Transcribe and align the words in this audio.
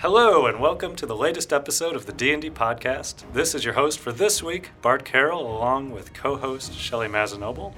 Hello 0.00 0.46
and 0.46 0.60
welcome 0.60 0.96
to 0.96 1.04
the 1.04 1.16
latest 1.16 1.52
episode 1.52 1.94
of 1.94 2.06
the 2.06 2.12
D&D 2.12 2.50
podcast. 2.50 3.30
This 3.34 3.54
is 3.54 3.64
your 3.64 3.74
host 3.74 3.98
for 3.98 4.12
this 4.12 4.42
week, 4.42 4.70
Bart 4.80 5.04
Carroll, 5.04 5.42
along 5.42 5.90
with 5.90 6.14
co-host 6.14 6.72
Shelly 6.72 7.06
Mazzanoble. 7.06 7.74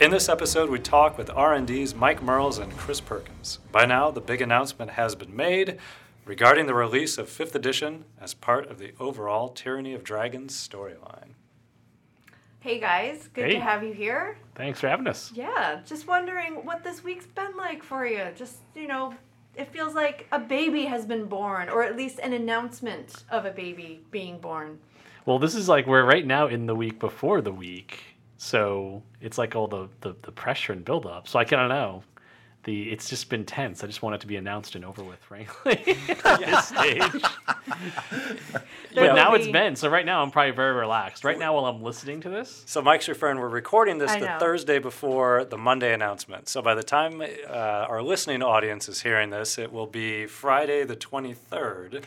In 0.00 0.10
this 0.10 0.28
episode, 0.28 0.68
we 0.68 0.80
talk 0.80 1.16
with 1.16 1.30
R&D's 1.30 1.94
Mike 1.94 2.20
Mearls 2.22 2.58
and 2.58 2.76
Chris 2.76 3.00
Perkins. 3.00 3.60
By 3.70 3.86
now, 3.86 4.10
the 4.10 4.20
big 4.20 4.42
announcement 4.42 4.92
has 4.92 5.14
been 5.14 5.34
made 5.34 5.78
regarding 6.24 6.66
the 6.66 6.74
release 6.74 7.18
of 7.18 7.28
5th 7.28 7.54
edition 7.54 8.04
as 8.20 8.34
part 8.34 8.68
of 8.68 8.78
the 8.78 8.92
overall 8.98 9.48
Tyranny 9.50 9.94
of 9.94 10.02
Dragons 10.02 10.56
storyline. 10.56 11.34
Hey 12.58 12.80
guys, 12.80 13.28
good 13.32 13.44
Hey. 13.44 13.52
to 13.54 13.60
have 13.60 13.84
you 13.84 13.92
here. 13.92 14.38
Thanks 14.56 14.80
for 14.80 14.88
having 14.88 15.06
us. 15.06 15.30
Yeah, 15.34 15.82
just 15.86 16.08
wondering 16.08 16.64
what 16.64 16.82
this 16.82 17.04
week's 17.04 17.26
been 17.26 17.56
like 17.56 17.82
for 17.84 18.06
you. 18.06 18.26
Just, 18.34 18.56
you 18.74 18.88
know, 18.88 19.14
it 19.56 19.72
feels 19.72 19.94
like 19.94 20.26
a 20.32 20.38
baby 20.38 20.84
has 20.84 21.06
been 21.06 21.26
born, 21.26 21.68
or 21.68 21.82
at 21.82 21.96
least 21.96 22.18
an 22.18 22.32
announcement 22.32 23.24
of 23.30 23.44
a 23.44 23.50
baby 23.50 24.02
being 24.10 24.38
born. 24.38 24.78
Well, 25.26 25.38
this 25.38 25.54
is 25.54 25.68
like 25.68 25.86
we're 25.86 26.04
right 26.04 26.26
now 26.26 26.48
in 26.48 26.66
the 26.66 26.74
week 26.74 26.98
before 26.98 27.40
the 27.40 27.52
week, 27.52 28.00
so 28.36 29.02
it's 29.20 29.38
like 29.38 29.56
all 29.56 29.68
the 29.68 29.88
the, 30.00 30.14
the 30.22 30.32
pressure 30.32 30.72
and 30.72 30.84
build 30.84 31.06
up. 31.06 31.28
So 31.28 31.38
I 31.38 31.44
kind 31.44 31.62
of 31.62 31.68
know. 31.68 32.02
The, 32.64 32.90
it's 32.90 33.08
just 33.10 33.28
been 33.28 33.44
tense. 33.44 33.84
I 33.84 33.86
just 33.86 34.02
want 34.02 34.14
it 34.16 34.20
to 34.22 34.26
be 34.26 34.36
announced 34.36 34.74
and 34.74 34.84
over 34.84 35.02
with, 35.04 35.18
frankly, 35.20 35.82
at 36.24 36.40
this 36.40 36.68
stage. 36.68 37.22
but 37.64 38.62
There'll 38.94 39.14
now 39.16 39.34
it's 39.34 39.46
be- 39.46 39.52
been. 39.52 39.76
So 39.76 39.88
right 39.88 40.06
now 40.06 40.22
I'm 40.22 40.30
probably 40.30 40.52
very 40.52 40.72
relaxed. 40.74 41.24
Right 41.24 41.38
now 41.38 41.54
while 41.54 41.66
I'm 41.66 41.82
listening 41.82 42.20
to 42.22 42.28
this, 42.30 42.62
So 42.66 42.80
Mike's 42.82 43.08
referring, 43.08 43.38
we're 43.38 43.48
recording 43.48 43.98
this 43.98 44.10
I 44.10 44.20
the 44.20 44.26
know. 44.26 44.38
Thursday 44.38 44.78
before 44.78 45.44
the 45.44 45.58
Monday 45.58 45.92
announcement. 45.92 46.48
So 46.48 46.62
by 46.62 46.74
the 46.74 46.82
time 46.82 47.20
uh, 47.20 47.26
our 47.52 48.02
listening 48.02 48.42
audience 48.42 48.88
is 48.88 49.02
hearing 49.02 49.30
this, 49.30 49.58
it 49.58 49.72
will 49.72 49.86
be 49.86 50.26
Friday 50.26 50.84
the 50.84 50.96
23rd. 50.96 52.02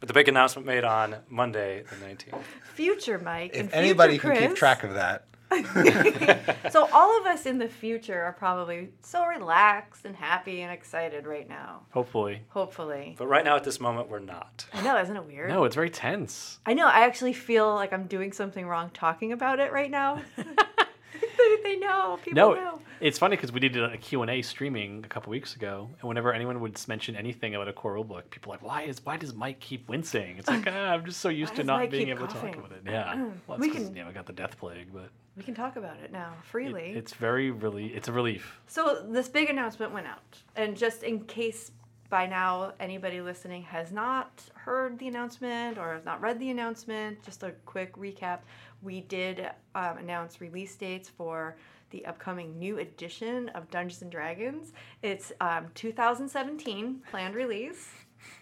But 0.00 0.06
the 0.06 0.14
big 0.14 0.28
announcement 0.28 0.64
made 0.64 0.84
on 0.84 1.16
Monday 1.28 1.82
the 1.90 1.96
19th. 1.96 2.40
Future 2.74 3.18
Mike 3.18 3.50
and 3.56 3.68
If 3.68 3.74
anybody 3.74 4.16
future 4.18 4.34
can 4.36 4.48
keep 4.48 4.56
track 4.56 4.84
of 4.84 4.94
that, 4.94 5.24
So 6.70 6.86
all 6.92 7.18
of 7.20 7.26
us 7.26 7.46
in 7.46 7.58
the 7.58 7.68
future 7.68 8.20
are 8.22 8.32
probably 8.32 8.90
so 9.02 9.24
relaxed 9.24 10.04
and 10.04 10.14
happy 10.14 10.60
and 10.60 10.70
excited 10.72 11.26
right 11.26 11.48
now. 11.48 11.82
hopefully. 11.90 12.42
Hopefully. 12.50 13.14
But 13.18 13.26
right 13.26 13.44
now 13.44 13.56
at 13.56 13.64
this 13.64 13.80
moment, 13.80 14.08
we're 14.10 14.18
not. 14.18 14.66
I 14.72 14.82
know, 14.82 14.98
isn't 15.00 15.16
it 15.16 15.24
weird? 15.26 15.48
No, 15.48 15.64
it's 15.64 15.74
very 15.74 15.90
tense. 15.90 16.58
I 16.66 16.74
know. 16.74 16.86
I 16.86 17.04
actually 17.06 17.32
feel 17.32 17.74
like 17.74 17.92
I'm 17.92 18.06
doing 18.06 18.32
something 18.32 18.66
wrong 18.66 18.90
talking 18.92 19.32
about 19.32 19.60
it 19.60 19.72
right 19.72 19.90
now. 19.90 20.20
they 21.62 21.76
know. 21.76 22.18
People 22.22 22.34
No, 22.34 22.54
know. 22.54 22.80
it's 23.00 23.18
funny 23.18 23.36
because 23.36 23.52
we 23.52 23.60
did 23.60 23.76
a 23.76 23.96
Q&A 23.98 24.42
streaming 24.42 25.04
a 25.04 25.08
couple 25.08 25.30
weeks 25.30 25.54
ago, 25.56 25.88
and 26.00 26.08
whenever 26.08 26.32
anyone 26.32 26.60
would 26.60 26.78
mention 26.88 27.16
anything 27.16 27.54
about 27.54 27.68
a 27.68 27.72
core 27.72 27.94
rulebook, 27.94 28.30
people 28.30 28.52
are 28.52 28.56
like, 28.56 28.62
why 28.62 28.82
is 28.82 29.04
why 29.04 29.16
does 29.16 29.34
Mike 29.34 29.60
keep 29.60 29.88
wincing? 29.88 30.36
It's 30.38 30.48
like, 30.48 30.64
ah, 30.66 30.92
I'm 30.94 31.04
just 31.04 31.20
so 31.20 31.28
used 31.28 31.54
to 31.56 31.64
not 31.64 31.80
Mike 31.80 31.90
being 31.90 32.08
able 32.08 32.26
to 32.26 32.34
talk 32.34 32.54
about 32.56 32.72
it. 32.72 32.82
Yeah, 32.86 33.28
well, 33.46 33.58
We 33.58 33.70
can- 33.70 33.94
you 33.94 34.02
know, 34.02 34.08
I 34.08 34.12
got 34.12 34.26
the 34.26 34.32
death 34.32 34.58
plague, 34.58 34.88
but 34.92 35.10
We 35.36 35.42
can 35.42 35.54
talk 35.54 35.76
about 35.76 35.96
it 35.98 36.12
now 36.12 36.34
it- 36.38 36.44
freely. 36.46 36.90
it's 36.92 37.14
very 37.14 37.50
really, 37.50 37.86
it's 37.88 38.08
a 38.08 38.12
relief. 38.12 38.60
So 38.66 39.04
this 39.08 39.28
big 39.28 39.50
announcement 39.50 39.92
went 39.92 40.06
out, 40.06 40.38
and 40.56 40.76
just 40.76 41.02
in 41.02 41.20
case 41.24 41.72
by 42.10 42.26
now 42.26 42.72
anybody 42.80 43.20
listening 43.20 43.62
has 43.64 43.92
not 43.92 44.42
heard 44.54 44.98
the 44.98 45.06
announcement 45.08 45.76
or 45.76 45.92
has 45.92 46.06
not 46.06 46.22
read 46.22 46.40
the 46.40 46.48
announcement, 46.48 47.22
just 47.22 47.42
a 47.42 47.50
quick 47.66 47.94
recap: 47.98 48.38
we 48.82 49.00
did 49.02 49.50
um, 49.74 49.98
announce 49.98 50.40
release 50.40 50.74
dates 50.76 51.08
for 51.08 51.56
the 51.90 52.04
upcoming 52.06 52.58
new 52.58 52.78
edition 52.78 53.48
of 53.50 53.70
Dungeons 53.70 54.02
and 54.02 54.10
Dragons. 54.10 54.72
It's 55.02 55.32
um, 55.40 55.66
2017 55.74 57.02
planned 57.10 57.34
release. 57.34 57.88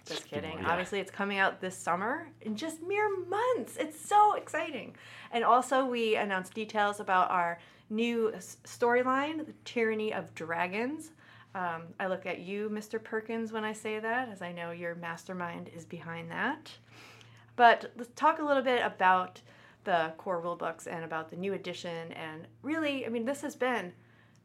Just 0.04 0.28
kidding. 0.28 0.58
Yeah. 0.58 0.70
Obviously, 0.70 1.00
it's 1.00 1.10
coming 1.10 1.38
out 1.38 1.60
this 1.60 1.76
summer 1.76 2.28
in 2.40 2.56
just 2.56 2.82
mere 2.82 3.08
months. 3.26 3.76
It's 3.76 4.00
so 4.00 4.34
exciting. 4.34 4.96
And 5.32 5.44
also, 5.44 5.84
we 5.84 6.16
announced 6.16 6.54
details 6.54 7.00
about 7.00 7.30
our 7.30 7.58
new 7.90 8.32
storyline, 8.64 9.46
The 9.46 9.54
Tyranny 9.64 10.12
of 10.12 10.34
Dragons. 10.34 11.12
Um, 11.54 11.84
I 11.98 12.06
look 12.06 12.26
at 12.26 12.40
you, 12.40 12.68
Mr. 12.70 13.02
Perkins, 13.02 13.52
when 13.52 13.64
I 13.64 13.72
say 13.72 13.98
that, 13.98 14.28
as 14.28 14.42
I 14.42 14.52
know 14.52 14.72
your 14.72 14.94
mastermind 14.94 15.70
is 15.74 15.84
behind 15.84 16.30
that. 16.30 16.70
But 17.54 17.92
let's 17.96 18.10
talk 18.14 18.38
a 18.40 18.44
little 18.44 18.62
bit 18.62 18.84
about 18.84 19.40
the 19.86 20.12
core 20.18 20.40
rule 20.40 20.56
books 20.56 20.86
and 20.86 21.04
about 21.04 21.30
the 21.30 21.36
new 21.36 21.54
edition. 21.54 22.12
And 22.12 22.46
really, 22.62 23.06
I 23.06 23.08
mean, 23.08 23.24
this 23.24 23.40
has 23.40 23.56
been 23.56 23.92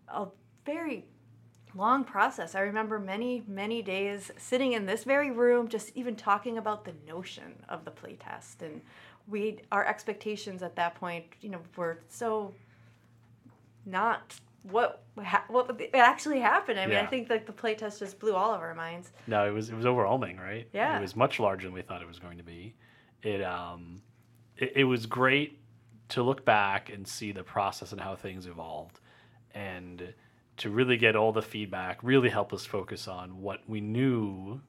a 0.07 0.27
very 0.65 1.05
long 1.75 2.03
process. 2.05 2.55
I 2.55 2.61
remember 2.61 2.99
many, 2.99 3.43
many 3.47 3.81
days 3.81 4.31
sitting 4.37 4.73
in 4.73 4.85
this 4.85 5.03
very 5.03 5.31
room, 5.31 5.67
just 5.67 5.91
even 5.95 6.15
talking 6.15 6.57
about 6.57 6.85
the 6.85 6.93
notion 7.05 7.63
of 7.67 7.83
the 7.83 7.91
playtest. 7.91 8.61
And 8.61 8.81
we, 9.27 9.59
our 9.71 9.85
expectations 9.85 10.63
at 10.63 10.75
that 10.77 10.95
point, 10.95 11.25
you 11.41 11.49
know, 11.49 11.59
were 11.75 11.99
so 12.07 12.53
not 13.85 14.39
what 14.63 15.03
what 15.47 15.67
would 15.67 15.89
actually 15.95 16.39
happened. 16.39 16.79
I 16.79 16.85
mean, 16.85 16.97
I 16.97 17.05
think 17.07 17.29
like 17.31 17.47
the 17.47 17.51
playtest 17.51 17.97
just 17.97 18.19
blew 18.19 18.35
all 18.35 18.53
of 18.53 18.61
our 18.61 18.75
minds. 18.75 19.11
No, 19.25 19.47
it 19.47 19.51
was 19.51 19.69
it 19.69 19.75
was 19.75 19.87
overwhelming, 19.87 20.37
right? 20.37 20.67
Yeah. 20.71 20.97
it 20.97 21.01
was 21.01 21.15
much 21.15 21.39
larger 21.39 21.67
than 21.67 21.73
we 21.73 21.81
thought 21.81 22.01
it 22.01 22.07
was 22.07 22.19
going 22.19 22.37
to 22.37 22.43
be. 22.43 22.75
It 23.23 23.41
um, 23.41 24.01
it, 24.61 24.73
it 24.77 24.83
was 24.85 25.05
great 25.05 25.59
to 26.09 26.23
look 26.23 26.45
back 26.45 26.89
and 26.89 27.07
see 27.07 27.31
the 27.31 27.43
process 27.43 27.91
and 27.91 27.99
how 27.99 28.15
things 28.15 28.45
evolved, 28.45 28.99
and 29.53 30.13
to 30.57 30.69
really 30.69 30.97
get 30.97 31.15
all 31.15 31.31
the 31.31 31.41
feedback, 31.41 31.99
really 32.03 32.29
help 32.29 32.53
us 32.53 32.65
focus 32.65 33.07
on 33.07 33.41
what 33.41 33.61
we 33.67 33.81
knew 33.81 34.61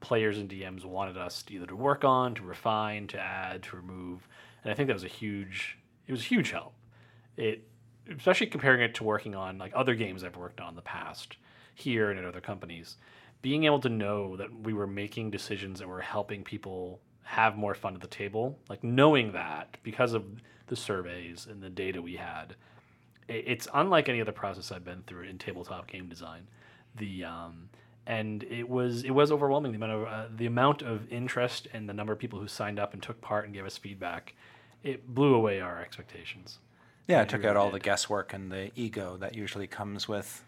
players 0.00 0.38
and 0.38 0.48
DMs 0.50 0.84
wanted 0.84 1.16
us 1.16 1.42
to 1.42 1.54
either 1.54 1.66
to 1.66 1.76
work 1.76 2.04
on, 2.04 2.34
to 2.34 2.42
refine, 2.42 3.06
to 3.08 3.20
add, 3.20 3.62
to 3.64 3.76
remove, 3.76 4.26
and 4.62 4.72
I 4.72 4.74
think 4.74 4.88
that 4.88 4.94
was 4.94 5.04
a 5.04 5.08
huge 5.08 5.78
it 6.06 6.12
was 6.12 6.20
a 6.20 6.24
huge 6.24 6.50
help. 6.50 6.74
It 7.36 7.68
especially 8.16 8.48
comparing 8.48 8.82
it 8.82 8.94
to 8.96 9.04
working 9.04 9.34
on 9.34 9.58
like 9.58 9.72
other 9.74 9.94
games 9.94 10.24
I've 10.24 10.36
worked 10.36 10.60
on 10.60 10.70
in 10.70 10.76
the 10.76 10.82
past 10.82 11.36
here 11.74 12.10
and 12.10 12.18
at 12.18 12.24
other 12.24 12.40
companies, 12.40 12.96
being 13.42 13.64
able 13.64 13.80
to 13.80 13.88
know 13.88 14.36
that 14.36 14.54
we 14.62 14.72
were 14.72 14.86
making 14.86 15.30
decisions 15.30 15.78
that 15.80 15.88
were 15.88 16.00
helping 16.00 16.44
people 16.44 17.00
have 17.24 17.56
more 17.56 17.74
fun 17.74 17.94
at 17.94 18.00
the 18.00 18.06
table, 18.06 18.58
like 18.68 18.84
knowing 18.84 19.32
that 19.32 19.76
because 19.82 20.12
of 20.12 20.24
the 20.66 20.76
surveys 20.76 21.46
and 21.50 21.62
the 21.62 21.70
data 21.70 22.00
we 22.00 22.16
had, 22.16 22.54
it's 23.28 23.66
unlike 23.74 24.08
any 24.08 24.20
other 24.20 24.32
process 24.32 24.70
I've 24.70 24.84
been 24.84 25.02
through 25.06 25.24
in 25.24 25.38
tabletop 25.38 25.86
game 25.86 26.08
design. 26.08 26.46
The 26.96 27.24
um, 27.24 27.68
and 28.06 28.42
it 28.44 28.68
was 28.68 29.02
it 29.04 29.10
was 29.10 29.32
overwhelming 29.32 29.72
the 29.72 29.76
amount 29.76 29.92
of 29.92 30.06
uh, 30.06 30.26
the 30.36 30.46
amount 30.46 30.82
of 30.82 31.10
interest 31.10 31.66
and 31.72 31.88
the 31.88 31.94
number 31.94 32.12
of 32.12 32.18
people 32.18 32.38
who 32.38 32.48
signed 32.48 32.78
up 32.78 32.92
and 32.92 33.02
took 33.02 33.20
part 33.20 33.46
and 33.46 33.54
gave 33.54 33.64
us 33.64 33.78
feedback. 33.78 34.34
It 34.82 35.08
blew 35.14 35.34
away 35.34 35.60
our 35.60 35.80
expectations. 35.80 36.58
yeah, 37.08 37.20
It 37.20 37.22
it 37.22 37.28
took 37.30 37.38
really 37.40 37.50
out 37.50 37.56
all 37.56 37.70
did. 37.70 37.76
the 37.76 37.80
guesswork 37.84 38.34
and 38.34 38.52
the 38.52 38.70
ego 38.76 39.16
that 39.16 39.34
usually 39.34 39.66
comes 39.66 40.06
with 40.06 40.44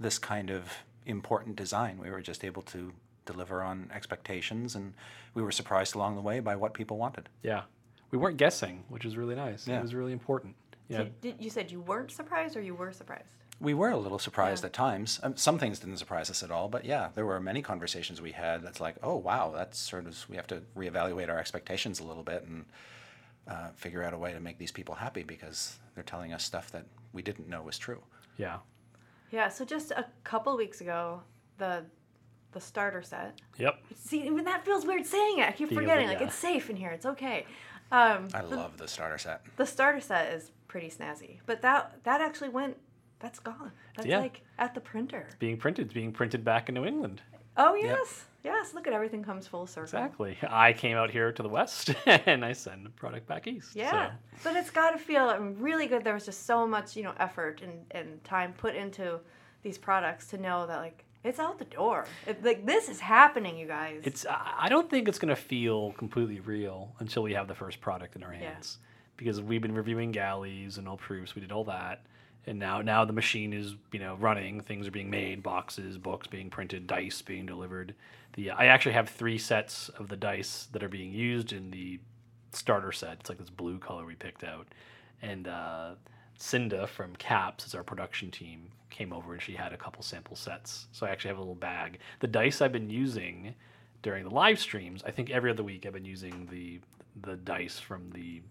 this 0.00 0.18
kind 0.18 0.50
of 0.50 0.72
important 1.04 1.56
design. 1.56 1.98
We 1.98 2.10
were 2.10 2.22
just 2.22 2.44
able 2.44 2.62
to 2.62 2.92
deliver 3.26 3.62
on 3.62 3.90
expectations, 3.94 4.74
and 4.74 4.94
we 5.34 5.42
were 5.42 5.52
surprised 5.52 5.94
along 5.94 6.14
the 6.16 6.20
way 6.22 6.40
by 6.40 6.56
what 6.56 6.74
people 6.74 6.96
wanted. 6.98 7.28
Yeah, 7.42 7.62
we 8.10 8.18
weren't 8.18 8.36
guessing, 8.36 8.84
which 8.88 9.04
was 9.04 9.16
really 9.16 9.34
nice. 9.34 9.66
Yeah. 9.66 9.78
It 9.78 9.82
was 9.82 9.94
really 9.94 10.12
important. 10.12 10.54
Yeah, 10.88 10.98
Did, 11.04 11.20
did, 11.20 11.34
you 11.40 11.50
said 11.50 11.70
you 11.70 11.80
weren't 11.80 12.10
surprised 12.10 12.56
or 12.56 12.60
you 12.62 12.74
were 12.74 12.92
surprised? 12.92 13.24
We 13.60 13.72
were 13.72 13.90
a 13.90 13.96
little 13.96 14.18
surprised 14.18 14.62
Yeah. 14.62 14.66
at 14.66 14.72
times. 14.74 15.18
Um, 15.22 15.36
some 15.36 15.58
things 15.58 15.78
didn't 15.78 15.96
surprise 15.96 16.28
us 16.28 16.42
at 16.42 16.50
all, 16.50 16.68
but 16.68 16.84
yeah, 16.84 17.08
there 17.14 17.24
were 17.24 17.40
many 17.40 17.62
conversations 17.62 18.20
we 18.20 18.32
had 18.32 18.62
that's 18.62 18.80
like, 18.80 18.96
oh 19.02 19.16
wow, 19.16 19.52
that's 19.56 19.78
sort 19.78 20.06
of 20.06 20.28
we 20.28 20.36
have 20.36 20.46
to 20.48 20.62
reevaluate 20.76 21.30
our 21.30 21.38
expectations 21.38 22.00
a 22.00 22.04
little 22.04 22.22
bit 22.22 22.44
and 22.44 22.66
uh, 23.48 23.68
figure 23.74 24.02
out 24.02 24.12
a 24.12 24.18
way 24.18 24.32
to 24.32 24.40
make 24.40 24.58
these 24.58 24.72
people 24.72 24.94
happy 24.94 25.22
because 25.22 25.78
they're 25.94 26.04
telling 26.04 26.32
us 26.34 26.44
stuff 26.44 26.70
that 26.72 26.84
we 27.14 27.22
didn't 27.22 27.48
know 27.48 27.62
was 27.62 27.78
true. 27.78 28.02
yeah, 28.36 28.58
Yeah, 29.30 29.48
so 29.48 29.64
just 29.64 29.90
a 29.92 30.04
couple 30.24 30.54
weeks 30.56 30.80
ago, 30.82 31.22
the 31.58 31.84
the 32.54 32.60
starter 32.60 33.02
set. 33.02 33.40
yep. 33.58 33.78
See, 33.94 34.22
even 34.26 34.44
that 34.46 34.64
feels 34.64 34.86
weird 34.86 35.04
saying 35.04 35.38
it. 35.40 35.48
I 35.48 35.52
keep 35.52 35.68
Being 35.68 35.80
able- 35.82 35.90
forgetting. 35.90 36.08
Like 36.08 36.20
it's 36.22 36.34
safe 36.34 36.70
in 36.70 36.76
here. 36.76 36.90
It's 36.90 37.04
okay. 37.06 37.44
Um, 37.92 38.28
I 38.32 38.40
the, 38.42 38.56
love 38.56 38.78
the 38.78 38.88
starter 38.88 39.18
set. 39.18 39.42
the 39.56 39.66
starter 39.66 40.00
set 40.00 40.32
is 40.32 40.50
pretty 40.68 40.88
snazzy, 40.88 41.38
but 41.46 41.60
that 41.62 42.02
that 42.04 42.20
actually 42.20 42.48
went. 42.48 42.76
That's 43.20 43.38
gone. 43.38 43.72
That's 43.96 44.06
Yeah. 44.08 44.18
like 44.18 44.42
at 44.58 44.74
the 44.74 44.80
printer. 44.80 45.24
It's 45.26 45.34
being 45.36 45.56
printed, 45.56 45.86
It's 45.86 45.94
being 45.94 46.12
printed 46.12 46.44
back 46.44 46.68
in 46.68 46.74
New 46.74 46.84
England. 46.84 47.22
Oh 47.56 47.74
yes, 47.74 48.24
yes. 48.42 48.74
Look 48.74 48.86
at 48.88 48.92
everything 48.92 49.22
comes 49.22 49.46
full 49.46 49.66
circle. 49.66 49.84
Exactly. 49.84 50.36
I 50.48 50.72
came 50.72 50.96
out 50.96 51.10
here 51.10 51.30
to 51.32 51.42
the 51.42 51.48
west, 51.48 51.94
and 52.06 52.44
I 52.44 52.52
send 52.52 52.84
the 52.84 52.90
product 52.90 53.26
back 53.28 53.46
east. 53.46 53.76
Yeah, 53.76 54.10
So, 54.10 54.50
but 54.50 54.56
it's 54.56 54.70
got 54.70 54.90
to 54.90 54.98
feel 54.98 55.34
really 55.38 55.86
good. 55.86 56.02
There 56.04 56.14
was 56.14 56.24
just 56.26 56.44
so 56.46 56.66
much, 56.66 56.96
you 56.96 57.02
know, 57.04 57.14
effort 57.18 57.60
and, 57.62 57.72
and 57.92 58.22
time 58.24 58.52
put 58.54 58.74
into 58.74 59.20
these 59.62 59.78
products 59.78 60.26
to 60.28 60.36
know 60.38 60.66
that 60.66 60.78
like 60.80 61.04
it's 61.24 61.38
out 61.38 61.58
the 61.58 61.64
door. 61.64 62.04
It, 62.26 62.44
like 62.44 62.64
this 62.66 62.88
is 62.88 63.00
happening, 63.00 63.56
you 63.56 63.66
guys. 63.66 64.02
it's. 64.04 64.24
I 64.28 64.68
don't 64.68 64.88
think 64.88 65.08
it's 65.08 65.18
gonna 65.18 65.34
feel 65.36 65.92
completely 65.92 66.40
real 66.40 66.92
until 67.00 67.22
we 67.22 67.32
have 67.34 67.48
the 67.48 67.54
first 67.54 67.80
product 67.80 68.14
in 68.16 68.22
our 68.22 68.32
Yeah. 68.32 68.52
hands, 68.52 68.78
because 69.16 69.40
we've 69.40 69.62
been 69.62 69.74
reviewing 69.74 70.12
galleys 70.12 70.78
and 70.78 70.86
all 70.86 70.96
proofs. 70.96 71.34
We 71.34 71.40
did 71.40 71.50
all 71.52 71.64
that, 71.64 72.04
and 72.46 72.58
now 72.58 72.82
now 72.82 73.04
the 73.04 73.12
machine 73.12 73.52
is 73.52 73.74
you 73.92 73.98
know 73.98 74.16
running. 74.16 74.60
Things 74.60 74.86
are 74.86 74.90
being 74.92 75.10
made, 75.10 75.42
boxes, 75.42 75.98
books 75.98 76.26
being 76.26 76.50
printed, 76.50 76.86
dice 76.86 77.22
being 77.22 77.46
delivered. 77.46 77.94
The 78.34 78.50
I 78.50 78.66
actually 78.66 78.92
have 78.92 79.08
three 79.08 79.38
sets 79.38 79.88
of 79.90 80.08
the 80.08 80.16
dice 80.16 80.68
that 80.72 80.82
are 80.82 80.88
being 80.88 81.12
used 81.12 81.52
in 81.52 81.70
the 81.70 82.00
starter 82.52 82.92
set. 82.92 83.18
It's 83.20 83.28
like 83.28 83.38
this 83.38 83.50
blue 83.50 83.78
color 83.78 84.04
we 84.04 84.14
picked 84.14 84.44
out, 84.44 84.66
and 85.22 85.48
uh, 85.48 85.94
Cinda 86.38 86.86
from 86.86 87.16
Caps, 87.16 87.66
is 87.66 87.74
our 87.74 87.82
production 87.82 88.30
team, 88.30 88.70
came 88.90 89.12
over 89.12 89.32
and 89.32 89.42
she 89.42 89.54
had 89.54 89.72
a 89.72 89.76
couple 89.76 90.02
sample 90.02 90.36
sets. 90.36 90.86
So 90.92 91.06
I 91.06 91.10
actually 91.10 91.28
have 91.28 91.38
a 91.38 91.40
little 91.40 91.54
bag. 91.54 91.98
The 92.20 92.26
dice 92.28 92.60
I've 92.60 92.72
been 92.72 92.90
using 92.90 93.54
during 94.02 94.24
the 94.24 94.34
live 94.34 94.58
streams, 94.58 95.02
I 95.04 95.10
think 95.10 95.30
every 95.30 95.50
other 95.50 95.62
week 95.62 95.86
I've 95.86 95.92
been 95.92 96.04
using 96.04 96.46
the 96.50 96.80
the 97.22 97.36
dice 97.36 97.78
from 97.78 98.10
the 98.10 98.42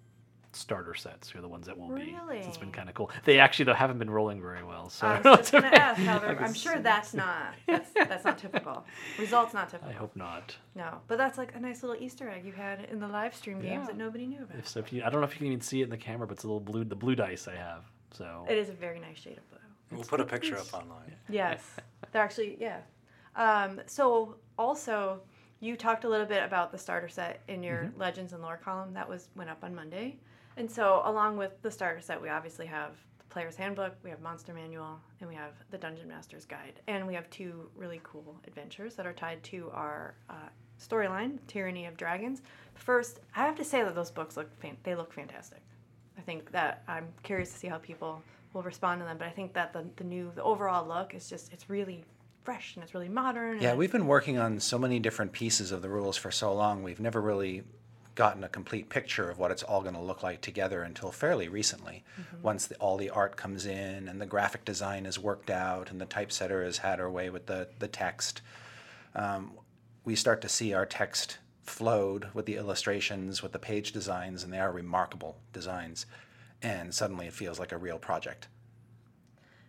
starter 0.56 0.94
sets. 0.96 1.30
Who 1.30 1.40
are 1.40 1.42
the 1.42 1.48
ones 1.48 1.68
that 1.68 1.78
won't 1.78 1.96
be. 1.96 2.16
So 2.42 2.48
it's 2.48 2.58
been 2.58 2.72
kind 2.72 2.90
of 2.90 2.96
cool. 2.96 3.10
They 3.26 3.40
actually 3.40 3.66
though 3.66 3.74
haven't 3.74 4.00
been 4.00 4.10
rolling 4.10 4.42
very 4.42 4.64
well. 4.64 4.90
So 4.90 5.08
I 5.08 5.12
I 5.12 5.14
was 5.20 5.24
don't 5.24 5.32
know 5.34 5.38
just 5.38 5.54
what 5.54 5.64
gonna 5.64 5.76
to 5.76 5.82
ask 5.82 6.02
how 6.02 6.14
make. 6.14 6.22
they're, 6.22 6.42
I'm 6.44 6.54
sure 6.54 6.80
that's 6.80 7.14
not 7.14 7.54
that's 7.68 7.90
that's 7.94 8.24
not 8.26 8.38
typical. 8.38 8.86
Results 9.20 9.54
not 9.54 9.70
typical. 9.70 9.90
I 9.92 9.94
hope 9.94 10.16
not. 10.16 10.56
No, 10.76 11.00
but 11.08 11.18
that's 11.18 11.38
like 11.38 11.56
a 11.56 11.60
nice 11.60 11.84
little 11.84 12.02
Easter 12.02 12.30
egg 12.30 12.46
you 12.46 12.52
had 12.54 12.86
in 12.92 13.00
the 13.00 13.08
live 13.08 13.36
stream 13.36 13.60
games 13.62 13.72
Yeah. 13.82 13.86
that 13.88 13.98
nobody 13.98 14.26
knew 14.28 14.44
about. 14.44 14.58
If 14.58 14.68
so, 14.68 14.80
if 14.80 14.92
you, 14.94 15.04
I 15.04 15.10
don't 15.10 15.22
know 15.22 15.26
if 15.28 15.34
you 15.34 15.38
can 15.40 15.48
even 15.48 15.62
see 15.62 15.82
it 15.82 15.86
in 15.86 15.90
the 15.90 15.98
camera, 15.98 16.28
but 16.28 16.34
it's 16.34 16.44
a 16.44 16.48
little 16.48 16.60
blue, 16.60 16.84
the 16.84 16.96
blue 16.96 17.16
dice 17.16 17.48
I 17.48 17.56
have. 17.56 17.84
So 18.12 18.46
It 18.50 18.58
is 18.58 18.70
a 18.70 18.74
very 18.74 19.00
nice 19.00 19.18
shade 19.18 19.38
of 19.38 19.50
blue. 19.50 19.60
We'll 19.92 20.04
put 20.04 20.20
a 20.20 20.26
picture 20.26 20.58
up 20.58 20.74
online. 20.74 21.16
Yes, 21.30 21.62
they're 22.12 22.22
actually 22.24 22.58
yeah. 22.60 22.80
Um, 23.36 23.82
so 23.88 24.36
also, 24.58 25.22
you 25.60 25.76
talked 25.76 26.04
a 26.04 26.10
little 26.10 26.26
bit 26.26 26.44
about 26.44 26.72
the 26.72 26.78
starter 26.78 27.08
set 27.08 27.42
in 27.48 27.64
your 27.64 27.92
Legends 27.98 28.34
and 28.34 28.42
Lore 28.44 28.58
column 28.64 28.94
that 28.94 29.08
was 29.10 29.30
went 29.36 29.50
up 29.50 29.64
on 29.64 29.74
Monday, 29.74 30.18
and 30.58 30.70
so 30.70 31.02
along 31.06 31.38
with 31.38 31.62
the 31.62 31.72
starter 31.72 32.02
set, 32.02 32.22
we 32.22 32.30
obviously 32.30 32.66
have 32.66 32.92
the 33.20 33.26
Player's 33.26 33.56
Handbook, 33.56 33.96
we 34.04 34.10
have 34.10 34.22
Monster 34.22 34.54
Manual, 34.54 35.00
and 35.20 35.30
we 35.30 35.36
have 35.36 35.54
the 35.72 35.78
Dungeon 35.78 36.08
Master's 36.08 36.46
Guide, 36.46 36.80
and 36.88 37.06
we 37.08 37.14
have 37.14 37.30
two 37.30 37.70
really 37.76 38.02
cool 38.04 38.40
adventures 38.48 38.96
that 38.96 39.06
are 39.06 39.14
tied 39.14 39.42
to 39.44 39.70
our 39.74 40.16
uh, 40.30 40.50
storyline, 40.80 41.38
Tyranny 41.48 41.86
of 41.86 41.98
Dragons. 41.98 42.42
First, 42.76 43.20
I 43.36 43.46
have 43.46 43.56
to 43.56 43.64
say 43.64 43.84
that 43.84 43.96
those 43.96 44.12
books 44.12 44.38
look 44.38 44.56
fan- 44.60 44.78
they 44.84 44.96
look 44.96 45.14
fantastic. 45.14 45.62
I 46.18 46.22
think 46.22 46.52
that 46.52 46.84
I'm 46.88 47.08
curious 47.24 47.52
to 47.52 47.58
see 47.58 47.68
how 47.68 47.78
people 47.78 48.22
will 48.54 48.64
respond 48.64 49.02
to 49.02 49.06
them, 49.06 49.18
but 49.18 49.28
I 49.28 49.32
think 49.32 49.54
that 49.54 49.74
the, 49.74 49.86
the 49.96 50.04
new 50.04 50.32
the 50.36 50.44
overall 50.44 50.88
look 50.88 51.14
is 51.14 51.30
just 51.30 51.52
it's 51.52 51.70
really 51.70 52.06
fresh 52.44 52.76
and 52.76 52.84
it's 52.84 52.94
really 52.94 53.10
modern. 53.10 53.62
Yeah, 53.62 53.74
we've 53.74 53.92
been 53.92 54.08
working 54.08 54.38
on 54.38 54.60
so 54.60 54.78
many 54.78 55.00
different 55.00 55.32
pieces 55.32 55.72
of 55.72 55.82
the 55.82 55.90
rules 55.90 56.18
for 56.18 56.30
so 56.32 56.54
long. 56.54 56.84
We've 56.84 57.00
never 57.00 57.22
really 57.22 57.64
gotten 58.16 58.44
a 58.44 58.50
complete 58.50 58.90
picture 58.90 59.30
of 59.30 59.40
what 59.40 59.52
it's 59.52 59.64
all 59.64 59.82
going 59.82 59.96
to 59.96 60.02
look 60.02 60.22
like 60.22 60.42
together 60.42 60.84
until 60.84 61.12
fairly 61.12 61.48
recently. 61.48 62.04
Once 62.42 62.68
the, 62.68 62.76
all 62.76 62.98
the 62.98 63.10
art 63.10 63.36
comes 63.36 63.66
in 63.66 64.08
and 64.08 64.22
the 64.22 64.26
graphic 64.26 64.64
design 64.66 65.06
is 65.06 65.18
worked 65.18 65.50
out 65.50 65.90
and 65.90 66.00
the 66.00 66.06
typesetter 66.06 66.64
has 66.64 66.78
had 66.80 67.00
her 67.00 67.10
way 67.10 67.30
with 67.30 67.48
the, 67.48 67.68
the 67.80 67.88
text, 67.88 68.42
um, 69.16 69.52
we 70.06 70.16
start 70.16 70.42
to 70.42 70.50
see 70.50 70.74
our 70.74 70.86
text 70.86 71.38
flowed 71.64 72.28
with 72.34 72.46
the 72.46 72.56
illustrations, 72.56 73.42
with 73.42 73.54
the 73.54 73.60
page 73.60 73.94
designs, 73.94 74.44
and 74.44 74.52
they 74.52 74.60
are 74.60 74.72
remarkable 74.72 75.38
designs. 75.54 76.06
And 76.62 76.94
suddenly 76.94 77.28
it 77.28 77.34
feels 77.34 77.60
like 77.60 77.72
a 77.72 77.78
real 77.78 77.98
project. 77.98 78.48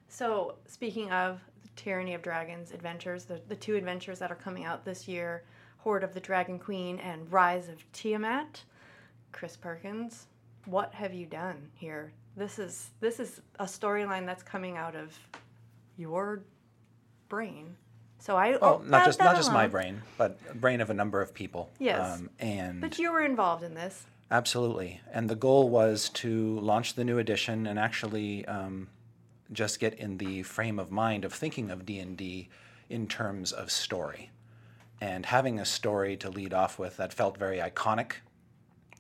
So 0.09 0.57
speaking 0.67 1.11
of 1.13 1.41
the 1.63 1.69
Tyranny 1.77 2.15
of 2.15 2.23
Dragons 2.23 2.73
adventures, 2.73 3.25
the, 3.25 3.41
the 3.49 3.57
two 3.57 3.77
adventures 3.77 4.19
that 4.19 4.31
are 4.31 4.37
coming 4.37 4.65
out 4.65 4.85
this 4.85 5.09
year, 5.09 5.45
Hoard 5.85 6.03
of 6.03 6.15
the 6.15 6.21
Dragon 6.21 6.59
Queen 6.59 6.99
and 6.99 7.31
Rise 7.31 7.69
of 7.69 7.85
Tiamat, 7.93 8.65
Chris 9.33 9.55
Perkins, 9.55 10.29
what 10.65 10.95
have 10.95 11.13
you 11.13 11.27
done 11.27 11.69
here? 11.75 12.11
This 12.39 12.59
is 12.59 12.89
this 13.01 13.21
is 13.21 13.43
a 13.61 13.67
storyline 13.67 14.25
that's 14.25 14.43
coming 14.43 14.79
out 14.79 14.97
of 14.97 15.13
your 15.99 16.43
brain. 17.29 17.77
So 18.19 18.35
I 18.35 18.53
Well, 18.53 18.81
oh, 18.83 18.89
not 18.89 19.05
just 19.05 19.19
not 19.19 19.37
just 19.37 19.53
my 19.53 19.67
brain, 19.67 20.01
but 20.17 20.59
brain 20.59 20.81
of 20.81 20.89
a 20.89 20.95
number 20.95 21.21
of 21.21 21.35
people. 21.35 21.71
Yes. 21.79 22.19
Um, 22.19 22.31
and 22.39 22.81
But 22.81 22.99
you 22.99 23.13
were 23.13 23.23
involved 23.23 23.63
in 23.63 23.75
this. 23.75 24.07
Absolutely. 24.31 25.03
And 25.13 25.29
the 25.29 25.37
goal 25.37 25.69
was 25.69 26.09
to 26.15 26.59
launch 26.61 26.95
the 26.95 27.05
new 27.05 27.19
edition 27.19 27.67
and 27.67 27.79
actually 27.79 28.47
um, 28.47 28.89
just 29.53 29.81
get 29.81 29.93
in 29.93 30.17
the 30.17 30.45
frame 30.45 30.79
of 30.79 30.91
mind 30.91 31.27
of 31.27 31.35
thinking 31.35 31.71
of 31.71 31.85
D&D 31.85 32.49
in 32.89 33.07
terms 33.07 33.53
of 33.53 33.71
story. 33.71 34.31
And 35.05 35.27
having 35.27 35.61
a 35.61 35.67
story 35.67 36.17
to 36.17 36.31
lead 36.31 36.55
off 36.55 36.79
with 36.79 36.97
that 36.97 37.13
felt 37.13 37.37
very 37.37 37.59
iconic, 37.59 38.13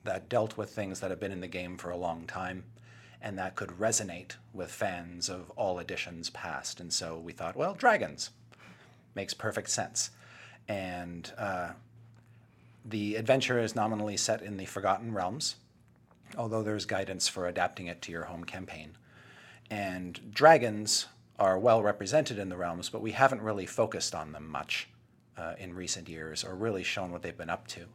that 0.04 0.28
dealt 0.28 0.54
with 0.58 0.68
things 0.68 1.00
that 1.00 1.08
have 1.08 1.18
been 1.18 1.32
in 1.32 1.40
the 1.40 1.48
game 1.48 1.78
for 1.78 1.88
a 1.88 1.96
long 1.96 2.26
time, 2.26 2.64
and 3.22 3.38
that 3.38 3.56
could 3.56 3.70
resonate 3.70 4.32
with 4.52 4.70
fans 4.70 5.30
of 5.30 5.48
all 5.56 5.78
editions 5.78 6.28
past. 6.28 6.78
And 6.78 6.92
so 6.92 7.18
we 7.18 7.32
thought, 7.32 7.56
well, 7.56 7.72
dragons 7.72 8.28
makes 9.14 9.32
perfect 9.32 9.70
sense. 9.70 10.10
And 10.68 11.32
uh, 11.38 11.70
the 12.84 13.16
adventure 13.16 13.58
is 13.58 13.74
nominally 13.74 14.18
set 14.18 14.42
in 14.42 14.58
the 14.58 14.66
Forgotten 14.66 15.14
Realms, 15.14 15.56
although 16.36 16.62
there's 16.62 16.84
guidance 16.84 17.28
for 17.28 17.48
adapting 17.48 17.86
it 17.86 18.02
to 18.02 18.12
your 18.12 18.24
home 18.24 18.44
campaign. 18.44 18.98
And 19.70 20.34
dragons 20.34 21.06
are 21.38 21.58
well 21.58 21.82
represented 21.82 22.38
in 22.38 22.50
the 22.50 22.58
realms, 22.58 22.90
but 22.90 23.00
we 23.00 23.12
haven't 23.12 23.40
really 23.40 23.64
focused 23.64 24.14
on 24.14 24.32
them 24.32 24.46
much 24.46 24.86
uh, 25.36 25.54
in 25.58 25.74
recent 25.74 26.08
years 26.08 26.44
or 26.44 26.54
really 26.54 26.82
shown 26.82 27.10
what 27.10 27.22
they've 27.22 27.36
been 27.36 27.50
up 27.50 27.66
to. 27.68 27.86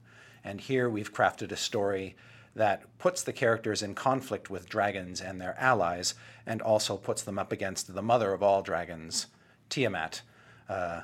And 0.44 0.62
here 0.62 0.89
we've 0.89 1.13
crafted 1.13 1.51
a 1.51 1.57
story 1.57 2.15
that 2.56 2.97
puts 2.97 3.24
the 3.24 3.33
characters 3.33 3.81
in 3.81 3.95
conflict 3.95 4.50
with 4.50 4.69
dragons 4.69 5.21
and 5.21 5.39
their 5.39 5.56
allies, 5.59 6.15
and 6.45 6.62
also 6.62 6.97
puts 6.97 7.21
them 7.21 7.38
up 7.38 7.51
against 7.51 7.94
the 7.94 8.01
mother 8.01 8.33
of 8.33 8.44
all 8.44 8.62
dragons, 8.62 9.27
Tiamat. 9.69 10.21
Uh, 10.68 11.01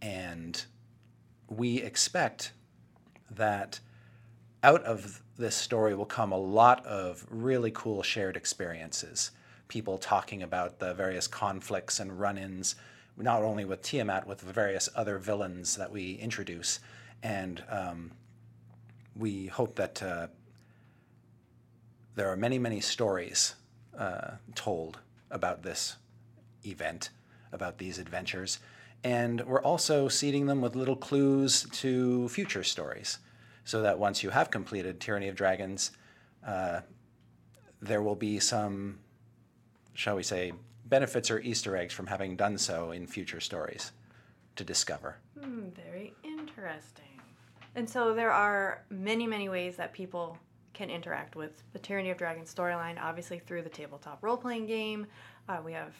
and 0.00 0.64
we 1.48 1.82
expect 1.82 2.52
that 3.30 3.80
out 4.62 4.82
of 4.84 5.22
this 5.36 5.54
story 5.54 5.94
will 5.94 6.06
come 6.06 6.32
a 6.32 6.38
lot 6.38 6.84
of 6.86 7.26
really 7.28 7.70
cool 7.70 8.02
shared 8.02 8.36
experiences. 8.36 9.30
People 9.68 9.98
talking 9.98 10.42
about 10.42 10.78
the 10.78 10.94
various 10.94 11.26
conflicts 11.26 12.00
and 12.00 12.18
run 12.18 12.38
ins, 12.38 12.74
not 13.16 13.42
only 13.42 13.64
with 13.64 13.82
Tiamat, 13.82 14.26
with 14.26 14.38
the 14.38 14.52
various 14.52 14.88
other 14.94 15.18
villains 15.18 15.76
that 15.76 15.90
we 15.90 16.14
introduce. 16.14 16.80
And 17.22 17.62
um, 17.68 18.12
we 19.16 19.46
hope 19.46 19.76
that 19.76 20.02
uh, 20.02 20.28
there 22.14 22.30
are 22.30 22.36
many, 22.36 22.58
many 22.58 22.80
stories 22.80 23.54
uh, 23.96 24.32
told 24.54 24.98
about 25.30 25.62
this 25.62 25.96
event, 26.64 27.10
about 27.52 27.78
these 27.78 27.98
adventures. 27.98 28.58
And 29.04 29.40
we're 29.42 29.62
also 29.62 30.08
seeding 30.08 30.46
them 30.46 30.60
with 30.60 30.76
little 30.76 30.96
clues 30.96 31.66
to 31.72 32.28
future 32.28 32.62
stories 32.62 33.18
so 33.64 33.82
that 33.82 33.98
once 33.98 34.22
you 34.22 34.30
have 34.30 34.50
completed 34.50 35.00
Tyranny 35.00 35.28
of 35.28 35.34
Dragons, 35.34 35.90
uh, 36.46 36.80
there 37.80 38.02
will 38.02 38.14
be 38.14 38.38
some, 38.38 38.98
shall 39.94 40.16
we 40.16 40.22
say, 40.22 40.52
benefits 40.86 41.30
or 41.30 41.38
Easter 41.40 41.76
eggs 41.76 41.94
from 41.94 42.06
having 42.06 42.36
done 42.36 42.58
so 42.58 42.90
in 42.90 43.06
future 43.06 43.40
stories 43.40 43.92
to 44.56 44.64
discover. 44.64 45.16
Hmm, 45.40 45.68
very 45.70 46.14
interesting. 46.22 47.20
And 47.74 47.88
so 47.88 48.14
there 48.14 48.32
are 48.32 48.84
many, 48.90 49.26
many 49.26 49.48
ways 49.48 49.76
that 49.76 49.92
people 49.92 50.36
can 50.74 50.90
interact 50.90 51.36
with 51.36 51.62
the 51.72 51.78
Tyranny 51.78 52.10
of 52.10 52.18
Dragons 52.18 52.52
storyline. 52.52 53.00
Obviously, 53.00 53.38
through 53.38 53.62
the 53.62 53.70
tabletop 53.70 54.22
role-playing 54.22 54.66
game, 54.66 55.06
uh, 55.48 55.58
we 55.64 55.72
have 55.72 55.94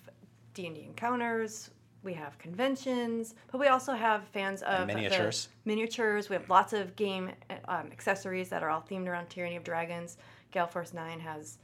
D 0.55 0.67
and 0.67 0.75
D 0.75 0.83
encounters, 0.83 1.71
we 2.03 2.13
have 2.15 2.37
conventions, 2.39 3.35
but 3.51 3.59
we 3.59 3.69
also 3.69 3.93
have 3.93 4.25
fans 4.29 4.63
of 4.63 4.89
the 4.89 4.95
miniatures. 4.95 5.49
miniatures. 5.65 6.29
We 6.29 6.35
have 6.35 6.49
lots 6.51 6.73
of 6.73 6.97
game 6.97 7.31
um, 7.69 7.89
accessories 7.93 8.49
that 8.49 8.63
are 8.63 8.71
all 8.71 8.85
themed 8.91 9.07
around 9.07 9.29
Tyranny 9.29 9.57
of 9.57 9.65
Dragons. 9.65 10.17
Gale 10.51 10.67
Force 10.67 10.93
Nine 10.93 11.21
has 11.21 11.59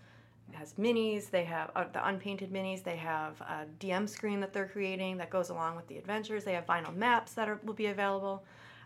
has 0.52 0.75
minis. 0.75 1.31
They 1.31 1.45
have 1.45 1.71
uh, 1.75 1.85
the 1.93 2.07
unpainted 2.07 2.52
minis. 2.52 2.83
They 2.83 2.97
have 2.97 3.40
a 3.40 3.67
DM 3.81 4.09
screen 4.09 4.40
that 4.40 4.52
they're 4.52 4.69
creating 4.69 5.17
that 5.19 5.31
goes 5.31 5.50
along 5.50 5.76
with 5.76 5.87
the 5.88 5.99
adventures. 5.99 6.45
They 6.45 6.55
have 6.55 6.67
vinyl 6.67 6.95
maps 6.95 7.33
that 7.35 7.49
are, 7.49 7.61
will 7.64 7.75
be 7.75 7.87
available. 7.87 8.45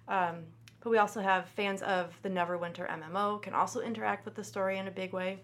Um, 0.09 0.45
but 0.81 0.91
we 0.91 0.99
also 0.99 1.21
have 1.21 1.49
fans 1.49 1.83
of 1.83 2.13
the 2.23 2.29
Neverwinter 2.29 2.89
MMO 2.89 3.41
can 3.41 3.55
also 3.55 3.81
interact 3.81 4.25
with 4.25 4.35
the 4.35 4.43
story 4.43 4.79
in 4.79 4.89
a 4.89 4.91
big 4.91 5.13
way. 5.13 5.39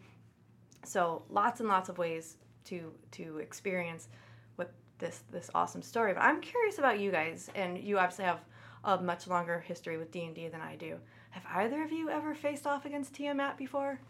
So 0.85 1.23
lots 1.31 1.61
and 1.61 1.69
lots 1.69 1.89
of 1.89 1.99
ways 1.99 2.37
to 2.65 2.93
to 3.13 3.39
experience 3.39 4.09
what 4.57 4.73
this 4.99 5.23
this 5.31 5.51
awesome 5.55 5.83
story. 5.83 6.13
But 6.13 6.23
I'm 6.23 6.41
curious 6.41 6.79
about 6.79 6.99
you 6.99 7.11
guys, 7.11 7.51
and 7.55 7.79
you 7.79 7.99
obviously 7.99 8.25
have 8.25 8.41
a 8.85 8.99
much 9.01 9.27
longer 9.27 9.61
history 9.61 9.97
with 9.97 10.11
D 10.11 10.25
and 10.25 10.35
D 10.35 10.49
than 10.49 10.61
I 10.61 10.77
do. 10.77 10.97
Have 11.31 11.45
either 11.55 11.83
of 11.83 11.93
you 11.93 12.11
ever 12.11 12.35
faced 12.35 12.67
off 12.67 12.85
against 12.85 13.15
Tiamat 13.15 13.57
before? 13.57 14.01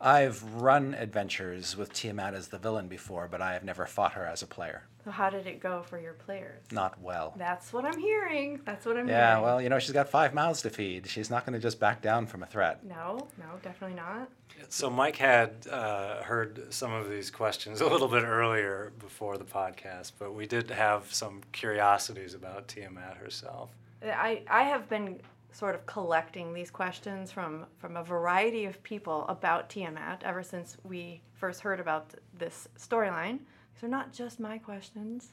I've 0.00 0.42
run 0.54 0.94
adventures 0.94 1.76
with 1.76 1.92
Tiamat 1.92 2.34
as 2.34 2.48
the 2.48 2.58
villain 2.58 2.88
before, 2.88 3.28
but 3.30 3.42
I 3.42 3.52
have 3.52 3.64
never 3.64 3.84
fought 3.86 4.12
her 4.12 4.24
as 4.26 4.42
a 4.42 4.46
player. 4.46 4.84
So 5.04 5.10
how 5.10 5.30
did 5.30 5.46
it 5.46 5.60
go 5.60 5.82
for 5.82 5.98
your 5.98 6.12
players? 6.12 6.62
Not 6.70 7.00
well. 7.00 7.34
That's 7.36 7.72
what 7.72 7.84
I'm 7.84 7.98
hearing. 7.98 8.60
That's 8.64 8.84
what 8.84 8.96
I'm 8.98 9.08
Yeah, 9.08 9.30
hearing. 9.30 9.42
well, 9.42 9.62
you 9.62 9.68
know, 9.68 9.78
she's 9.78 9.92
got 9.92 10.08
five 10.08 10.34
mouths 10.34 10.62
to 10.62 10.70
feed. 10.70 11.06
She's 11.06 11.30
not 11.30 11.46
going 11.46 11.54
to 11.54 11.58
just 11.62 11.80
back 11.80 12.02
down 12.02 12.26
from 12.26 12.42
a 12.42 12.46
threat. 12.46 12.84
No, 12.84 13.28
no, 13.38 13.44
definitely 13.62 13.96
not. 13.96 14.28
So 14.68 14.90
Mike 14.90 15.16
had 15.16 15.66
uh, 15.70 16.22
heard 16.22 16.72
some 16.72 16.92
of 16.92 17.08
these 17.08 17.30
questions 17.30 17.80
a 17.80 17.86
little 17.86 18.08
bit 18.08 18.24
earlier 18.24 18.92
before 18.98 19.38
the 19.38 19.44
podcast, 19.44 20.12
but 20.18 20.34
we 20.34 20.46
did 20.46 20.70
have 20.70 21.12
some 21.14 21.40
curiosities 21.52 22.34
about 22.34 22.68
Tiamat 22.68 23.16
herself. 23.16 23.70
I, 24.04 24.42
I 24.48 24.64
have 24.64 24.88
been 24.88 25.20
sort 25.52 25.74
of 25.74 25.86
collecting 25.86 26.52
these 26.52 26.70
questions 26.70 27.32
from, 27.32 27.66
from 27.78 27.96
a 27.96 28.04
variety 28.04 28.64
of 28.64 28.82
people 28.82 29.26
about 29.28 29.68
Tiamat 29.68 30.22
ever 30.24 30.42
since 30.42 30.76
we 30.84 31.20
first 31.34 31.60
heard 31.60 31.80
about 31.80 32.14
this 32.38 32.68
storyline. 32.78 33.40
These 33.74 33.84
are 33.84 33.88
not 33.88 34.12
just 34.12 34.40
my 34.40 34.58
questions, 34.58 35.32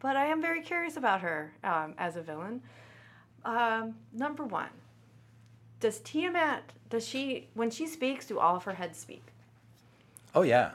but 0.00 0.16
I 0.16 0.26
am 0.26 0.40
very 0.40 0.62
curious 0.62 0.96
about 0.96 1.20
her 1.20 1.52
um, 1.62 1.94
as 1.98 2.16
a 2.16 2.22
villain. 2.22 2.62
Um, 3.44 3.94
number 4.12 4.44
one, 4.44 4.70
does 5.80 6.00
Tiamat, 6.00 6.72
does 6.90 7.06
she, 7.06 7.48
when 7.54 7.70
she 7.70 7.86
speaks, 7.86 8.26
do 8.26 8.38
all 8.38 8.56
of 8.56 8.64
her 8.64 8.74
heads 8.74 8.98
speak? 8.98 9.24
Oh, 10.34 10.42
yeah. 10.42 10.72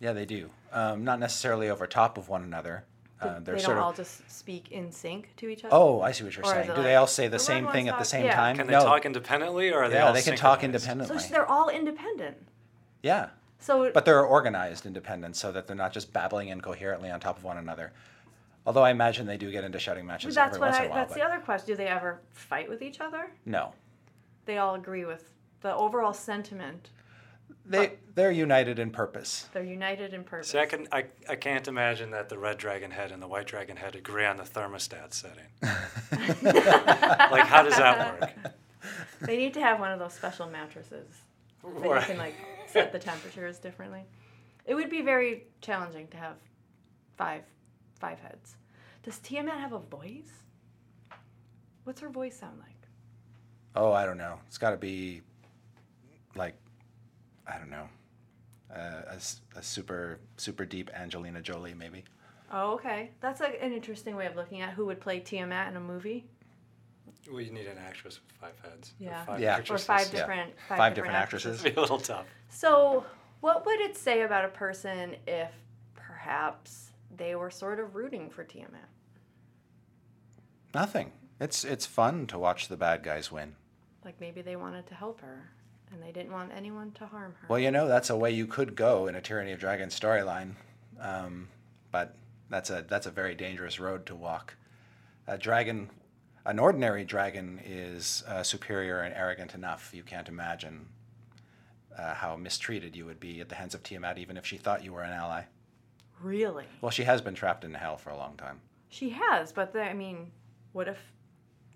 Yeah, 0.00 0.12
they 0.12 0.24
do. 0.24 0.50
Um, 0.72 1.04
not 1.04 1.20
necessarily 1.20 1.68
over 1.70 1.86
top 1.86 2.18
of 2.18 2.28
one 2.28 2.42
another. 2.42 2.84
Uh, 3.20 3.38
they 3.38 3.44
they're 3.44 3.54
don't 3.56 3.64
sort 3.64 3.78
all 3.78 3.90
of. 3.90 3.96
just 3.96 4.28
speak 4.30 4.72
in 4.72 4.90
sync 4.90 5.34
to 5.36 5.48
each 5.48 5.64
other? 5.64 5.74
Oh, 5.74 6.00
I 6.00 6.12
see 6.12 6.24
what 6.24 6.36
you're 6.36 6.44
Or 6.44 6.52
saying. 6.52 6.70
it 6.70 6.74
Do 6.76 6.82
they 6.82 6.96
all 6.96 7.06
say 7.06 7.26
the 7.28 7.32
"The 7.36 7.38
same 7.38 7.68
thing 7.68 7.86
one's 7.86 7.94
at 7.94 7.98
the 8.00 8.04
same 8.04 8.26
Yeah. 8.26 8.34
time? 8.34 8.56
Can 8.56 8.66
they 8.66 8.72
no. 8.74 8.84
talk 8.84 9.06
independently, 9.06 9.70
or 9.72 9.84
are 9.84 9.88
they 9.88 9.96
yeah, 9.96 10.06
all 10.08 10.12
they 10.12 10.22
can 10.22 10.36
talk 10.36 10.62
independently. 10.64 11.18
So 11.18 11.28
they're 11.32 11.46
all 11.48 11.68
independent. 11.68 12.36
yeah. 13.02 13.30
So 13.60 13.90
But 13.92 14.04
they're 14.04 14.22
organized 14.24 14.84
independent 14.84 15.36
so 15.36 15.50
that 15.52 15.66
they're 15.66 15.76
not 15.76 15.92
just 15.92 16.12
babbling 16.12 16.48
incoherently 16.48 17.10
on 17.10 17.18
top 17.20 17.38
of 17.38 17.44
one 17.44 17.56
another. 17.56 17.92
Although 18.66 18.82
I 18.82 18.90
imagine 18.90 19.26
they 19.26 19.38
do 19.38 19.50
get 19.50 19.64
into 19.64 19.78
shouting 19.78 20.04
matches 20.06 20.34
that's 20.34 20.56
every 20.56 20.60
once 20.60 20.76
I, 20.76 20.80
in 20.80 20.86
a 20.86 20.88
while. 20.90 20.98
that's 20.98 21.14
but 21.14 21.18
the 21.18 21.24
other 21.26 21.38
question. 21.42 21.66
Do 21.68 21.76
they 21.76 21.86
ever 21.86 22.20
fight 22.32 22.68
with 22.68 22.82
each 22.82 23.00
other? 23.00 23.30
No. 23.46 23.72
They 24.44 24.58
all 24.58 24.74
agree 24.74 25.06
with 25.06 25.30
the 25.62 25.74
overall 25.74 26.12
sentiment. 26.12 26.90
They, 27.66 27.86
uh, 27.86 27.90
they're 28.14 28.30
united 28.30 28.78
in 28.78 28.90
purpose. 28.90 29.48
They're 29.52 29.64
united 29.64 30.12
in 30.12 30.24
purpose. 30.24 30.48
See, 30.48 30.58
I, 30.58 30.66
can, 30.66 30.86
I, 30.92 31.06
I 31.28 31.36
can't 31.36 31.66
imagine 31.66 32.10
that 32.10 32.28
the 32.28 32.38
red 32.38 32.58
dragon 32.58 32.90
head 32.90 33.10
and 33.10 33.22
the 33.22 33.28
white 33.28 33.46
dragon 33.46 33.76
head 33.76 33.94
agree 33.94 34.26
on 34.26 34.36
the 34.36 34.42
thermostat 34.42 35.14
setting. 35.14 35.46
like, 35.62 37.46
how 37.46 37.62
does 37.62 37.76
that 37.76 38.20
work? 38.20 38.30
They 39.20 39.38
need 39.38 39.54
to 39.54 39.60
have 39.60 39.80
one 39.80 39.90
of 39.90 39.98
those 39.98 40.12
special 40.12 40.46
mattresses 40.46 41.06
that 41.62 41.82
you 41.82 42.06
can 42.06 42.18
like 42.18 42.34
set 42.66 42.92
the 42.92 42.98
temperatures 42.98 43.58
differently. 43.58 44.02
It 44.66 44.74
would 44.74 44.90
be 44.90 45.00
very 45.00 45.44
challenging 45.62 46.08
to 46.08 46.18
have 46.18 46.34
five 47.16 47.42
five 47.98 48.20
heads. 48.20 48.56
Does 49.02 49.18
Tiamat 49.20 49.58
have 49.58 49.72
a 49.72 49.78
voice? 49.78 50.30
What's 51.84 52.00
her 52.02 52.10
voice 52.10 52.38
sound 52.38 52.58
like? 52.58 52.74
Oh, 53.76 53.92
I 53.92 54.04
don't 54.04 54.18
know. 54.18 54.38
It's 54.46 54.58
got 54.58 54.70
to 54.70 54.76
be 54.76 55.22
like, 56.34 56.54
I 57.46 57.58
don't 57.58 57.70
know, 57.70 57.88
uh, 58.74 59.02
a, 59.10 59.14
s- 59.14 59.40
a 59.56 59.62
super 59.62 60.18
super 60.36 60.64
deep 60.64 60.90
Angelina 60.94 61.40
Jolie 61.42 61.74
maybe. 61.74 62.04
Oh, 62.52 62.72
okay. 62.74 63.10
That's 63.20 63.40
like 63.40 63.58
an 63.60 63.72
interesting 63.72 64.16
way 64.16 64.26
of 64.26 64.36
looking 64.36 64.60
at 64.60 64.70
who 64.74 64.86
would 64.86 65.00
play 65.00 65.18
Tiamat 65.20 65.68
in 65.70 65.76
a 65.76 65.80
movie. 65.80 66.24
We 67.32 67.48
need 67.50 67.66
an 67.66 67.78
actress 67.78 68.20
with 68.20 68.36
five 68.38 68.54
heads. 68.62 68.92
or 69.00 69.04
Yeah. 69.04 69.24
five 69.24 69.40
Yeah. 69.40 69.48
Or 69.48 69.54
Or 69.54 69.58
actresses. 69.60 69.86
five 69.86 70.06
Yeah. 70.12 70.20
different 70.20 70.52
five, 70.68 70.78
Five 70.78 70.94
different 70.94 71.16
actresses. 71.16 71.60
It'd 71.60 71.74
be 71.74 71.78
a 71.78 71.82
little 71.82 71.98
tough. 71.98 72.26
So, 72.50 73.04
what 73.40 73.64
would 73.66 73.80
it 73.80 73.96
say 73.96 74.22
about 74.22 74.44
a 74.44 74.48
person 74.48 75.16
if 75.26 75.50
perhaps 75.94 76.92
they 77.16 77.34
were 77.34 77.50
sort 77.50 77.80
of 77.80 77.94
rooting 77.94 78.28
for 78.30 78.44
Tiamat? 78.44 78.88
Nothing. 80.74 81.12
It's 81.40 81.64
it's 81.64 81.86
fun 81.86 82.26
to 82.28 82.38
watch 82.38 82.68
the 82.68 82.76
bad 82.76 83.02
guys 83.02 83.30
win. 83.32 83.56
Like 84.04 84.20
maybe 84.20 84.42
they 84.42 84.56
wanted 84.56 84.86
to 84.88 84.94
help 84.94 85.20
her 85.20 85.50
and 85.94 86.02
they 86.02 86.12
didn't 86.12 86.32
want 86.32 86.50
anyone 86.54 86.90
to 86.92 87.06
harm 87.06 87.34
her. 87.40 87.46
Well, 87.48 87.58
you 87.58 87.70
know 87.70 87.86
that's 87.86 88.10
a 88.10 88.16
way 88.16 88.32
you 88.32 88.46
could 88.46 88.74
go 88.74 89.06
in 89.06 89.14
a 89.14 89.20
Tyranny 89.20 89.52
of 89.52 89.60
Dragons 89.60 89.98
storyline, 89.98 90.54
um, 91.00 91.48
but 91.92 92.16
that's 92.50 92.68
a 92.68 92.84
that's 92.88 93.06
a 93.06 93.10
very 93.10 93.34
dangerous 93.34 93.78
road 93.78 94.04
to 94.06 94.14
walk. 94.14 94.56
A 95.26 95.38
dragon, 95.38 95.88
an 96.44 96.58
ordinary 96.58 97.04
dragon, 97.04 97.60
is 97.64 98.24
uh, 98.26 98.42
superior 98.42 99.00
and 99.00 99.14
arrogant 99.14 99.54
enough. 99.54 99.92
You 99.94 100.02
can't 100.02 100.28
imagine 100.28 100.86
uh, 101.96 102.14
how 102.14 102.36
mistreated 102.36 102.96
you 102.96 103.06
would 103.06 103.20
be 103.20 103.40
at 103.40 103.48
the 103.48 103.54
hands 103.54 103.74
of 103.74 103.82
Tiamat, 103.82 104.18
even 104.18 104.36
if 104.36 104.44
she 104.44 104.56
thought 104.56 104.84
you 104.84 104.92
were 104.92 105.02
an 105.02 105.12
ally. 105.12 105.44
really? 106.20 106.64
Well, 106.80 106.90
she 106.90 107.04
has 107.04 107.20
been 107.22 107.34
trapped 107.34 107.64
in 107.64 107.72
hell 107.74 107.96
for 107.96 108.10
a 108.10 108.16
long 108.16 108.36
time. 108.36 108.60
She 108.88 109.10
has, 109.10 109.52
but 109.52 109.72
the, 109.72 109.82
I 109.82 109.94
mean, 109.94 110.30
what 110.72 110.88
if 110.88 110.98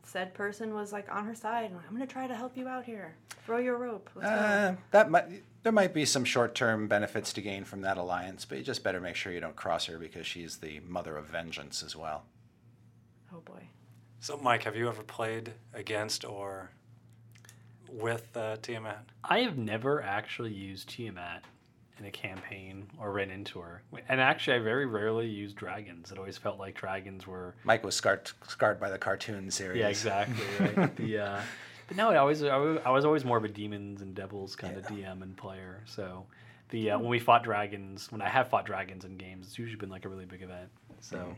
said 0.09 0.35
person 0.35 0.75
was 0.75 0.93
like 0.93 1.07
on 1.15 1.25
her 1.27 1.35
side 1.35 1.67
and 1.67 1.77
like, 1.77 1.85
I'm 1.89 1.95
going 1.95 2.07
to 2.07 2.13
try 2.13 2.27
to 2.27 2.35
help 2.35 2.57
you 2.57 2.67
out 2.67 2.85
here. 2.85 3.15
Throw 3.45 3.59
your 3.59 3.77
rope. 3.77 4.11
Uh, 4.21 4.73
that 4.91 5.11
might 5.11 5.43
there 5.63 5.73
might 5.73 5.93
be 5.93 6.05
some 6.05 6.25
short-term 6.25 6.89
benefits 6.89 7.33
to 7.35 7.41
gain 7.41 7.65
from 7.65 7.83
that 7.83 7.99
alliance, 7.99 8.45
but 8.45 8.59
you 8.59 8.65
just 8.65 8.85
better 8.85 9.01
make 9.01 9.17
sure 9.17 9.33
you 9.33 9.41
don't 9.41 9.57
cross 9.57 9.87
her 9.87 9.99
because 9.99 10.27
she's 10.27 10.59
the 10.59 10.81
mother 10.81 11.17
of 11.17 11.27
vengeance 11.27 11.83
as 11.83 11.95
well. 11.97 12.25
oh 13.35 13.41
boy. 13.41 13.69
So, 14.21 14.37
Mike, 14.37 14.65
have 14.65 14.77
you 14.77 14.89
ever 14.89 15.03
played 15.03 15.53
against 15.75 16.25
or 16.25 16.71
with 17.89 18.37
uh, 18.37 18.57
Tiamat? 18.63 19.07
I 19.23 19.41
have 19.41 19.57
never 19.57 20.03
actually 20.03 20.53
used 20.53 20.89
Tiamat 20.89 21.45
in 21.99 22.07
a 22.07 22.11
campaign 22.11 22.87
or 22.99 23.13
ran 23.13 23.31
into 23.31 23.61
her. 23.61 23.83
And 24.09 24.21
actually, 24.21 24.57
I 24.57 24.61
very 24.61 24.87
rarely 24.87 25.27
used 25.27 25.57
dragons. 25.57 26.13
It 26.13 26.19
always 26.19 26.39
felt 26.39 26.59
like 26.59 26.75
dragons 26.75 27.27
were. 27.27 27.55
Mike 27.65 27.85
was 27.85 27.95
scarred 27.95 28.31
scarred 28.47 28.81
by 28.81 28.91
the 28.91 28.99
cartoon 28.99 29.51
series. 29.51 29.81
Yeah, 29.81 29.89
exactly. 29.89 30.45
Right. 30.61 30.97
the 30.97 31.19
uh, 31.19 31.41
but 31.87 31.97
no, 31.97 32.11
I 32.11 32.17
always 32.17 32.43
I 32.43 32.57
was, 32.57 32.79
I 32.85 32.91
was 32.91 33.05
always 33.05 33.25
more 33.25 33.39
of 33.39 33.45
a 33.45 33.49
demons 33.49 34.03
and 34.03 34.15
devils 34.15 34.55
kind 34.55 34.77
of 34.77 34.85
DM 34.85 35.23
and 35.23 35.37
player. 35.37 35.83
So 35.87 36.27
the 36.71 36.93
uh, 36.93 36.99
when 36.99 37.09
we 37.09 37.19
fought 37.19 37.43
dragons, 37.45 38.13
when 38.13 38.21
I 38.21 38.29
have 38.29 38.49
fought 38.49 38.67
dragons 38.67 39.05
in 39.05 39.17
games, 39.17 39.47
it's 39.47 39.59
usually 39.59 39.79
been 39.79 39.91
like 39.91 40.05
a 40.05 40.09
really 40.09 40.27
big 40.27 40.43
event. 40.43 40.69
So 41.01 41.35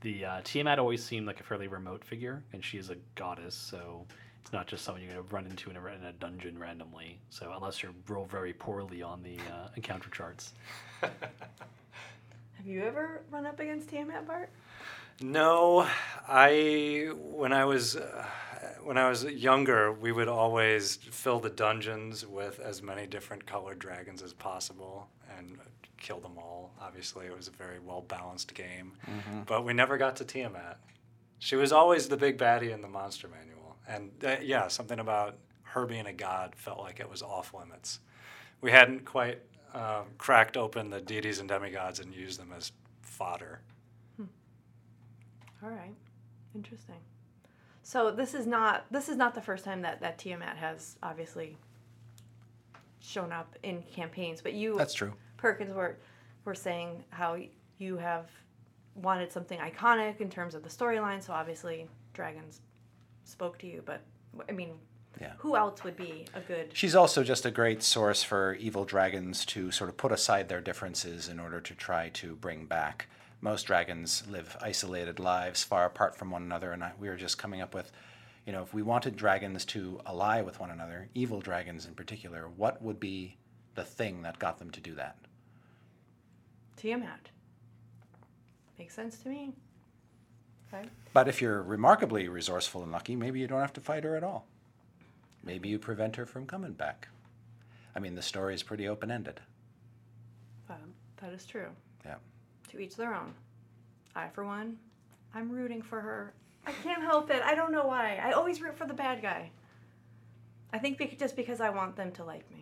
the 0.00 0.24
uh, 0.24 0.40
Tiamat 0.44 0.78
always 0.78 1.04
seemed 1.04 1.26
like 1.26 1.40
a 1.40 1.44
fairly 1.44 1.68
remote 1.68 2.04
figure, 2.04 2.42
and 2.52 2.64
she 2.64 2.78
is 2.78 2.90
a 2.90 2.96
goddess, 3.14 3.54
so 3.54 4.04
it's 4.42 4.52
not 4.52 4.66
just 4.66 4.84
someone 4.84 5.02
you're 5.02 5.12
going 5.14 5.26
to 5.26 5.34
run 5.34 5.46
into 5.46 5.70
in 5.70 5.76
a, 5.76 5.86
in 5.86 6.04
a 6.04 6.12
dungeon 6.12 6.58
randomly. 6.58 7.18
So 7.30 7.52
unless 7.56 7.82
you 7.82 7.94
roll 8.08 8.26
very 8.26 8.52
poorly 8.52 9.02
on 9.02 9.22
the 9.22 9.36
uh, 9.52 9.68
encounter 9.76 10.10
charts. 10.10 10.52
Have 11.00 12.66
you 12.66 12.82
ever 12.82 13.22
run 13.30 13.46
up 13.46 13.58
against 13.60 13.88
Tiamat, 13.88 14.26
Bart? 14.26 14.50
No, 15.20 15.86
I 16.28 17.10
when 17.14 17.52
I 17.52 17.64
was 17.64 17.96
uh, 17.96 18.26
when 18.82 18.98
I 18.98 19.08
was 19.08 19.24
younger, 19.24 19.92
we 19.92 20.10
would 20.12 20.28
always 20.28 20.96
fill 20.96 21.38
the 21.38 21.50
dungeons 21.50 22.26
with 22.26 22.58
as 22.60 22.82
many 22.82 23.06
different 23.06 23.46
colored 23.46 23.78
dragons 23.78 24.22
as 24.22 24.32
possible 24.32 25.08
and 25.38 25.58
kill 25.98 26.18
them 26.18 26.36
all. 26.38 26.72
Obviously, 26.80 27.26
it 27.26 27.36
was 27.36 27.46
a 27.48 27.52
very 27.52 27.78
well 27.78 28.02
balanced 28.02 28.54
game, 28.54 28.92
but 29.46 29.64
we 29.64 29.72
never 29.72 29.96
got 29.96 30.16
to 30.16 30.24
Tiamat. 30.24 30.78
She 31.38 31.56
was 31.56 31.72
always 31.72 32.08
the 32.08 32.16
big 32.16 32.38
baddie 32.38 32.72
in 32.72 32.80
the 32.80 32.88
monster 32.88 33.28
manual, 33.28 33.61
and 33.88 34.10
uh, 34.24 34.36
yeah, 34.42 34.68
something 34.68 34.98
about 34.98 35.36
her 35.62 35.86
being 35.86 36.06
a 36.06 36.12
god 36.12 36.54
felt 36.56 36.78
like 36.78 37.00
it 37.00 37.08
was 37.08 37.22
off 37.22 37.54
limits. 37.54 38.00
We 38.60 38.70
hadn't 38.70 39.04
quite 39.04 39.40
um, 39.74 40.06
cracked 40.18 40.56
open 40.56 40.90
the 40.90 41.00
deities 41.00 41.38
and 41.38 41.48
demigods 41.48 41.98
and 42.00 42.14
used 42.14 42.38
them 42.38 42.52
as 42.56 42.72
fodder. 43.00 43.60
All 45.62 45.70
right. 45.70 45.94
Interesting. 46.54 46.96
So 47.82 48.10
this 48.10 48.34
is 48.34 48.46
not 48.46 48.84
this 48.90 49.08
is 49.08 49.16
not 49.16 49.34
the 49.34 49.40
first 49.40 49.64
time 49.64 49.82
that 49.82 50.00
that 50.00 50.18
Tiamat 50.18 50.56
has 50.56 50.96
obviously 51.02 51.56
shown 53.00 53.32
up 53.32 53.56
in 53.62 53.82
campaigns, 53.82 54.40
but 54.40 54.52
you 54.54 54.76
That's 54.76 54.94
true. 54.94 55.12
Perkins 55.36 55.74
were 55.74 55.98
were 56.44 56.54
saying 56.54 57.04
how 57.10 57.38
you 57.78 57.96
have 57.96 58.30
wanted 58.94 59.32
something 59.32 59.58
iconic 59.58 60.20
in 60.20 60.28
terms 60.28 60.54
of 60.54 60.62
the 60.62 60.68
storyline, 60.68 61.22
so 61.22 61.32
obviously 61.32 61.88
dragons 62.12 62.60
spoke 63.24 63.58
to 63.58 63.66
you, 63.66 63.82
but 63.84 64.00
I 64.48 64.52
mean, 64.52 64.78
Yeah. 65.20 65.34
who 65.38 65.56
else 65.56 65.84
would 65.84 65.96
be 65.96 66.26
a 66.34 66.40
good 66.40 66.70
She's 66.74 66.94
also 66.94 67.22
just 67.22 67.44
a 67.44 67.50
great 67.50 67.82
source 67.82 68.22
for 68.22 68.54
evil 68.54 68.84
dragons 68.84 69.44
to 69.46 69.70
sort 69.70 69.90
of 69.90 69.96
put 69.96 70.10
aside 70.12 70.48
their 70.48 70.60
differences 70.60 71.28
in 71.28 71.38
order 71.38 71.60
to 71.60 71.74
try 71.74 72.08
to 72.10 72.34
bring 72.36 72.66
back. 72.66 73.08
Most 73.40 73.64
dragons 73.64 74.22
live 74.28 74.56
isolated 74.60 75.18
lives 75.18 75.64
far 75.64 75.84
apart 75.84 76.16
from 76.16 76.30
one 76.30 76.42
another, 76.42 76.72
and 76.72 76.82
I, 76.82 76.92
we 76.98 77.08
were 77.08 77.16
just 77.16 77.38
coming 77.38 77.60
up 77.60 77.74
with, 77.74 77.90
you 78.46 78.52
know, 78.52 78.62
if 78.62 78.72
we 78.72 78.82
wanted 78.82 79.16
dragons 79.16 79.64
to 79.66 80.00
ally 80.06 80.40
with 80.42 80.60
one 80.60 80.70
another, 80.70 81.08
evil 81.14 81.40
dragons 81.40 81.86
in 81.86 81.94
particular, 81.94 82.48
what 82.56 82.80
would 82.80 83.00
be 83.00 83.36
the 83.74 83.84
thing 83.84 84.22
that 84.22 84.38
got 84.38 84.58
them 84.58 84.70
to 84.70 84.80
do 84.80 84.94
that? 84.94 85.16
Tiamat? 86.76 87.30
Makes 88.78 88.94
sense 88.94 89.18
to 89.18 89.28
me. 89.28 89.52
Okay. 90.72 90.88
But 91.12 91.28
if 91.28 91.42
you're 91.42 91.62
remarkably 91.62 92.28
resourceful 92.28 92.82
and 92.82 92.92
lucky, 92.92 93.16
maybe 93.16 93.40
you 93.40 93.46
don't 93.46 93.60
have 93.60 93.72
to 93.74 93.80
fight 93.80 94.04
her 94.04 94.16
at 94.16 94.24
all. 94.24 94.46
Maybe 95.44 95.68
you 95.68 95.78
prevent 95.78 96.16
her 96.16 96.24
from 96.24 96.46
coming 96.46 96.72
back. 96.72 97.08
I 97.94 97.98
mean, 97.98 98.14
the 98.14 98.22
story 98.22 98.54
is 98.54 98.62
pretty 98.62 98.88
open 98.88 99.10
ended. 99.10 99.40
Um, 100.70 100.94
that 101.20 101.32
is 101.32 101.44
true. 101.44 101.68
Yeah. 102.04 102.16
To 102.70 102.78
each 102.78 102.96
their 102.96 103.14
own. 103.14 103.34
I, 104.14 104.28
for 104.28 104.44
one, 104.44 104.78
I'm 105.34 105.50
rooting 105.50 105.82
for 105.82 106.00
her. 106.00 106.32
I 106.66 106.72
can't 106.72 107.02
help 107.02 107.30
it. 107.30 107.42
I 107.42 107.54
don't 107.54 107.72
know 107.72 107.86
why. 107.86 108.16
I 108.22 108.32
always 108.32 108.62
root 108.62 108.76
for 108.76 108.86
the 108.86 108.94
bad 108.94 109.20
guy. 109.20 109.50
I 110.72 110.78
think 110.78 110.96
bec- 110.96 111.18
just 111.18 111.36
because 111.36 111.60
I 111.60 111.70
want 111.70 111.96
them 111.96 112.12
to 112.12 112.24
like 112.24 112.50
me. 112.50 112.61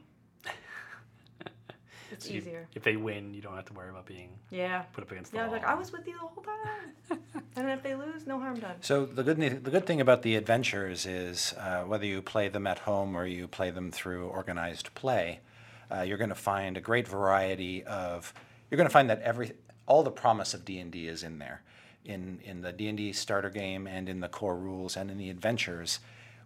It's 2.11 2.27
So 2.27 2.33
you- 2.33 2.39
easier. 2.39 2.69
if 2.75 2.83
they 2.83 2.97
win, 2.97 3.35
you 3.35 3.41
don't 3.43 3.55
have 3.57 3.67
to 3.67 3.73
worry 3.73 3.91
about 3.91 4.07
being 4.07 4.31
Yeah. 4.51 4.83
put 4.93 5.05
up 5.05 5.11
against 5.13 5.31
the 5.33 5.39
Yeah, 5.39 5.43
I 5.45 5.47
was 5.47 5.51
wall. 5.53 5.61
like, 5.61 5.69
I 5.71 5.75
was 5.75 5.93
with 5.93 6.07
you 6.07 6.15
the 6.15 6.19
whole 6.21 6.43
time. 6.43 7.21
and 7.57 7.71
if 7.71 7.83
they 7.83 7.95
lose, 7.95 8.27
no 8.27 8.39
harm 8.41 8.59
done. 8.59 8.77
So 8.83 9.07
the 9.07 9.23
good 9.23 9.39
the 9.65 9.71
good 9.71 9.87
thing 9.87 10.01
about 10.01 10.23
the 10.23 10.37
adventures 10.37 11.07
is 11.07 11.55
uh, 11.59 11.85
whether 11.85 12.05
you 12.07 12.21
play 12.23 12.49
them 12.49 12.67
at 12.67 12.81
home 12.81 13.17
or 13.17 13.27
you 13.27 13.47
play 13.49 13.71
them 13.71 13.91
through 13.91 14.29
organized 14.29 14.93
play, 14.95 15.41
uh, 15.91 16.01
you're 16.03 16.19
going 16.19 16.29
to 16.31 16.35
find 16.35 16.77
a 16.77 16.81
great 16.81 17.07
variety 17.09 17.85
of. 17.85 18.33
You're 18.71 18.77
going 18.77 18.89
to 18.89 18.93
find 18.93 19.11
that 19.11 19.21
every 19.23 19.53
all 19.87 20.03
the 20.03 20.11
promise 20.11 20.55
of 20.55 20.65
D 20.65 20.79
and 20.79 20.93
D 20.93 21.09
is 21.09 21.23
in 21.25 21.39
there, 21.39 21.63
in 22.05 22.41
in 22.45 22.61
the 22.63 22.73
D 22.73 22.89
and 22.89 22.97
D 22.99 23.13
starter 23.13 23.51
game 23.51 23.87
and 23.87 24.09
in 24.09 24.21
the 24.21 24.29
core 24.29 24.57
rules 24.57 24.97
and 24.97 25.11
in 25.11 25.19
the 25.19 25.31
adventures, 25.31 25.99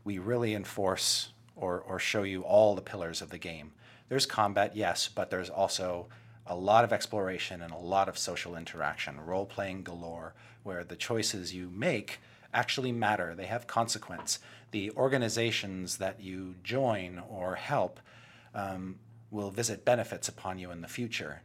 we 0.04 0.18
really 0.18 0.54
enforce 0.54 1.30
or 1.56 1.78
or 1.80 1.98
show 1.98 2.22
you 2.22 2.42
all 2.42 2.74
the 2.74 2.82
pillars 2.82 3.20
of 3.22 3.28
the 3.30 3.38
game. 3.38 3.72
There's 4.08 4.26
combat, 4.26 4.76
yes, 4.76 5.08
but 5.08 5.30
there's 5.30 5.50
also 5.50 6.08
a 6.46 6.54
lot 6.54 6.84
of 6.84 6.92
exploration 6.92 7.62
and 7.62 7.72
a 7.72 7.78
lot 7.78 8.08
of 8.08 8.18
social 8.18 8.56
interaction, 8.56 9.20
role 9.20 9.46
playing 9.46 9.82
galore, 9.82 10.34
where 10.62 10.84
the 10.84 10.96
choices 10.96 11.54
you 11.54 11.70
make 11.70 12.20
actually 12.52 12.92
matter. 12.92 13.34
They 13.34 13.46
have 13.46 13.66
consequence. 13.66 14.38
The 14.70 14.90
organizations 14.92 15.98
that 15.98 16.20
you 16.20 16.54
join 16.62 17.22
or 17.28 17.54
help 17.54 17.98
um, 18.54 18.96
will 19.30 19.50
visit 19.50 19.84
benefits 19.84 20.28
upon 20.28 20.58
you 20.58 20.70
in 20.70 20.80
the 20.80 20.88
future. 20.88 21.42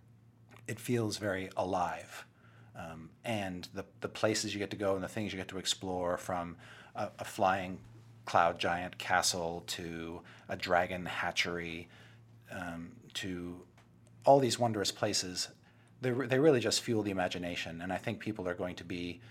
It 0.67 0.79
feels 0.79 1.17
very 1.17 1.49
alive. 1.57 2.25
Um, 2.77 3.09
and 3.25 3.67
the, 3.73 3.85
the 4.01 4.09
places 4.09 4.53
you 4.53 4.59
get 4.59 4.69
to 4.71 4.77
go 4.77 4.95
and 4.95 5.03
the 5.03 5.09
things 5.09 5.33
you 5.33 5.37
get 5.37 5.47
to 5.49 5.57
explore 5.57 6.17
from 6.17 6.57
a, 6.95 7.09
a 7.19 7.25
flying 7.25 7.79
cloud 8.25 8.59
giant 8.59 8.97
castle 8.97 9.63
to 9.67 10.21
a 10.47 10.55
dragon 10.55 11.05
hatchery 11.05 11.89
um, 12.51 12.91
to 13.15 13.61
all 14.25 14.39
these 14.39 14.59
wondrous 14.59 14.91
places, 14.91 15.49
they, 16.01 16.11
re- 16.11 16.27
they 16.27 16.39
really 16.39 16.59
just 16.59 16.81
fuel 16.81 17.03
the 17.03 17.11
imagination. 17.11 17.81
And 17.81 17.91
I 17.91 17.97
think 17.97 18.19
people 18.19 18.47
are 18.47 18.53
going 18.53 18.75
to 18.75 18.83
be, 18.83 19.21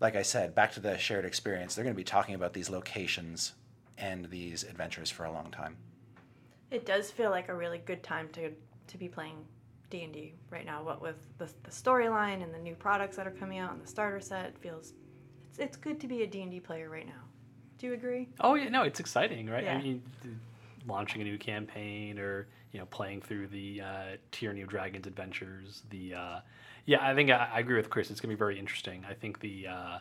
like 0.00 0.16
I 0.16 0.22
said, 0.22 0.54
back 0.54 0.72
to 0.72 0.80
the 0.80 0.98
shared 0.98 1.24
experience, 1.24 1.74
they're 1.74 1.84
going 1.84 1.94
to 1.94 2.00
be 2.00 2.04
talking 2.04 2.34
about 2.34 2.52
these 2.52 2.70
locations 2.70 3.52
and 3.98 4.28
these 4.30 4.64
adventures 4.64 5.10
for 5.10 5.24
a 5.24 5.32
long 5.32 5.50
time. 5.50 5.76
It 6.70 6.86
does 6.86 7.10
feel 7.10 7.30
like 7.30 7.48
a 7.48 7.54
really 7.54 7.78
good 7.78 8.02
time 8.02 8.28
to 8.32 8.50
to 8.88 8.98
be 8.98 9.08
playing 9.08 9.36
D 9.90 10.02
and 10.04 10.12
D 10.12 10.34
right 10.50 10.64
now. 10.64 10.82
What 10.82 11.00
with 11.02 11.16
the, 11.38 11.48
the 11.62 11.70
storyline 11.70 12.42
and 12.42 12.52
the 12.52 12.58
new 12.58 12.74
products 12.74 13.16
that 13.16 13.26
are 13.26 13.32
coming 13.32 13.58
out 13.58 13.72
and 13.72 13.82
the 13.82 13.86
starter 13.86 14.20
set, 14.20 14.46
it 14.46 14.58
feels 14.58 14.94
it's 15.50 15.58
it's 15.58 15.76
good 15.76 16.00
to 16.00 16.06
be 16.08 16.22
a 16.22 16.26
D 16.26 16.42
and 16.42 16.50
D 16.50 16.60
player 16.60 16.88
right 16.88 17.06
now. 17.06 17.22
Do 17.78 17.86
you 17.86 17.92
agree? 17.92 18.28
Oh 18.40 18.54
yeah, 18.54 18.70
no, 18.70 18.82
it's 18.82 19.00
exciting, 19.00 19.48
right? 19.50 19.64
Yeah. 19.64 19.76
I 19.76 19.82
mean, 19.82 20.02
th- 20.22 20.34
launching 20.86 21.20
a 21.20 21.24
new 21.24 21.38
campaign 21.38 22.18
or 22.18 22.48
you 22.72 22.80
know 22.80 22.86
playing 22.86 23.20
through 23.20 23.48
the 23.48 23.80
uh, 23.80 24.16
Tyranny 24.30 24.62
of 24.62 24.68
Dragons 24.68 25.06
adventures. 25.06 25.82
The 25.90 26.14
uh, 26.14 26.40
yeah, 26.86 27.06
I 27.06 27.14
think 27.14 27.30
I, 27.30 27.48
I 27.54 27.60
agree 27.60 27.76
with 27.76 27.90
Chris. 27.90 28.10
It's 28.10 28.20
gonna 28.20 28.34
be 28.34 28.38
very 28.38 28.58
interesting. 28.58 29.04
I 29.08 29.14
think 29.14 29.40
the 29.40 29.66
uh, 29.68 29.98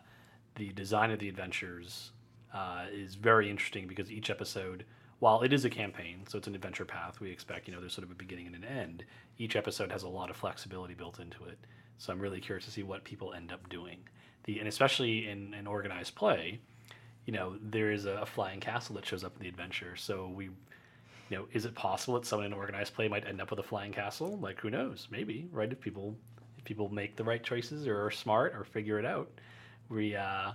the 0.56 0.70
design 0.74 1.12
of 1.12 1.20
the 1.20 1.30
adventures 1.30 2.12
uh, 2.54 2.86
is 2.92 3.16
very 3.16 3.50
interesting 3.50 3.88
because 3.88 4.12
each 4.12 4.30
episode, 4.30 4.86
while 5.20 5.42
it 5.42 5.54
is 5.54 5.66
a 5.66 5.70
campaign, 5.70 6.24
so 6.28 6.38
it's 6.38 6.48
an 6.48 6.56
adventure 6.56 6.86
path, 6.86 7.20
we 7.20 7.30
expect 7.32 7.68
you 7.68 7.74
know 7.74 7.80
there's 7.80 7.94
sort 7.94 8.06
of 8.06 8.12
a 8.12 8.16
beginning 8.16 8.48
and 8.48 8.56
an 8.56 8.64
end. 8.64 9.04
Each 9.38 9.56
episode 9.56 9.92
has 9.92 10.04
a 10.04 10.10
lot 10.10 10.30
of 10.30 10.36
flexibility 10.36 10.94
built 10.94 11.20
into 11.20 11.44
it. 11.46 11.58
So 11.98 12.12
I'm 12.12 12.20
really 12.20 12.40
curious 12.40 12.66
to 12.66 12.72
see 12.72 12.84
what 12.84 13.04
people 13.04 13.34
end 13.34 13.52
up 13.52 13.70
doing. 13.70 14.00
The 14.46 14.60
and 14.60 14.68
especially 14.68 15.30
in 15.30 15.54
an 15.54 15.68
organized 15.68 16.16
play, 16.16 16.60
you 17.26 17.34
know, 17.34 17.56
there 17.62 17.92
is 17.92 18.06
a 18.06 18.26
flying 18.26 18.60
castle 18.60 18.96
that 18.96 19.06
shows 19.06 19.24
up 19.24 19.36
in 19.38 19.44
the 19.44 19.50
adventure. 19.50 19.96
So 19.96 20.28
we, 20.28 20.46
you 20.46 21.38
know, 21.38 21.46
is 21.54 21.66
it 21.66 21.76
possible 21.76 22.16
that 22.16 22.26
someone 22.26 22.48
in 22.48 22.54
organized 22.54 22.94
play 22.94 23.08
might 23.08 23.28
end 23.28 23.42
up 23.42 23.52
with 23.52 23.60
a 23.60 23.64
flying 23.64 23.92
castle? 23.92 24.38
Like, 24.40 24.60
who 24.60 24.70
knows? 24.70 25.08
Maybe, 25.12 25.48
right? 25.52 25.72
If 25.72 25.80
people, 25.80 26.16
if 26.58 26.64
people 26.64 26.90
make 26.90 27.16
the 27.16 27.24
right 27.24 27.44
choices 27.44 27.88
or 27.88 28.06
are 28.06 28.12
smart 28.12 28.54
or 28.56 28.64
figure 28.64 29.00
it 29.00 29.06
out, 29.06 29.30
we, 29.90 30.16
uh, 30.16 30.52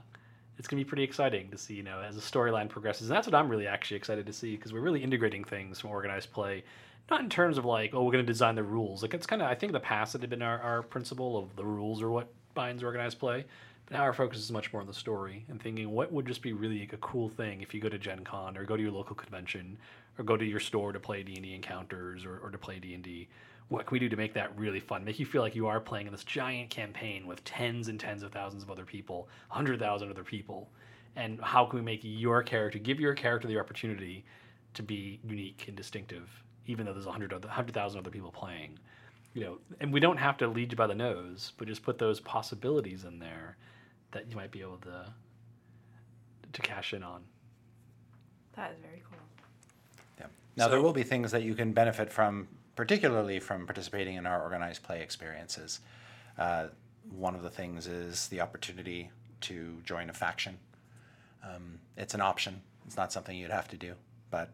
it's 0.58 0.66
gonna 0.66 0.80
be 0.80 0.84
pretty 0.84 1.02
exciting 1.04 1.50
to 1.50 1.58
see, 1.58 1.74
you 1.74 1.82
know, 1.82 2.00
as 2.00 2.14
the 2.14 2.20
storyline 2.20 2.68
progresses. 2.68 3.08
And 3.08 3.16
that's 3.16 3.26
what 3.26 3.34
I'm 3.34 3.48
really 3.48 3.66
actually 3.66 3.98
excited 3.98 4.26
to 4.26 4.32
see 4.32 4.56
because 4.56 4.72
we're 4.72 4.80
really 4.80 5.02
integrating 5.02 5.44
things 5.44 5.78
from 5.78 5.90
organized 5.90 6.32
play, 6.32 6.64
not 7.10 7.20
in 7.20 7.28
terms 7.28 7.58
of 7.58 7.64
like, 7.64 7.94
oh, 7.94 8.02
we're 8.02 8.12
gonna 8.12 8.24
design 8.24 8.54
the 8.54 8.62
rules. 8.62 9.02
Like 9.02 9.14
it's 9.14 9.26
kind 9.26 9.42
of, 9.42 9.48
I 9.48 9.54
think 9.54 9.70
in 9.70 9.74
the 9.74 9.80
past 9.80 10.14
it 10.14 10.22
had 10.22 10.30
been 10.30 10.42
our, 10.42 10.58
our 10.60 10.82
principle 10.82 11.36
of 11.36 11.54
the 11.56 11.64
rules 11.64 12.02
are 12.02 12.10
what 12.10 12.32
binds 12.54 12.82
organized 12.82 13.18
play. 13.18 13.44
But 13.86 13.98
now 13.98 14.02
our 14.02 14.12
focus 14.12 14.40
is 14.40 14.50
much 14.50 14.72
more 14.72 14.82
on 14.82 14.88
the 14.88 14.94
story 14.94 15.44
and 15.48 15.62
thinking 15.62 15.90
what 15.90 16.12
would 16.12 16.26
just 16.26 16.42
be 16.42 16.52
really 16.52 16.80
like 16.80 16.92
a 16.92 16.98
cool 16.98 17.28
thing 17.28 17.62
if 17.62 17.72
you 17.72 17.80
go 17.80 17.88
to 17.88 17.98
Gen 17.98 18.24
Con 18.24 18.56
or 18.56 18.64
go 18.64 18.76
to 18.76 18.82
your 18.82 18.90
local 18.90 19.14
convention 19.14 19.78
or 20.18 20.24
go 20.24 20.36
to 20.36 20.44
your 20.44 20.60
store 20.60 20.92
to 20.92 20.98
play 20.98 21.22
D&D 21.22 21.54
encounters 21.54 22.24
or, 22.24 22.38
or 22.38 22.50
to 22.50 22.58
play 22.58 22.80
D&D. 22.80 23.28
What 23.68 23.86
can 23.86 23.94
we 23.94 23.98
do 24.00 24.08
to 24.08 24.16
make 24.16 24.34
that 24.34 24.56
really 24.58 24.80
fun? 24.80 25.04
Make 25.04 25.20
you 25.20 25.26
feel 25.26 25.42
like 25.42 25.54
you 25.54 25.68
are 25.68 25.80
playing 25.80 26.06
in 26.06 26.12
this 26.12 26.24
giant 26.24 26.70
campaign 26.70 27.26
with 27.26 27.44
tens 27.44 27.86
and 27.88 27.98
tens 27.98 28.22
of 28.22 28.32
thousands 28.32 28.64
of 28.64 28.70
other 28.70 28.84
people, 28.84 29.28
100,000 29.48 30.10
other 30.10 30.24
people. 30.24 30.68
And 31.14 31.40
how 31.40 31.64
can 31.64 31.78
we 31.78 31.84
make 31.84 32.00
your 32.02 32.42
character, 32.42 32.78
give 32.78 32.98
your 32.98 33.14
character 33.14 33.46
the 33.46 33.58
opportunity 33.58 34.24
to 34.74 34.82
be 34.82 35.20
unique 35.24 35.64
and 35.68 35.76
distinctive, 35.76 36.28
even 36.66 36.86
though 36.86 36.92
there's 36.92 37.06
100 37.06 37.32
other- 37.32 37.48
100,000 37.48 38.00
other 38.00 38.10
people 38.10 38.32
playing? 38.32 38.78
You 39.34 39.42
know, 39.44 39.58
and 39.80 39.92
we 39.92 40.00
don't 40.00 40.16
have 40.16 40.36
to 40.38 40.48
lead 40.48 40.72
you 40.72 40.76
by 40.76 40.86
the 40.86 40.94
nose, 40.94 41.52
but 41.56 41.68
just 41.68 41.82
put 41.82 41.98
those 41.98 42.20
possibilities 42.20 43.04
in 43.04 43.18
there 43.18 43.56
that 44.16 44.30
you 44.30 44.36
might 44.36 44.50
be 44.50 44.62
able 44.62 44.78
to 44.78 45.04
to 46.52 46.62
cash 46.62 46.94
in 46.94 47.02
on. 47.02 47.22
That 48.54 48.72
is 48.72 48.78
very 48.80 49.02
cool. 49.10 49.18
Yeah. 50.18 50.26
Now, 50.56 50.68
there 50.68 50.80
will 50.80 50.94
be 50.94 51.02
things 51.02 51.30
that 51.32 51.42
you 51.42 51.54
can 51.54 51.72
benefit 51.72 52.10
from, 52.10 52.48
particularly 52.76 53.40
from 53.40 53.66
participating 53.66 54.16
in 54.16 54.26
our 54.26 54.42
organized 54.42 54.82
play 54.82 55.02
experiences. 55.02 55.80
Uh, 56.38 56.68
one 57.10 57.34
of 57.34 57.42
the 57.42 57.50
things 57.50 57.86
is 57.86 58.28
the 58.28 58.40
opportunity 58.40 59.10
to 59.42 59.76
join 59.84 60.08
a 60.08 60.14
faction. 60.14 60.56
Um, 61.44 61.78
it's 61.98 62.14
an 62.14 62.22
option, 62.22 62.62
it's 62.86 62.96
not 62.96 63.12
something 63.12 63.36
you'd 63.36 63.50
have 63.50 63.68
to 63.68 63.76
do, 63.76 63.92
but 64.30 64.48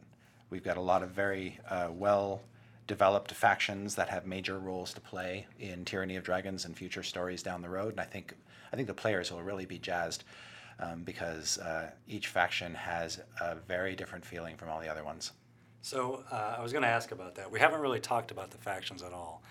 we've 0.51 0.65
got 0.65 0.77
a 0.77 0.81
lot 0.81 1.05
of 1.05 1.11
very 1.11 1.61
uh, 1.71 1.89
well 1.93 2.41
developed 2.87 3.33
factions 3.33 3.95
that 3.95 4.09
have 4.09 4.27
major 4.27 4.59
roles 4.59 4.93
to 4.95 5.01
play 5.01 5.47
in 5.59 5.85
Tyranny 5.85 6.17
of 6.17 6.25
Dragons 6.25 6.65
and 6.65 6.77
future 6.77 7.03
stories 7.03 7.43
down 7.43 7.63
the 7.63 7.69
road. 7.69 7.93
And 7.93 8.01
I 8.01 8.05
think, 8.05 8.35
I 8.73 8.77
think 8.77 8.89
the 8.89 8.95
players 8.95 9.31
will 9.31 9.43
really 9.43 9.67
be 9.67 9.79
jazzed 9.79 10.25
um, 10.81 11.03
because 11.05 11.59
uh, 11.59 11.91
each 12.09 12.29
faction 12.29 12.75
has 12.75 13.21
a 13.41 13.55
very 13.55 13.95
different 13.95 14.25
feeling 14.25 14.57
from 14.57 14.69
all 14.69 14.81
the 14.81 14.89
other 14.89 15.05
ones. 15.05 15.33
So 15.83 16.25
uh, 16.31 16.57
I 16.59 16.63
was 16.63 16.73
going 16.73 16.83
to 16.83 16.89
ask 16.89 17.13
about 17.13 17.35
that. 17.37 17.51
We 17.51 17.61
haven't 17.61 17.81
really 17.81 18.01
talked 18.01 18.31
about 18.31 18.51
the 18.51 18.59
factions 18.59 19.03
at 19.03 19.13
all. 19.13 19.43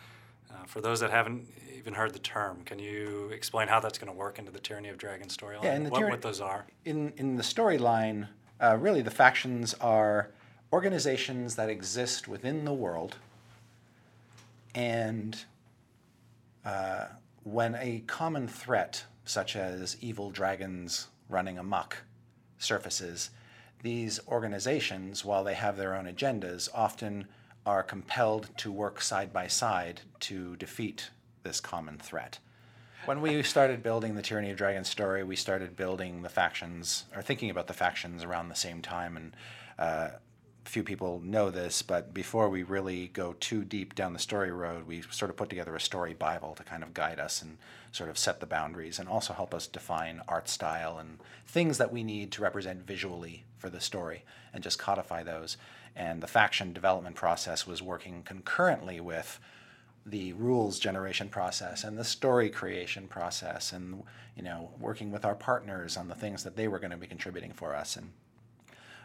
Uh, 0.50 0.66
for 0.66 0.82
those 0.82 1.00
that 1.00 1.12
haven't 1.12 1.48
even 1.78 1.94
heard 1.94 2.14
the 2.14 2.20
term, 2.20 2.62
can 2.66 2.78
you 2.80 3.30
explain 3.34 3.70
how 3.70 3.80
that's 3.80 3.98
going 3.98 4.12
to 4.12 4.18
work 4.18 4.38
into 4.38 4.52
the 4.52 4.60
Tyranny 4.60 4.90
of 4.90 4.98
Dragons 4.98 5.36
storyline? 5.36 5.64
Yeah, 5.64 5.80
the 5.80 5.90
what, 5.90 6.00
Tyranny- 6.00 6.12
what 6.12 6.22
those 6.22 6.42
are? 6.42 6.66
in 6.84 7.14
in 7.16 7.38
the 7.38 7.44
storyline, 7.44 8.28
uh, 8.62 8.78
really 8.78 9.02
the 9.02 9.12
factions 9.12 9.74
are 9.76 10.32
organizations 10.72 11.56
that 11.56 11.70
exist 11.70 12.28
within 12.28 12.66
the 12.66 12.74
world, 12.74 13.18
and 14.74 15.46
uh, 16.66 17.08
when 17.44 17.76
a 17.76 18.04
common 18.08 18.48
threat, 18.48 19.04
such 19.26 19.56
as 19.56 19.98
evil 20.02 20.32
dragons 20.32 21.08
running 21.30 21.58
amok, 21.58 21.98
surfaces, 22.58 23.32
these 23.82 24.20
organizations, 24.28 25.26
while 25.26 25.44
they 25.44 25.56
have 25.56 25.76
their 25.76 25.96
own 25.96 26.06
agendas, 26.06 26.70
often 26.74 27.28
are 27.66 27.84
compelled 27.84 28.50
to 28.58 28.72
work 28.72 29.02
side 29.02 29.34
by 29.34 29.48
side 29.48 30.02
to 30.20 30.56
defeat 30.58 31.10
this 31.44 31.60
common 31.60 31.98
threat. 31.98 32.40
When 33.06 33.22
we 33.22 33.42
started 33.42 33.82
building 33.82 34.14
the 34.14 34.22
Tyranny 34.22 34.52
of 34.52 34.58
Dragons 34.58 34.88
story, 34.88 35.24
we 35.24 35.36
started 35.36 35.76
building 35.76 36.22
the 36.22 36.30
factions, 36.30 37.06
or 37.16 37.24
thinking 37.24 37.50
about 37.50 37.66
the 37.66 37.74
factions 37.74 38.24
around 38.24 38.50
the 38.50 38.56
same 38.56 38.82
time. 38.82 39.18
And 39.18 39.36
uh, 39.80 40.10
few 40.64 40.84
people 40.84 41.20
know 41.24 41.50
this, 41.50 41.82
but 41.82 42.14
before 42.14 42.50
we 42.50 42.64
really 42.64 43.08
go 43.08 43.34
too 43.40 43.64
deep 43.64 43.96
down 43.96 44.14
the 44.14 44.20
story 44.20 44.52
road, 44.52 44.88
we 44.88 45.02
sort 45.10 45.32
of 45.32 45.38
put 45.38 45.50
together 45.50 45.76
a 45.76 45.82
story 45.82 46.14
Bible 46.14 46.54
to 46.56 46.64
kind 46.64 46.84
of 46.84 46.94
guide 46.94 47.20
us 47.20 47.42
and 47.42 47.58
sort 47.92 48.10
of 48.10 48.18
set 48.18 48.40
the 48.40 48.46
boundaries 48.46 49.00
and 49.00 49.10
also 49.10 49.34
help 49.34 49.54
us 49.54 49.68
define 49.68 50.22
art 50.28 50.48
style 50.48 50.98
and 50.98 51.20
things 51.48 51.78
that 51.78 51.92
we 51.92 52.04
need 52.04 52.32
to 52.32 52.42
represent 52.42 52.86
visually 52.86 53.44
for 53.58 53.70
the 53.70 53.82
story 53.82 54.24
and 54.54 54.64
just 54.64 54.80
codify 54.80 55.24
those. 55.24 55.58
And 55.96 56.22
the 56.22 56.28
faction 56.28 56.74
development 56.74 57.16
process 57.16 57.66
was 57.68 57.82
working 57.82 58.24
concurrently 58.24 59.02
with 59.02 59.40
the 60.06 60.34
rules 60.34 60.80
generation 60.80 61.30
process 61.30 61.84
and 61.84 61.98
the 61.98 62.04
story 62.04 62.50
creation 62.50 63.08
process 63.08 63.72
and 63.72 64.02
you 64.36 64.42
know 64.42 64.72
working 64.80 65.12
with 65.12 65.24
our 65.24 65.36
partners 65.36 65.96
on 65.96 66.08
the 66.08 66.16
things 66.16 66.44
that 66.44 66.56
they 66.56 66.68
were 66.68 66.80
going 66.80 66.90
to 66.90 66.98
be 66.98 67.06
contributing 67.06 67.54
for 67.54 67.76
us 67.76 67.96
and 67.96 68.12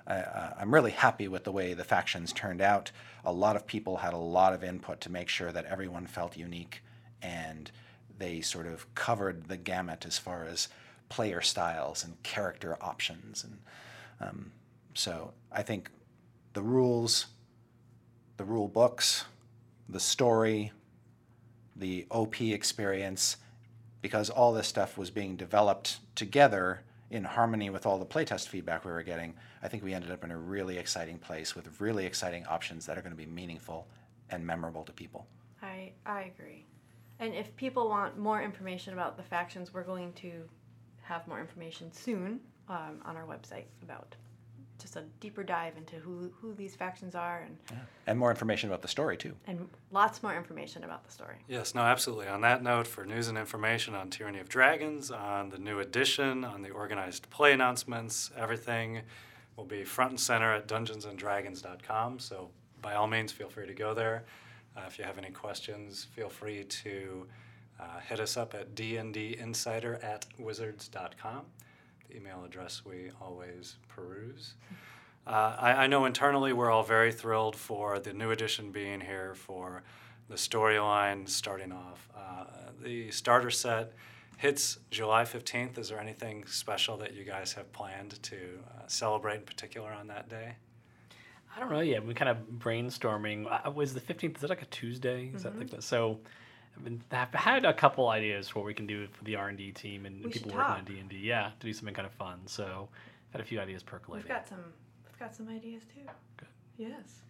I, 0.06 0.52
I'm 0.58 0.72
really 0.72 0.92
happy 0.92 1.28
with 1.28 1.44
the 1.44 1.52
way 1.52 1.74
the 1.74 1.84
factions 1.84 2.32
turned 2.32 2.60
out. 2.60 2.90
A 3.24 3.32
lot 3.32 3.56
of 3.56 3.66
people 3.66 3.98
had 3.98 4.14
a 4.14 4.18
lot 4.18 4.52
of 4.52 4.62
input 4.62 5.00
to 5.02 5.10
make 5.10 5.28
sure 5.28 5.52
that 5.52 5.64
everyone 5.66 6.06
felt 6.06 6.36
unique, 6.36 6.82
and 7.22 7.70
they 8.18 8.40
sort 8.40 8.66
of 8.66 8.92
covered 8.94 9.48
the 9.48 9.56
gamut 9.56 10.06
as 10.06 10.18
far 10.18 10.44
as 10.44 10.68
player 11.08 11.40
styles 11.40 12.04
and 12.04 12.22
character 12.22 12.76
options. 12.80 13.44
And 13.44 13.58
um, 14.20 14.52
so 14.94 15.32
I 15.52 15.62
think 15.62 15.90
the 16.52 16.62
rules, 16.62 17.26
the 18.36 18.44
rule 18.44 18.68
books, 18.68 19.24
the 19.88 20.00
story, 20.00 20.72
the 21.74 22.06
OP 22.10 22.40
experience, 22.40 23.36
because 24.00 24.30
all 24.30 24.52
this 24.52 24.66
stuff 24.66 24.96
was 24.96 25.10
being 25.10 25.36
developed 25.36 25.98
together 26.14 26.80
in 27.10 27.24
harmony 27.24 27.70
with 27.70 27.86
all 27.86 27.98
the 27.98 28.06
playtest 28.06 28.48
feedback 28.48 28.84
we 28.84 28.90
were 28.90 29.02
getting, 29.02 29.34
I 29.66 29.68
think 29.68 29.82
we 29.82 29.94
ended 29.94 30.12
up 30.12 30.22
in 30.22 30.30
a 30.30 30.38
really 30.38 30.78
exciting 30.78 31.18
place 31.18 31.56
with 31.56 31.80
really 31.80 32.06
exciting 32.06 32.46
options 32.46 32.86
that 32.86 32.96
are 32.96 33.00
going 33.00 33.10
to 33.10 33.16
be 33.16 33.26
meaningful 33.26 33.88
and 34.30 34.46
memorable 34.46 34.84
to 34.84 34.92
people. 34.92 35.26
I, 35.60 35.90
I 36.06 36.32
agree. 36.36 36.66
And 37.18 37.34
if 37.34 37.54
people 37.56 37.88
want 37.88 38.16
more 38.16 38.40
information 38.40 38.92
about 38.92 39.16
the 39.16 39.24
factions, 39.24 39.74
we're 39.74 39.82
going 39.82 40.12
to 40.12 40.48
have 41.02 41.26
more 41.26 41.40
information 41.40 41.90
soon 41.90 42.38
um, 42.68 43.00
on 43.04 43.16
our 43.16 43.26
website 43.26 43.64
about 43.82 44.14
just 44.80 44.94
a 44.94 45.02
deeper 45.18 45.42
dive 45.42 45.76
into 45.76 45.96
who, 45.96 46.30
who 46.40 46.54
these 46.54 46.76
factions 46.76 47.16
are 47.16 47.40
and 47.40 47.56
yeah. 47.72 47.78
and 48.06 48.18
more 48.18 48.30
information 48.30 48.68
about 48.68 48.82
the 48.82 48.88
story 48.88 49.16
too 49.16 49.34
and 49.46 49.66
lots 49.90 50.22
more 50.22 50.36
information 50.36 50.84
about 50.84 51.02
the 51.02 51.10
story 51.10 51.36
yes 51.48 51.74
no 51.74 51.80
absolutely 51.80 52.28
on 52.28 52.42
that 52.42 52.62
note 52.62 52.86
for 52.86 53.06
news 53.06 53.28
and 53.28 53.38
information 53.38 53.94
on 53.94 54.10
tyranny 54.10 54.38
of 54.38 54.50
dragons 54.50 55.10
on 55.10 55.48
the 55.48 55.56
new 55.56 55.78
edition 55.78 56.44
on 56.44 56.60
the 56.60 56.68
organized 56.68 57.30
play 57.30 57.54
announcements 57.54 58.30
everything 58.36 59.00
will 59.56 59.64
be 59.64 59.84
front 59.84 60.10
and 60.10 60.20
center 60.20 60.52
at 60.52 60.68
dungeonsanddragons.com 60.68 62.18
so 62.18 62.50
by 62.82 62.94
all 62.94 63.06
means 63.06 63.32
feel 63.32 63.48
free 63.48 63.66
to 63.66 63.74
go 63.74 63.94
there 63.94 64.24
uh, 64.76 64.82
if 64.86 64.98
you 64.98 65.04
have 65.04 65.18
any 65.18 65.30
questions 65.30 66.06
feel 66.14 66.28
free 66.28 66.64
to 66.64 67.26
uh, 67.78 68.00
hit 68.08 68.20
us 68.20 68.36
up 68.36 68.54
at 68.54 68.74
dndinsider 68.74 70.02
at 70.02 70.26
wizards.com, 70.38 71.42
the 72.08 72.16
email 72.16 72.42
address 72.44 72.82
we 72.84 73.10
always 73.20 73.76
peruse. 73.88 74.54
Uh, 75.26 75.56
I, 75.58 75.72
I, 75.72 75.86
know 75.88 76.04
internally 76.04 76.52
we're 76.52 76.70
all 76.70 76.84
very 76.84 77.12
thrilled 77.12 77.56
for 77.56 77.98
the 77.98 78.12
new 78.12 78.30
edition 78.30 78.70
being 78.70 79.00
here, 79.00 79.34
for 79.34 79.82
the 80.28 80.36
storyline 80.36 81.28
starting 81.28 81.72
off. 81.72 82.08
Uh, 82.16 82.44
the 82.80 83.10
starter 83.10 83.50
set 83.50 83.92
hits 84.36 84.78
July 84.90 85.24
15th. 85.24 85.78
Is 85.78 85.88
there 85.88 86.00
anything 86.00 86.46
special 86.46 86.96
that 86.98 87.14
you 87.14 87.24
guys 87.24 87.52
have 87.54 87.72
planned 87.72 88.22
to 88.24 88.36
uh, 88.36 88.82
celebrate 88.86 89.36
in 89.36 89.42
particular 89.42 89.92
on 89.92 90.08
that 90.08 90.28
day? 90.28 90.56
I 91.54 91.60
don't 91.60 91.70
know 91.70 91.80
yet. 91.80 92.06
We're 92.06 92.12
kind 92.12 92.28
of 92.28 92.38
brainstorming. 92.58 93.46
Uh, 93.50 93.70
was 93.70 93.94
the 93.94 94.00
15th, 94.00 94.36
is 94.36 94.40
that 94.42 94.50
like 94.50 94.62
a 94.62 94.66
Tuesday? 94.66 95.30
Is 95.34 95.42
mm-hmm. 95.42 95.42
that 95.42 95.58
like 95.58 95.70
that? 95.70 95.82
So 95.82 96.20
I've, 96.76 96.84
been, 96.84 97.02
I've 97.10 97.32
had 97.32 97.64
a 97.64 97.72
couple 97.72 98.08
ideas 98.08 98.48
for 98.48 98.60
what 98.60 98.66
we 98.66 98.74
can 98.74 98.86
do 98.86 99.06
for 99.08 99.24
the 99.24 99.36
R 99.36 99.48
and 99.48 99.56
D 99.56 99.72
team 99.72 100.04
and 100.04 100.22
we 100.22 100.30
people 100.30 100.52
working 100.52 100.74
on 100.74 100.84
D 100.84 100.98
and 100.98 101.08
D. 101.08 101.16
Yeah, 101.16 101.50
to 101.58 101.66
do 101.66 101.72
something 101.72 101.94
kind 101.94 102.06
of 102.06 102.12
fun. 102.12 102.40
So 102.46 102.88
I've 103.28 103.32
had 103.32 103.40
a 103.40 103.44
few 103.44 103.58
ideas 103.58 103.82
percolating. 103.82 104.28
We've 104.28 104.36
got 104.36 104.46
some. 104.46 104.64
We've 105.04 105.18
got 105.18 105.34
some 105.34 105.48
ideas 105.48 105.82
too. 105.94 106.02
Good. 106.36 106.48
Yes. 106.76 107.22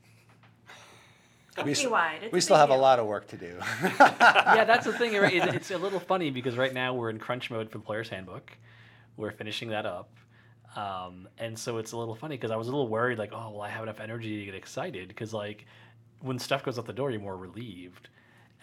We, 2.23 2.29
we 2.33 2.41
still 2.41 2.57
have 2.57 2.69
deal. 2.69 2.79
a 2.79 2.81
lot 2.81 2.99
of 2.99 3.07
work 3.07 3.27
to 3.29 3.37
do. 3.37 3.57
yeah, 3.83 4.65
that's 4.65 4.87
the 4.87 4.93
thing. 4.93 5.15
It's 5.15 5.71
a 5.71 5.79
little 5.79 6.01
funny 6.01 6.31
because 6.31 6.57
right 6.57 6.73
now 6.73 6.95
we're 6.95 7.11
in 7.11 7.19
crunch 7.19 7.51
mode 7.51 7.71
for 7.71 7.79
the 7.79 7.85
player's 7.85 8.09
handbook. 8.09 8.53
We're 9.17 9.33
finishing 9.33 9.71
that 9.71 9.87
up. 9.87 10.11
Um, 10.75 11.29
and 11.39 11.59
so 11.59 11.79
it's 11.79 11.93
a 11.93 11.97
little 11.97 12.15
funny 12.15 12.37
because 12.37 12.51
I 12.51 12.57
was 12.57 12.69
a 12.69 12.71
little 12.71 12.89
worried, 12.89 13.19
like, 13.19 13.33
oh, 13.33 13.51
well, 13.53 13.63
I 13.63 13.71
have 13.71 13.83
enough 13.83 14.01
energy 14.01 14.41
to 14.41 14.45
get 14.45 14.55
excited 14.55 15.09
because, 15.09 15.33
like, 15.33 15.65
when 16.21 16.39
stuff 16.39 16.63
goes 16.63 16.79
out 16.79 16.85
the 16.87 16.93
door, 16.93 17.11
you're 17.11 17.21
more 17.21 17.37
relieved 17.37 18.09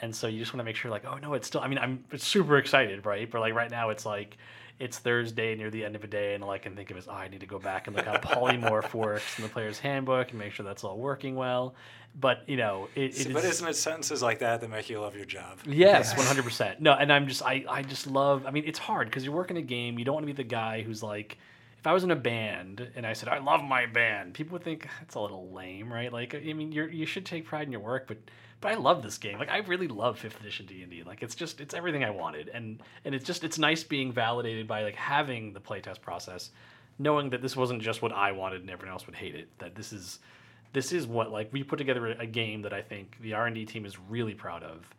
and 0.02 0.16
so 0.16 0.28
you 0.28 0.40
just 0.40 0.54
want 0.54 0.60
to 0.60 0.64
make 0.64 0.76
sure 0.76 0.92
like 0.92 1.06
oh 1.06 1.18
no 1.18 1.34
it's 1.34 1.48
still 1.48 1.62
i 1.62 1.68
mean 1.68 1.78
i'm 1.78 2.04
super 2.18 2.58
excited 2.58 3.06
right 3.06 3.32
but 3.32 3.40
like 3.40 3.54
right 3.54 3.72
now 3.72 3.90
it's 3.90 4.06
like 4.06 4.38
it's 4.80 4.98
thursday 4.98 5.56
near 5.56 5.70
the 5.70 5.84
end 5.84 5.96
of 5.96 6.04
a 6.04 6.08
day 6.08 6.34
and 6.34 6.44
all 6.44 6.50
i 6.50 6.58
can 6.58 6.76
think 6.76 6.92
of 6.92 6.98
is 6.98 7.08
oh 7.08 7.14
i 7.14 7.28
need 7.28 7.40
to 7.40 7.46
go 7.46 7.60
back 7.60 7.88
and 7.88 7.96
look 7.96 8.06
how 8.06 8.18
polymorph 8.18 8.94
works 8.94 9.38
in 9.38 9.44
the 9.44 9.50
player's 9.50 9.80
handbook 9.80 10.30
and 10.30 10.40
make 10.40 10.52
sure 10.52 10.66
that's 10.66 10.84
all 10.84 10.98
working 10.98 11.36
well 11.36 11.74
but 12.20 12.48
you 12.48 12.58
know 12.58 12.88
it, 12.96 13.20
it 13.20 13.34
but 13.34 13.44
is, 13.44 13.56
isn't 13.56 13.68
it 13.68 13.76
sentences 13.76 14.22
like 14.22 14.40
that 14.40 14.62
that 14.62 14.70
make 14.70 14.90
you 14.90 15.00
love 15.00 15.16
your 15.16 15.26
job 15.26 15.58
yes, 15.66 16.14
yes 16.16 16.34
100% 16.34 16.80
no 16.80 16.94
and 16.94 17.12
i'm 17.12 17.28
just 17.28 17.42
i, 17.42 17.66
I 17.68 17.82
just 17.82 18.08
love 18.08 18.46
i 18.46 18.52
mean 18.52 18.64
it's 18.66 18.80
hard 18.80 19.08
because 19.08 19.24
you're 19.26 19.34
working 19.34 19.58
a 19.58 19.62
game 19.62 19.98
you 19.98 20.06
don't 20.06 20.14
want 20.14 20.24
to 20.24 20.34
be 20.34 20.38
the 20.38 20.48
guy 20.48 20.82
who's 20.82 21.02
like 21.02 21.38
if 21.84 21.88
I 21.88 21.92
was 21.92 22.06
in 22.06 22.12
a 22.12 22.16
band 22.16 22.90
and 22.96 23.06
I 23.06 23.12
said 23.12 23.28
I 23.28 23.40
love 23.40 23.62
my 23.62 23.88
band, 23.88 24.36
people 24.36 24.54
would 24.54 24.64
think 24.64 24.88
ah, 24.88 24.94
that's 25.02 25.16
a 25.16 25.20
little 25.20 25.52
lame, 25.52 25.92
right? 25.92 26.14
Like, 26.14 26.34
I 26.34 26.54
mean, 26.54 26.72
you 26.72 26.86
you 26.86 27.06
should 27.06 27.26
take 27.26 27.44
pride 27.44 27.68
in 27.68 27.74
your 27.74 27.82
work, 27.82 28.08
but 28.08 28.20
but 28.62 28.72
I 28.72 28.76
love 28.76 29.04
this 29.04 29.18
game. 29.18 29.38
Like 29.38 29.50
I 29.50 29.58
really 29.58 29.90
love 29.90 30.18
fifth 30.18 30.40
edition 30.40 30.66
D 30.66 30.82
and 30.84 30.90
D. 30.90 31.04
Like 31.04 31.22
it's 31.22 31.36
just 31.36 31.60
it's 31.60 31.74
everything 31.74 32.06
I 32.06 32.10
wanted, 32.10 32.50
and 32.54 32.82
and 33.04 33.14
it's 33.14 33.26
just 33.26 33.44
it's 33.44 33.60
nice 33.60 33.84
being 33.84 34.14
validated 34.14 34.66
by 34.66 34.84
like 34.84 34.96
having 34.96 35.52
the 35.52 35.60
playtest 35.60 36.00
process, 36.00 36.52
knowing 37.00 37.30
that 37.32 37.42
this 37.42 37.58
wasn't 37.58 37.82
just 37.82 38.02
what 38.02 38.14
I 38.14 38.32
wanted 38.32 38.62
and 38.62 38.70
everyone 38.70 38.94
else 38.94 39.06
would 39.06 39.18
hate 39.18 39.36
it. 39.36 39.50
That 39.60 39.76
this 39.76 39.92
is 39.92 40.20
this 40.74 40.92
is 40.92 41.08
what 41.08 41.32
like 41.32 41.54
we 41.54 41.64
put 41.64 41.78
together 41.78 42.08
a 42.08 42.26
game 42.26 42.64
that 42.64 42.74
I 42.74 42.82
think 42.82 43.18
the 43.22 43.34
R 43.34 43.46
and 43.46 43.56
D 43.56 43.66
team 43.66 43.86
is 43.86 43.98
really 44.00 44.34
proud 44.34 44.64
of, 44.64 44.94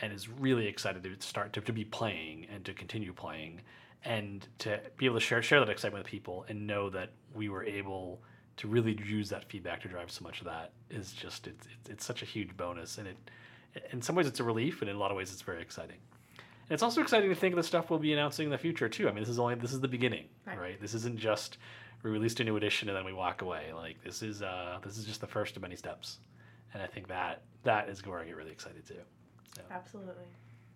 and 0.00 0.12
is 0.12 0.28
really 0.28 0.66
excited 0.66 1.02
to 1.02 1.26
start 1.26 1.52
to, 1.54 1.60
to 1.60 1.72
be 1.72 1.84
playing 1.84 2.46
and 2.52 2.64
to 2.64 2.72
continue 2.72 3.12
playing, 3.12 3.60
and 4.04 4.46
to 4.60 4.80
be 4.96 5.06
able 5.06 5.16
to 5.16 5.20
share 5.20 5.42
share 5.42 5.60
that 5.60 5.68
excitement 5.68 6.04
with 6.04 6.10
people 6.10 6.46
and 6.48 6.66
know 6.66 6.88
that 6.90 7.10
we 7.34 7.48
were 7.48 7.64
able 7.64 8.20
to 8.56 8.68
really 8.68 8.98
use 9.04 9.28
that 9.28 9.44
feedback 9.50 9.82
to 9.82 9.88
drive 9.88 10.10
so 10.10 10.24
much 10.24 10.40
of 10.40 10.46
that 10.46 10.70
is 10.90 11.12
just 11.12 11.46
it's, 11.46 11.66
it's, 11.66 11.90
it's 11.90 12.04
such 12.04 12.22
a 12.22 12.24
huge 12.24 12.56
bonus 12.56 12.96
and 12.98 13.08
it 13.08 13.16
in 13.92 14.00
some 14.00 14.16
ways 14.16 14.26
it's 14.26 14.40
a 14.40 14.44
relief 14.44 14.80
and 14.80 14.88
in 14.88 14.96
a 14.96 14.98
lot 14.98 15.10
of 15.10 15.16
ways 15.16 15.32
it's 15.32 15.42
very 15.42 15.60
exciting. 15.60 15.96
And 16.38 16.74
it's 16.74 16.82
also 16.82 17.00
exciting 17.00 17.28
to 17.28 17.34
think 17.34 17.52
of 17.52 17.56
the 17.56 17.62
stuff 17.62 17.90
we'll 17.90 17.98
be 17.98 18.12
announcing 18.12 18.46
in 18.46 18.50
the 18.50 18.58
future 18.58 18.88
too. 18.88 19.08
I 19.08 19.12
mean 19.12 19.22
this 19.22 19.28
is 19.28 19.38
only 19.38 19.56
this 19.56 19.72
is 19.72 19.80
the 19.80 19.88
beginning 19.88 20.26
right, 20.46 20.58
right? 20.58 20.80
this 20.80 20.94
isn't 20.94 21.18
just 21.18 21.58
we 22.06 22.12
released 22.12 22.38
a 22.40 22.44
new 22.44 22.56
edition 22.56 22.88
and 22.88 22.96
then 22.96 23.04
we 23.04 23.12
walk 23.12 23.42
away 23.42 23.72
like 23.74 24.02
this 24.04 24.22
is 24.22 24.40
uh 24.40 24.78
this 24.84 24.96
is 24.96 25.04
just 25.04 25.20
the 25.20 25.26
first 25.26 25.56
of 25.56 25.62
many 25.62 25.74
steps 25.74 26.18
and 26.72 26.82
i 26.82 26.86
think 26.86 27.08
that 27.08 27.42
that 27.64 27.88
is 27.88 28.04
where 28.06 28.20
i 28.20 28.24
get 28.24 28.36
really 28.36 28.52
excited 28.52 28.86
too 28.86 28.94
so. 29.56 29.62
absolutely 29.72 30.24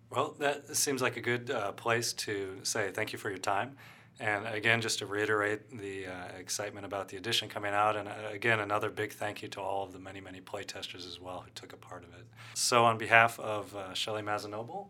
well 0.09 0.35
that 0.39 0.75
seems 0.75 1.01
like 1.01 1.15
a 1.15 1.21
good 1.21 1.49
uh, 1.49 1.71
place 1.71 2.11
to 2.11 2.57
say 2.63 2.91
thank 2.91 3.13
you 3.13 3.17
for 3.17 3.29
your 3.29 3.39
time 3.39 3.77
and 4.19 4.45
again, 4.45 4.81
just 4.81 4.99
to 4.99 5.07
reiterate 5.07 5.75
the 5.79 6.05
uh, 6.05 6.37
excitement 6.37 6.85
about 6.85 7.07
the 7.07 7.17
edition 7.17 7.49
coming 7.49 7.73
out, 7.73 7.95
and 7.95 8.07
uh, 8.07 8.13
again, 8.31 8.59
another 8.59 8.91
big 8.91 9.13
thank 9.13 9.41
you 9.41 9.47
to 9.47 9.61
all 9.61 9.83
of 9.83 9.93
the 9.93 9.99
many, 9.99 10.21
many 10.21 10.39
playtesters 10.41 11.07
as 11.07 11.19
well 11.19 11.39
who 11.39 11.49
took 11.55 11.73
a 11.73 11.77
part 11.77 12.03
of 12.03 12.09
it. 12.09 12.25
So, 12.53 12.85
on 12.85 12.99
behalf 12.99 13.39
of 13.39 13.75
uh, 13.75 13.95
Shelly 13.95 14.21
Mazzanoble 14.21 14.89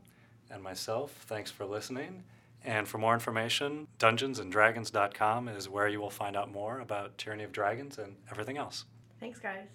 and 0.49 0.61
myself, 0.61 1.13
thanks 1.27 1.49
for 1.49 1.65
listening. 1.65 2.23
And 2.63 2.87
for 2.87 2.99
more 2.99 3.13
information, 3.13 3.87
dungeonsanddragons.com 3.99 5.47
is 5.47 5.67
where 5.67 5.87
you 5.87 5.99
will 5.99 6.11
find 6.11 6.37
out 6.37 6.51
more 6.51 6.79
about 6.79 7.17
Tyranny 7.17 7.43
of 7.43 7.51
Dragons 7.51 7.97
and 7.97 8.15
everything 8.29 8.57
else. 8.57 8.85
Thanks, 9.19 9.39
guys. 9.39 9.65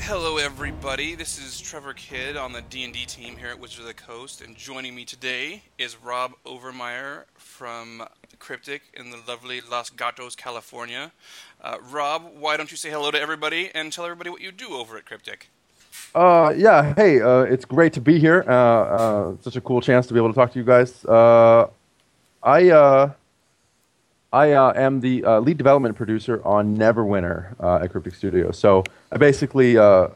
Hello, 0.00 0.36
everybody. 0.36 1.14
This 1.14 1.38
is 1.38 1.60
Trevor 1.60 1.94
Kidd 1.94 2.36
on 2.36 2.52
the 2.52 2.62
D&D 2.62 3.06
team 3.06 3.36
here 3.36 3.48
at 3.48 3.60
Wizards 3.60 3.80
of 3.80 3.86
the 3.86 3.94
Coast, 3.94 4.42
and 4.42 4.56
joining 4.56 4.96
me 4.96 5.04
today 5.04 5.62
is 5.78 5.96
Rob 5.96 6.32
Overmeyer 6.44 7.24
from 7.36 8.02
Cryptic 8.40 8.82
in 8.94 9.10
the 9.10 9.18
lovely 9.28 9.60
Los 9.60 9.90
Gatos, 9.90 10.34
California. 10.34 11.12
Uh, 11.60 11.78
Rob, 11.80 12.32
why 12.36 12.56
don't 12.56 12.72
you 12.72 12.76
say 12.76 12.90
hello 12.90 13.12
to 13.12 13.20
everybody 13.20 13.70
and 13.72 13.92
tell 13.92 14.04
everybody 14.04 14.28
what 14.28 14.40
you 14.40 14.50
do 14.50 14.70
over 14.74 14.96
at 14.96 15.06
Cryptic? 15.06 15.50
Uh, 16.14 16.52
yeah, 16.56 16.94
hey, 16.94 17.20
uh, 17.20 17.40
it's 17.40 17.64
great 17.64 17.92
to 17.94 18.00
be 18.00 18.18
here. 18.18 18.44
Uh, 18.46 18.52
uh 18.52 19.36
such 19.40 19.56
a 19.56 19.60
cool 19.60 19.80
chance 19.80 20.06
to 20.06 20.14
be 20.14 20.20
able 20.20 20.28
to 20.28 20.34
talk 20.34 20.52
to 20.52 20.58
you 20.58 20.64
guys. 20.64 21.04
Uh, 21.04 21.68
I 22.42 22.70
uh, 22.70 23.12
I 24.32 24.52
uh, 24.52 24.72
am 24.74 25.00
the 25.00 25.24
uh, 25.24 25.40
lead 25.40 25.58
development 25.58 25.94
producer 25.94 26.40
on 26.44 26.76
Neverwinter 26.76 27.54
uh, 27.60 27.84
at 27.84 27.90
Cryptic 27.90 28.14
Studios. 28.14 28.58
So 28.58 28.82
I 29.10 29.18
basically 29.18 29.76
uh, 29.76 30.08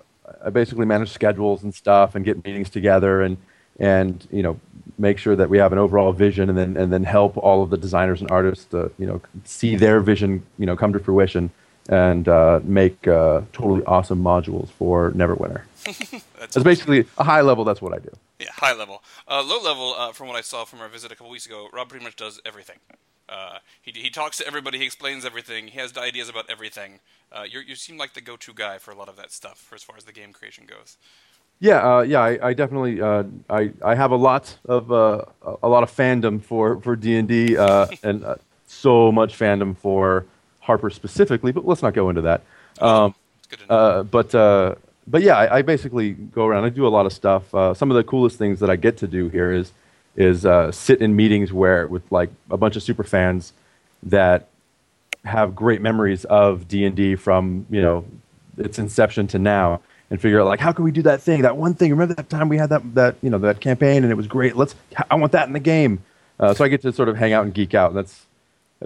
I 0.45 0.51
basically 0.51 0.87
manage 0.87 1.11
schedules 1.11 1.63
and 1.63 1.75
stuff 1.75 2.15
and 2.15 2.25
get 2.25 2.43
meetings 2.45 2.71
together 2.71 3.23
and 3.23 3.37
and 3.79 4.27
you 4.31 4.43
know 4.43 4.59
make 4.99 5.19
sure 5.19 5.37
that 5.37 5.51
we 5.51 5.59
have 5.59 5.73
an 5.73 5.79
overall 5.79 6.13
vision 6.13 6.49
and 6.49 6.57
then 6.57 6.77
and 6.77 6.91
then 6.93 7.05
help 7.05 7.37
all 7.37 7.63
of 7.63 7.69
the 7.69 7.77
designers 7.77 8.23
and 8.23 8.31
artists 8.31 8.65
to 8.67 8.91
you 8.99 9.07
know 9.07 9.21
see 9.45 9.77
their 9.77 10.01
vision 10.01 10.43
you 10.59 10.65
know 10.65 10.77
come 10.77 10.93
to 10.95 10.99
fruition 10.99 11.51
and 11.89 12.29
uh, 12.29 12.61
make 12.65 13.07
uh, 13.07 13.43
totally 13.53 13.85
awesome 13.85 14.23
modules 14.23 14.71
for 14.71 15.13
Neverwinter. 15.13 15.63
that's 16.39 16.57
basically 16.59 17.07
a 17.19 17.25
high 17.25 17.41
level. 17.41 17.65
That's 17.65 17.83
what 17.83 17.95
I 17.95 17.99
do. 17.99 18.11
Yeah, 18.39 18.49
high 18.53 18.75
level. 18.75 19.03
low 19.29 19.61
level, 19.63 20.13
from 20.13 20.29
what 20.29 20.37
I 20.37 20.41
saw 20.43 20.65
from 20.65 20.81
our 20.81 20.89
visit 20.89 21.13
a 21.13 21.15
couple 21.15 21.31
weeks 21.31 21.47
ago, 21.47 21.69
Rob 21.73 21.89
pretty 21.89 22.05
much 22.05 22.17
does 22.17 22.41
everything. 22.45 22.77
Uh, 23.29 23.59
he, 23.83 23.93
he 23.93 24.11
talks 24.11 24.39
to 24.39 24.47
everybody. 24.47 24.79
He 24.79 24.85
explains 24.85 25.25
everything. 25.25 25.69
He 25.69 25.79
has 25.79 25.97
ideas 25.97 26.29
about 26.29 26.49
everything. 26.49 27.01
Uh, 27.33 27.45
you 27.49 27.61
you 27.61 27.75
seem 27.75 27.99
like 27.99 28.15
the 28.15 28.21
go-to 28.21 28.53
guy 28.55 28.79
for 28.79 28.93
a 28.93 28.95
lot 28.95 29.09
of 29.09 29.17
that 29.17 29.33
stuff, 29.33 29.59
for 29.59 29.75
as 29.75 29.83
far 29.83 29.97
as 29.97 30.05
the 30.05 30.13
game 30.13 30.33
creation 30.33 30.65
goes. 30.67 30.97
Yeah, 31.59 31.79
uh, 31.79 32.01
yeah, 32.03 32.21
I, 32.21 32.49
I 32.49 32.53
definitely, 32.53 33.01
uh, 33.01 33.25
I, 33.49 33.73
I 33.83 33.95
have 33.95 34.11
a 34.11 34.17
lot 34.17 34.59
of, 34.67 34.93
uh, 34.93 35.25
a 35.63 35.69
lot 35.69 35.83
of 35.83 35.91
fandom 35.91 36.43
for 36.43 36.81
for 36.81 36.95
D 36.95 37.17
and 37.17 37.27
D, 37.27 37.57
uh, 37.57 37.87
and 38.03 38.25
uh, 38.25 38.37
so 38.67 39.11
much 39.11 39.37
fandom 39.37 39.77
for 39.77 40.27
Harper 40.67 40.91
specifically. 40.91 41.53
But 41.53 41.67
let's 41.67 41.83
not 41.83 41.95
go 41.95 42.11
into 42.11 42.23
that. 42.23 42.43
Um, 42.81 43.15
uh, 43.69 44.03
but 44.03 44.35
uh, 44.35 44.75
but 45.07 45.23
yeah, 45.23 45.37
I, 45.37 45.59
I 45.59 45.63
basically 45.63 46.13
go 46.13 46.47
around. 46.47 46.65
I 46.65 46.69
do 46.69 46.87
a 46.87 46.89
lot 46.89 47.07
of 47.07 47.13
stuff. 47.13 47.55
Uh, 47.55 47.75
some 47.75 47.91
of 47.91 47.97
the 47.97 48.05
coolest 48.05 48.39
things 48.39 48.61
that 48.61 48.71
I 48.71 48.77
get 48.77 48.97
to 48.99 49.07
do 49.07 49.29
here 49.29 49.53
is 49.53 49.73
is 50.17 50.45
uh, 50.47 50.73
sit 50.73 51.01
in 51.01 51.15
meetings 51.15 51.53
where 51.53 51.87
with 51.87 52.11
like 52.11 52.31
a 52.51 52.57
bunch 52.57 52.77
of 52.77 52.83
super 52.83 53.05
fans 53.05 53.53
that 54.03 54.49
have 55.25 55.55
great 55.55 55.81
memories 55.81 56.25
of 56.25 56.69
D 56.69 56.85
and 56.85 56.97
D 56.97 57.15
from 57.15 57.67
you 57.71 57.83
know 57.83 58.05
its 58.59 58.79
inception 58.79 59.27
to 59.29 59.39
now, 59.39 59.81
and 60.11 60.21
figure 60.21 60.41
out 60.41 60.47
like 60.47 60.61
how 60.61 60.73
can 60.73 60.85
we 60.85 60.91
do 60.91 61.03
that 61.03 61.23
thing, 61.23 61.43
that 61.43 61.57
one 61.57 61.75
thing. 61.75 61.91
Remember 61.91 62.15
that 62.15 62.29
time 62.29 62.49
we 62.49 62.59
had 62.59 62.71
that 62.71 62.95
that 62.95 63.17
you 63.23 63.31
know 63.31 63.39
that 63.39 63.61
campaign 63.61 64.03
and 64.03 64.11
it 64.11 64.17
was 64.17 64.27
great. 64.27 64.57
Let's 64.57 64.75
I 65.11 65.15
want 65.15 65.33
that 65.33 65.47
in 65.47 65.53
the 65.53 65.61
game. 65.61 66.03
Uh, 66.39 66.53
so 66.53 66.65
I 66.65 66.69
get 66.69 66.83
to 66.83 66.93
sort 66.93 67.09
of 67.09 67.17
hang 67.17 67.33
out 67.33 67.45
and 67.45 67.55
geek 67.55 67.75
out, 67.75 67.91
and 67.91 67.97
that's 67.97 68.26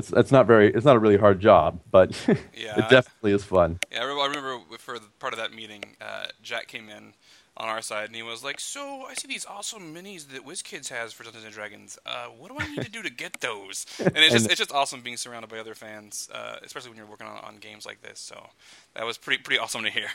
that's 0.00 0.08
that's 0.08 0.32
not 0.32 0.46
very 0.46 0.72
it's 0.72 0.84
not 0.86 0.96
a 0.96 0.98
really 0.98 1.16
hard 1.18 1.40
job, 1.40 1.80
but 1.90 2.10
Yeah, 2.54 2.78
it 2.78 2.84
I- 2.84 2.88
definitely 2.88 3.32
is 3.32 3.44
fun. 3.44 3.78
Yeah, 3.92 4.00
I 4.02 4.26
remember, 4.26 4.58
for 4.78 4.98
part 5.18 5.32
of 5.32 5.38
that 5.38 5.52
meeting, 5.52 5.82
uh, 6.00 6.26
Jack 6.42 6.66
came 6.68 6.88
in 6.88 7.12
on 7.56 7.68
our 7.68 7.82
side 7.82 8.06
and 8.06 8.16
he 8.16 8.22
was 8.22 8.42
like, 8.42 8.58
"So 8.60 9.04
I 9.06 9.12
see 9.14 9.28
these 9.28 9.44
awesome 9.44 9.94
minis 9.94 10.28
that 10.28 10.46
WizKids 10.46 10.88
has 10.88 11.12
for 11.12 11.24
Dungeons 11.24 11.44
and 11.44 11.52
Dragons. 11.52 11.98
Uh, 12.06 12.26
what 12.38 12.48
do 12.50 12.56
I 12.58 12.66
need 12.68 12.82
to 12.82 12.90
do 12.90 13.02
to 13.02 13.10
get 13.10 13.40
those?" 13.40 13.84
And 13.98 14.16
it's 14.16 14.32
just 14.32 14.44
And- 14.44 14.50
it's 14.52 14.58
just 14.58 14.72
awesome 14.72 15.02
being 15.02 15.18
surrounded 15.18 15.50
by 15.50 15.58
other 15.58 15.74
fans, 15.74 16.28
uh, 16.32 16.56
especially 16.62 16.90
when 16.90 16.96
you're 16.98 17.06
working 17.06 17.26
on, 17.26 17.36
on 17.44 17.56
games 17.58 17.84
like 17.84 18.00
this. 18.00 18.18
So 18.20 18.36
that 18.94 19.04
was 19.04 19.18
pretty 19.18 19.42
pretty 19.42 19.58
awesome 19.58 19.82
to 19.84 19.90
hear. 19.90 20.08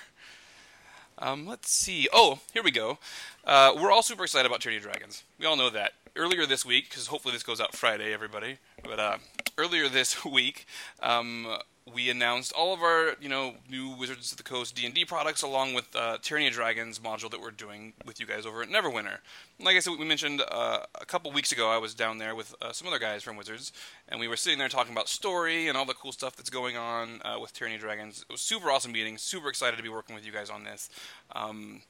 Um, 1.18 1.46
let's 1.46 1.72
see. 1.72 2.08
Oh, 2.12 2.40
here 2.54 2.64
we 2.64 2.72
go. 2.72 3.00
Uh, 3.46 3.74
we're 3.76 3.92
all 3.92 4.04
super 4.04 4.24
excited 4.24 4.46
about 4.46 4.66
of 4.66 4.82
Dragons. 4.82 5.24
We 5.40 5.46
all 5.46 5.56
know 5.56 5.70
that. 5.70 5.94
Earlier 6.16 6.46
this 6.46 6.66
week, 6.66 6.90
because 6.90 7.08
hopefully 7.08 7.34
this 7.34 7.44
goes 7.44 7.60
out 7.60 7.76
Friday, 7.76 8.14
everybody. 8.14 8.58
But 8.84 9.00
uh, 9.00 9.18
earlier 9.58 9.90
this 9.90 10.24
week, 10.26 10.66
um, 11.02 11.48
we 11.94 12.10
announced 12.10 12.52
all 12.54 12.74
of 12.74 12.82
our, 12.82 13.16
you 13.22 13.30
know, 13.30 13.54
new 13.70 13.90
Wizards 13.90 14.32
of 14.32 14.38
the 14.38 14.44
Coast 14.44 14.76
D 14.76 14.88
and 14.88 14.96
D 14.96 15.06
products, 15.06 15.44
along 15.44 15.76
with 15.76 15.96
uh, 15.96 16.18
Tyranny 16.20 16.48
of 16.48 16.54
Dragons 16.54 16.98
module 16.98 17.30
that 17.30 17.40
we're 17.40 17.52
doing 17.52 17.94
with 18.04 18.20
you 18.20 18.26
guys 18.26 18.44
over 18.44 18.64
at 18.64 18.70
Neverwinter. 18.70 19.20
Like 19.60 19.76
I 19.76 19.80
said, 19.80 19.94
we 20.00 20.06
mentioned 20.06 20.42
uh, 20.50 20.80
a 21.00 21.06
couple 21.06 21.32
weeks 21.32 21.52
ago, 21.52 21.70
I 21.70 21.78
was 21.78 21.94
down 21.94 22.18
there 22.18 22.34
with 22.34 22.56
uh, 22.60 22.72
some 22.72 22.88
other 22.88 22.98
guys 22.98 23.22
from 23.22 23.38
Wizards, 23.38 23.72
and 24.10 24.20
we 24.20 24.28
were 24.28 24.36
sitting 24.36 24.58
there 24.58 24.68
talking 24.68 24.94
about 24.94 25.08
story 25.08 25.68
and 25.68 25.78
all 25.78 25.86
the 25.86 25.94
cool 25.94 26.12
stuff 26.12 26.36
that's 26.36 26.50
going 26.50 26.76
on 26.76 27.22
uh, 27.24 27.38
with 27.40 27.54
Tyranny 27.54 27.76
of 27.76 27.82
Dragons. 27.82 28.26
It 28.28 28.32
was 28.32 28.42
super 28.42 28.72
awesome 28.72 28.92
meeting. 28.92 29.20
Super 29.20 29.50
excited 29.50 29.78
to 29.78 29.84
be 29.84 29.90
working 29.90 30.16
with 30.16 30.26
you 30.26 30.32
guys 30.32 30.50
on 30.50 30.64
this. 30.64 30.90
Um, 31.36 31.84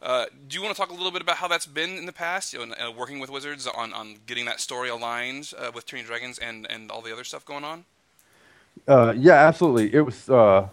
uh, 0.00 0.24
do 0.48 0.56
you 0.56 0.62
want 0.62 0.74
to 0.74 0.80
talk 0.80 0.90
a 0.90 0.94
little 0.94 1.12
bit 1.12 1.20
about 1.20 1.36
how 1.36 1.46
that's 1.46 1.66
been 1.66 1.98
in 1.98 2.06
the 2.06 2.12
past, 2.12 2.54
you 2.54 2.64
know, 2.64 2.74
uh, 2.74 2.90
working 2.90 3.20
with 3.20 3.28
Wizards 3.28 3.66
on, 3.66 3.92
on 3.92 4.16
getting 4.26 4.46
that 4.46 4.60
story 4.60 4.88
aligned 4.88 5.52
uh, 5.58 5.70
with 5.74 5.84
Tyranny 5.84 6.04
of 6.04 6.08
Dragons 6.08 6.38
and, 6.38 6.66
and 6.70 6.90
all 6.90 7.02
the 7.02 7.12
other 7.12 7.22
stuff 7.22 7.44
going 7.44 7.64
on? 7.64 7.84
Uh, 8.86 9.14
yeah, 9.16 9.34
absolutely. 9.46 9.94
It 9.94 10.00
was 10.00 10.28
uh, 10.28 10.68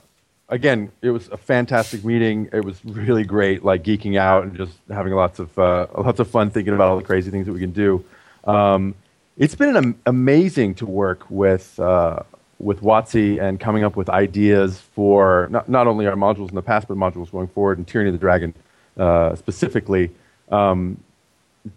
again, 0.50 0.92
it 1.02 1.12
was 1.12 1.28
a 1.30 1.38
fantastic 1.38 2.04
meeting. 2.04 2.50
It 2.52 2.66
was 2.66 2.84
really 2.84 3.24
great, 3.24 3.64
like 3.64 3.84
geeking 3.84 4.18
out 4.18 4.44
and 4.44 4.56
just 4.56 4.74
having 4.90 5.14
lots 5.14 5.40
of 5.40 5.58
uh, 5.58 5.88
lots 5.98 6.20
of 6.20 6.30
fun 6.30 6.50
thinking 6.50 6.74
about 6.74 6.90
all 6.90 6.98
the 6.98 7.04
crazy 7.04 7.32
things 7.32 7.46
that 7.46 7.54
we 7.54 7.60
can 7.60 7.72
do. 7.72 8.04
Um, 8.46 8.96
it's 9.38 9.56
been 9.56 9.78
am- 9.78 10.00
amazing 10.06 10.76
to 10.76 10.86
work 10.86 11.26
with 11.30 11.80
uh, 11.80 12.24
with 12.60 12.82
WotC 12.82 13.42
and 13.42 13.60
coming 13.60 13.84
up 13.84 13.96
with 13.96 14.10
ideas 14.10 14.80
for 14.80 15.48
not, 15.50 15.70
not 15.70 15.88
only 15.88 16.08
our 16.08 16.16
modules 16.16 16.50
in 16.50 16.56
the 16.56 16.62
past, 16.62 16.88
but 16.88 16.98
modules 16.98 17.32
going 17.32 17.48
forward, 17.48 17.78
and 17.78 17.88
Tyranny 17.88 18.10
of 18.10 18.14
the 18.14 18.20
Dragon 18.20 18.54
uh, 18.98 19.36
specifically. 19.36 20.12
Um, 20.52 21.02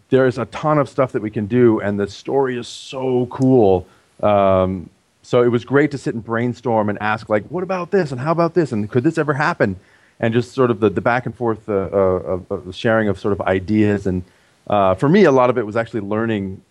there's 0.08 0.38
a 0.38 0.46
ton 0.46 0.78
of 0.78 0.88
stuff 0.88 1.12
that 1.12 1.22
we 1.22 1.30
can 1.30 1.46
do, 1.46 1.80
and 1.80 2.00
the 2.00 2.08
story 2.08 2.56
is 2.58 2.66
so 2.66 3.26
cool. 3.26 3.86
Um, 4.22 4.88
so 5.22 5.42
it 5.42 5.48
was 5.48 5.64
great 5.64 5.90
to 5.92 5.98
sit 5.98 6.14
and 6.14 6.24
brainstorm 6.24 6.88
and 6.88 6.98
ask, 7.00 7.28
like, 7.28 7.44
what 7.46 7.62
about 7.62 7.90
this, 7.90 8.12
and 8.12 8.20
how 8.20 8.32
about 8.32 8.54
this, 8.54 8.72
and 8.72 8.90
could 8.90 9.04
this 9.04 9.18
ever 9.18 9.34
happen? 9.34 9.76
And 10.20 10.34
just 10.34 10.52
sort 10.52 10.70
of 10.70 10.80
the, 10.80 10.90
the 10.90 11.00
back 11.00 11.26
and 11.26 11.34
forth 11.34 11.68
uh, 11.68 11.72
uh, 11.72 12.40
of, 12.50 12.74
sharing 12.74 13.08
of 13.08 13.18
sort 13.18 13.32
of 13.32 13.40
ideas. 13.40 14.06
And 14.06 14.22
uh, 14.68 14.94
for 14.94 15.08
me, 15.08 15.24
a 15.24 15.32
lot 15.32 15.50
of 15.50 15.58
it 15.58 15.66
was 15.66 15.76
actually 15.76 16.00
learning 16.00 16.62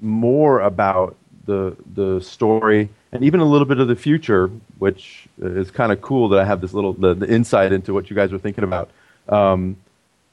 more 0.00 0.60
about 0.60 1.16
the 1.44 1.76
the 1.94 2.20
story 2.20 2.88
and 3.10 3.24
even 3.24 3.40
a 3.40 3.44
little 3.44 3.66
bit 3.66 3.80
of 3.80 3.88
the 3.88 3.96
future, 3.96 4.50
which 4.78 5.26
is 5.40 5.70
kind 5.70 5.92
of 5.92 6.00
cool 6.00 6.28
that 6.28 6.38
I 6.38 6.44
have 6.44 6.60
this 6.60 6.72
little 6.72 6.92
the, 6.92 7.14
the 7.14 7.28
insight 7.28 7.72
into 7.72 7.92
what 7.94 8.10
you 8.10 8.16
guys 8.16 8.32
were 8.32 8.38
thinking 8.38 8.64
about. 8.64 8.90
Um, 9.28 9.76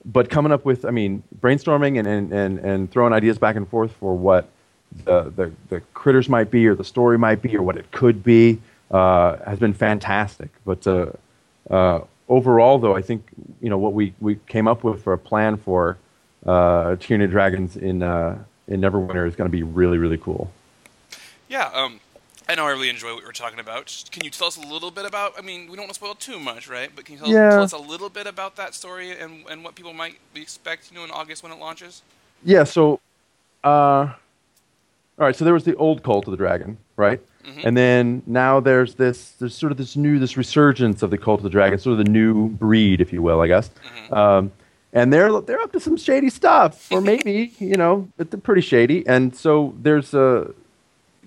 but 0.06 0.30
coming 0.30 0.52
up 0.52 0.66
with, 0.66 0.86
I 0.86 0.92
mean, 0.92 1.24
brainstorming 1.42 1.98
and, 1.98 2.08
and, 2.08 2.32
and, 2.32 2.60
and 2.60 2.92
throwing 2.92 3.12
ideas 3.12 3.38
back 3.40 3.56
and 3.56 3.68
forth 3.68 3.92
for 3.94 4.16
what 4.16 4.48
the, 5.04 5.24
the, 5.36 5.52
the 5.70 5.82
critters 5.94 6.30
might 6.30 6.50
be 6.52 6.68
or 6.68 6.76
the 6.76 6.84
story 6.84 7.18
might 7.18 7.42
be 7.42 7.56
or 7.56 7.62
what 7.62 7.78
it 7.78 7.92
could 7.92 8.24
be 8.24 8.62
uh, 8.92 9.38
has 9.46 9.60
been 9.60 9.74
fantastic. 9.74 10.50
But 10.66 10.86
uh, 10.88 11.12
uh, 11.70 12.02
overall, 12.30 12.80
though, 12.80 12.96
I 12.96 13.02
think, 13.02 13.28
you 13.62 13.70
know, 13.70 13.78
what 13.78 13.94
we, 13.94 14.14
we 14.20 14.36
came 14.48 14.68
up 14.68 14.84
with 14.84 15.04
for 15.04 15.14
a 15.14 15.18
plan 15.18 15.58
for 15.58 15.98
uh, 16.46 16.96
Tyranny 16.98 17.28
Dragons 17.28 17.76
in, 17.76 18.04
uh, 18.04 18.38
in 18.68 18.82
Neverwinter 18.82 19.28
is 19.28 19.36
going 19.36 19.50
to 19.50 19.56
be 19.56 19.64
really, 19.64 19.98
really 19.98 20.18
cool. 20.18 20.52
Yeah, 21.48 21.70
um, 21.74 22.00
I 22.48 22.56
know 22.56 22.66
I 22.66 22.72
really 22.72 22.90
enjoy 22.90 23.14
what 23.14 23.22
we 23.22 23.26
were 23.26 23.34
talking 23.34 23.60
about. 23.60 24.04
Can 24.12 24.24
you 24.24 24.30
tell 24.30 24.48
us 24.48 24.58
a 24.58 24.62
little 24.62 24.92
bit 24.92 25.06
about? 25.06 25.34
I 25.38 25.42
mean, 25.42 25.70
we 25.70 25.76
don't 25.76 25.86
want 25.86 25.90
to 25.90 25.96
spoil 25.96 26.16
too 26.16 26.40
much, 26.40 26.68
right? 26.68 26.90
But 26.96 27.06
can 27.06 27.14
you 27.16 27.20
tell, 27.20 27.32
Yeah. 27.32 27.50
tell 27.50 27.64
us 27.64 27.74
a 27.74 27.78
little 27.78 28.10
bit 28.10 28.28
about 28.28 28.56
that 28.56 28.74
story 28.74 29.12
and, 29.20 29.44
and 29.50 29.64
what 29.64 29.76
people 29.76 29.94
might 29.94 30.18
expect, 30.36 30.92
you 30.92 30.98
know, 30.98 31.04
in 31.04 31.12
August 31.12 31.44
when 31.44 31.52
it 31.52 31.60
launches? 31.60 32.02
Yeah, 32.44 32.64
so, 32.64 33.00
uh, 33.64 34.14
all 35.18 35.26
right, 35.26 35.36
so 35.36 35.46
there 35.46 35.54
was 35.54 35.64
the 35.64 35.76
old 35.78 36.04
Cult 36.04 36.28
of 36.28 36.32
the 36.32 36.38
Dragon, 36.38 36.78
right? 36.98 37.22
And 37.64 37.78
then 37.78 38.24
now 38.26 38.60
there's 38.60 38.96
this, 38.96 39.32
there's 39.40 39.56
sort 39.56 39.72
of 39.72 39.78
this 39.78 39.96
new, 39.96 40.18
this 40.20 40.36
resurgence 40.36 41.04
of 41.04 41.12
the 41.12 41.18
Cult 41.18 41.40
of 41.40 41.44
the 41.44 41.50
Dragon, 41.50 41.78
sort 41.80 42.00
of 42.00 42.06
the 42.06 42.12
new 42.12 42.50
breed, 42.50 43.00
if 43.02 43.14
you 43.14 43.22
will, 43.22 43.40
I 43.40 43.48
guess. 43.48 43.70
Um, 44.12 44.52
and 44.94 45.12
they're 45.14 45.42
they're 45.42 45.60
up 45.62 45.72
to 45.74 45.80
some 45.80 45.98
shady 45.98 46.30
stuff, 46.30 46.92
or 46.92 47.02
maybe 47.02 47.54
you 47.60 47.76
know, 47.76 48.08
they're 48.18 48.40
pretty 48.40 48.62
shady. 48.62 49.06
And 49.08 49.36
so 49.36 49.74
there's 49.82 50.14
a, 50.14 50.52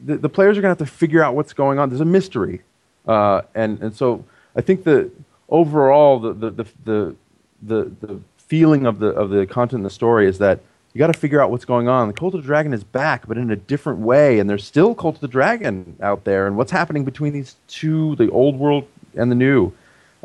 the, 0.04 0.16
the 0.16 0.28
players 0.28 0.56
are 0.58 0.62
gonna 0.62 0.70
have 0.70 0.78
to 0.78 0.86
figure 0.86 1.22
out 1.22 1.34
what's 1.34 1.52
going 1.52 1.78
on. 1.78 1.88
There's 1.90 2.00
a 2.00 2.06
mystery, 2.06 2.62
uh, 3.06 3.42
and 3.54 3.78
and 3.80 3.94
so 3.94 4.24
I 4.56 4.60
think 4.62 4.84
the 4.84 5.10
overall 5.48 6.18
the 6.18 6.32
the 6.32 6.50
the 6.50 6.66
the, 6.84 7.16
the, 7.62 8.06
the 8.06 8.20
feeling 8.38 8.86
of 8.86 8.98
the 8.98 9.08
of 9.08 9.30
the 9.30 9.46
content 9.46 9.80
in 9.80 9.84
the 9.84 9.90
story 9.90 10.26
is 10.26 10.38
that 10.38 10.60
you 10.98 11.04
got 11.04 11.14
to 11.14 11.20
figure 11.20 11.40
out 11.40 11.52
what's 11.52 11.64
going 11.64 11.86
on. 11.86 12.08
The 12.08 12.12
Cult 12.12 12.34
of 12.34 12.42
the 12.42 12.46
Dragon 12.46 12.74
is 12.74 12.82
back, 12.82 13.28
but 13.28 13.38
in 13.38 13.52
a 13.52 13.56
different 13.56 14.00
way, 14.00 14.40
and 14.40 14.50
there's 14.50 14.64
still 14.64 14.96
Cult 14.96 15.14
of 15.14 15.20
the 15.20 15.28
Dragon 15.28 15.96
out 16.02 16.24
there, 16.24 16.48
and 16.48 16.56
what's 16.56 16.72
happening 16.72 17.04
between 17.04 17.32
these 17.32 17.54
two, 17.68 18.16
the 18.16 18.28
old 18.32 18.58
world 18.58 18.84
and 19.14 19.30
the 19.30 19.36
new. 19.36 19.72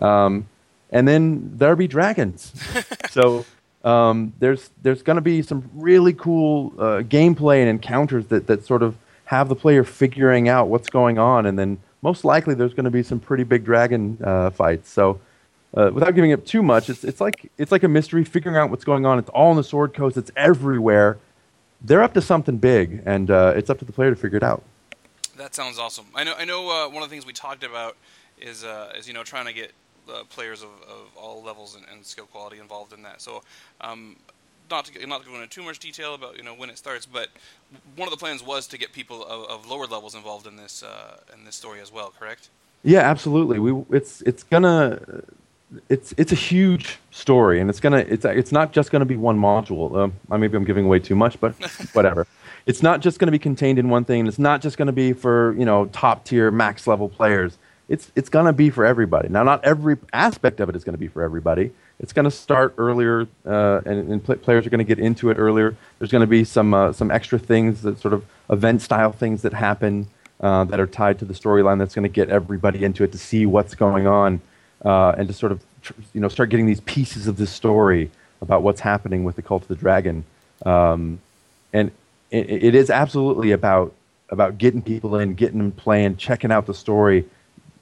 Um, 0.02 0.48
and 0.90 1.08
then 1.08 1.52
there'll 1.58 1.76
be 1.76 1.88
dragons. 1.88 2.54
so 3.12 3.46
um, 3.84 4.34
there's 4.40 4.72
there's 4.82 5.04
going 5.04 5.18
to 5.18 5.22
be 5.22 5.44
some 5.44 5.70
really 5.76 6.14
cool 6.14 6.74
uh, 6.80 7.04
gameplay 7.04 7.60
and 7.60 7.70
encounters 7.70 8.26
that 8.30 8.48
that 8.48 8.66
sort 8.66 8.82
of 8.82 8.98
have 9.26 9.50
the 9.50 9.56
player 9.56 9.84
figuring 9.84 10.50
out 10.50 10.70
what's 10.70 10.90
going 10.90 11.20
on, 11.20 11.46
and 11.46 11.60
then 11.60 11.78
most 12.02 12.26
likely 12.26 12.56
there's 12.56 12.74
going 12.74 12.86
to 12.86 12.90
be 12.90 13.04
some 13.04 13.20
pretty 13.20 13.44
big 13.44 13.64
dragon 13.64 14.18
uh, 14.24 14.50
fights. 14.50 14.90
So. 14.90 15.20
Uh, 15.76 15.90
without 15.92 16.14
giving 16.14 16.32
up 16.32 16.46
too 16.46 16.62
much, 16.62 16.90
it's 16.90 17.04
it's 17.04 17.20
like 17.20 17.52
it's 17.58 17.72
like 17.72 17.84
a 17.84 17.88
mystery, 17.88 18.24
figuring 18.24 18.58
out 18.58 18.70
what's 18.70 18.86
going 18.86 19.06
on. 19.06 19.18
It's 19.18 19.30
all 19.30 19.52
in 19.52 19.58
the 19.58 19.64
Sword 19.64 19.94
Coast. 19.94 20.18
It's 20.18 20.32
everywhere. 20.36 21.18
They're 21.82 22.04
up 22.04 22.14
to 22.14 22.22
something 22.22 22.58
big, 22.58 23.02
and 23.06 23.32
uh, 23.32 23.54
it's 23.56 23.70
up 23.70 23.80
to 23.80 23.86
the 23.86 23.92
player 23.92 24.10
to 24.12 24.16
figure 24.16 24.38
it 24.38 24.44
out. 24.44 24.64
That 25.38 25.56
sounds 25.56 25.80
awesome. 25.80 26.06
I 26.14 26.24
know. 26.24 26.36
I 26.38 26.46
know. 26.46 26.70
Uh, 26.70 26.90
one 26.90 27.02
of 27.02 27.10
the 27.10 27.14
things 27.14 27.26
we 27.26 27.34
talked 27.34 27.64
about 27.64 27.98
is, 28.40 28.64
uh, 28.64 28.94
is 28.96 29.08
you 29.08 29.14
know, 29.14 29.24
trying 29.24 29.46
to 29.46 29.54
get 29.54 29.72
uh, 30.08 30.24
players 30.30 30.62
of, 30.62 30.70
of 30.88 31.18
all 31.18 31.42
levels 31.44 31.76
and, 31.76 31.86
and 31.92 32.06
skill 32.06 32.26
quality 32.26 32.60
involved 32.60 32.94
in 32.94 33.02
that. 33.04 33.20
So, 33.20 33.42
um, 33.82 34.16
not 34.70 34.86
to 34.86 35.08
not 35.08 35.24
to 35.24 35.30
go 35.30 35.36
into 35.36 35.48
too 35.48 35.64
much 35.64 35.80
detail 35.80 36.14
about 36.14 36.38
you 36.38 36.44
know 36.44 36.54
when 36.54 36.70
it 36.70 36.78
starts, 36.78 37.06
but 37.06 37.30
one 37.96 38.08
of 38.08 38.12
the 38.12 38.18
plans 38.18 38.44
was 38.44 38.68
to 38.68 38.78
get 38.78 38.94
people 38.94 39.24
of, 39.26 39.50
of 39.50 39.68
lower 39.68 39.88
levels 39.88 40.14
involved 40.14 40.46
in 40.46 40.56
this 40.56 40.84
uh, 40.84 41.18
in 41.34 41.46
this 41.46 41.56
story 41.56 41.80
as 41.82 41.92
well. 41.92 42.14
Correct? 42.18 42.50
Yeah, 42.84 43.00
absolutely. 43.00 43.60
We 43.60 43.84
it's 43.90 44.22
it's 44.22 44.44
gonna 44.44 45.24
it's 45.90 46.14
it's 46.18 46.32
a 46.32 46.36
huge 46.36 47.00
story, 47.12 47.60
and 47.60 47.70
it's 47.70 47.80
gonna 47.80 47.98
it's 47.98 48.26
it's 48.26 48.52
not 48.52 48.72
just 48.72 48.92
gonna 48.92 49.06
be 49.06 49.18
one 49.18 49.38
module. 49.40 49.96
Um, 50.30 50.40
maybe 50.40 50.58
I'm 50.58 50.64
giving 50.64 50.86
away 50.86 51.00
too 51.00 51.16
much, 51.16 51.40
but 51.40 51.54
whatever. 51.94 52.28
It's 52.66 52.82
not 52.82 53.02
just 53.02 53.20
gonna 53.20 53.32
be 53.32 53.40
contained 53.40 53.80
in 53.80 53.90
one 53.90 54.06
thing. 54.06 54.28
It's 54.28 54.40
not 54.40 54.62
just 54.62 54.78
gonna 54.78 54.92
be 54.92 55.14
for 55.14 55.54
you 55.58 55.66
know 55.66 55.86
top 55.88 56.26
tier 56.26 56.52
max 56.52 56.88
level 56.88 57.10
players. 57.10 57.58
It's 57.90 58.12
it's 58.16 58.30
gonna 58.30 58.54
be 58.54 58.70
for 58.70 58.86
everybody. 58.86 59.30
Now, 59.30 59.44
not 59.44 59.64
every 59.64 59.98
aspect 60.14 60.60
of 60.60 60.70
it 60.70 60.76
is 60.76 60.84
gonna 60.84 60.98
be 60.98 61.08
for 61.08 61.22
everybody. 61.22 61.72
It's 62.00 62.14
gonna 62.14 62.32
start 62.32 62.74
earlier, 62.78 63.28
uh, 63.46 63.82
and, 63.86 64.12
and 64.12 64.24
pl- 64.24 64.38
players 64.38 64.66
are 64.66 64.70
gonna 64.70 64.84
get 64.84 65.00
into 65.00 65.30
it 65.30 65.38
earlier. 65.38 65.76
There's 66.00 66.12
gonna 66.12 66.28
be 66.28 66.44
some 66.44 66.74
uh, 66.74 66.94
some 66.94 67.12
extra 67.12 67.40
things 67.40 67.82
that 67.82 68.00
sort 68.00 68.14
of 68.14 68.26
event 68.50 68.82
style 68.82 69.12
things 69.12 69.42
that 69.42 69.54
happen 69.54 70.08
uh, 70.40 70.64
that 70.66 70.80
are 70.80 70.88
tied 70.88 71.20
to 71.20 71.26
the 71.26 71.34
storyline. 71.34 71.80
That's 71.80 71.96
gonna 71.96 72.10
get 72.10 72.30
everybody 72.30 72.84
into 72.84 73.04
it 73.04 73.12
to 73.12 73.18
see 73.18 73.46
what's 73.46 73.76
going 73.76 74.08
on 74.08 74.42
uh, 74.84 75.16
and 75.18 75.28
to 75.28 75.34
sort 75.34 75.52
of 75.52 75.64
you 76.14 76.22
know 76.22 76.28
start 76.28 76.50
getting 76.50 76.66
these 76.66 76.82
pieces 76.82 77.28
of 77.28 77.38
the 77.38 77.48
story 77.48 78.10
about 78.42 78.64
what's 78.64 78.82
happening 78.82 79.24
with 79.24 79.36
the 79.36 79.42
Cult 79.42 79.64
of 79.64 79.68
the 79.68 79.76
Dragon, 79.76 80.24
um, 80.66 81.20
and 81.72 81.92
it, 82.32 82.50
it 82.50 82.76
is 82.76 82.90
absolutely 82.90 83.52
about 83.52 83.94
about 84.30 84.58
getting 84.58 84.82
people 84.82 85.16
in, 85.18 85.36
getting 85.36 85.60
them 85.60 85.72
playing, 85.72 86.18
checking 86.18 86.52
out 86.52 86.66
the 86.66 86.74
story, 86.74 87.26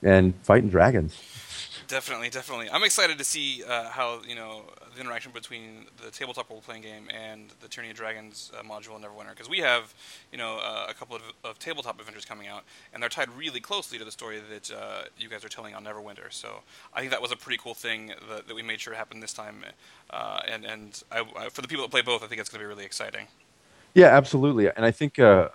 and 0.04 0.34
fighting 0.44 0.70
dragons. 0.70 1.18
Definitely, 1.92 2.30
definitely. 2.30 2.70
I'm 2.72 2.86
excited 2.86 3.18
to 3.18 3.26
see 3.26 3.66
uh, 3.68 3.90
how 3.90 4.22
you 4.26 4.34
know 4.34 4.62
the 4.96 5.02
interaction 5.02 5.34
between 5.34 5.88
the 6.02 6.10
tabletop 6.10 6.50
role-playing 6.50 6.84
game 6.84 7.10
and 7.14 7.50
the 7.60 7.68
Tyranny 7.68 7.92
of 7.92 7.98
Dragons 7.98 8.50
uh, 8.58 8.64
module 8.64 8.96
in 8.96 9.02
Neverwinter, 9.02 9.32
because 9.32 9.50
we 9.50 9.58
have 9.58 9.94
you 10.32 10.38
know 10.38 10.62
uh, 10.64 10.86
a 10.88 10.94
couple 10.94 11.18
of, 11.18 11.22
of, 11.44 11.60
tabletop 11.60 12.00
adventures 12.00 12.24
coming 12.24 12.48
out, 12.48 12.64
and 12.94 13.04
they're 13.04 13.10
tied 13.10 13.30
really 13.32 13.60
closely 13.60 13.98
to 13.98 14.06
the 14.06 14.12
story 14.12 14.40
that 14.40 14.72
uh, 14.72 15.02
you 15.20 15.28
guys 15.28 15.44
are 15.44 15.50
telling 15.50 15.76
on 15.76 15.84
Neverwinter. 15.84 16.32
So 16.32 16.62
I 16.94 17.02
think 17.02 17.12
that 17.12 17.22
was 17.22 17.34
a 17.34 17.36
pretty 17.36 17.60
cool 17.62 17.74
thing 17.74 18.14
that, 18.30 18.48
that 18.48 18.56
we 18.56 18.62
made 18.62 18.80
sure 18.80 18.94
happened 18.94 19.22
this 19.22 19.34
time, 19.34 19.66
uh, 20.12 20.40
and 20.48 20.64
and 20.64 21.04
I, 21.12 21.26
I, 21.36 21.50
for 21.50 21.62
the 21.62 21.68
people 21.68 21.84
that 21.84 21.92
play 21.92 22.02
both, 22.02 22.24
I 22.24 22.28
think 22.28 22.40
it's 22.40 22.50
going 22.50 22.62
to 22.62 22.66
be 22.66 22.70
really 22.70 22.86
exciting. 22.86 23.28
Yeah, 23.96 24.16
absolutely, 24.16 24.70
and 24.70 24.86
I 24.86 24.92
think 24.92 25.20
uh, 25.20 25.50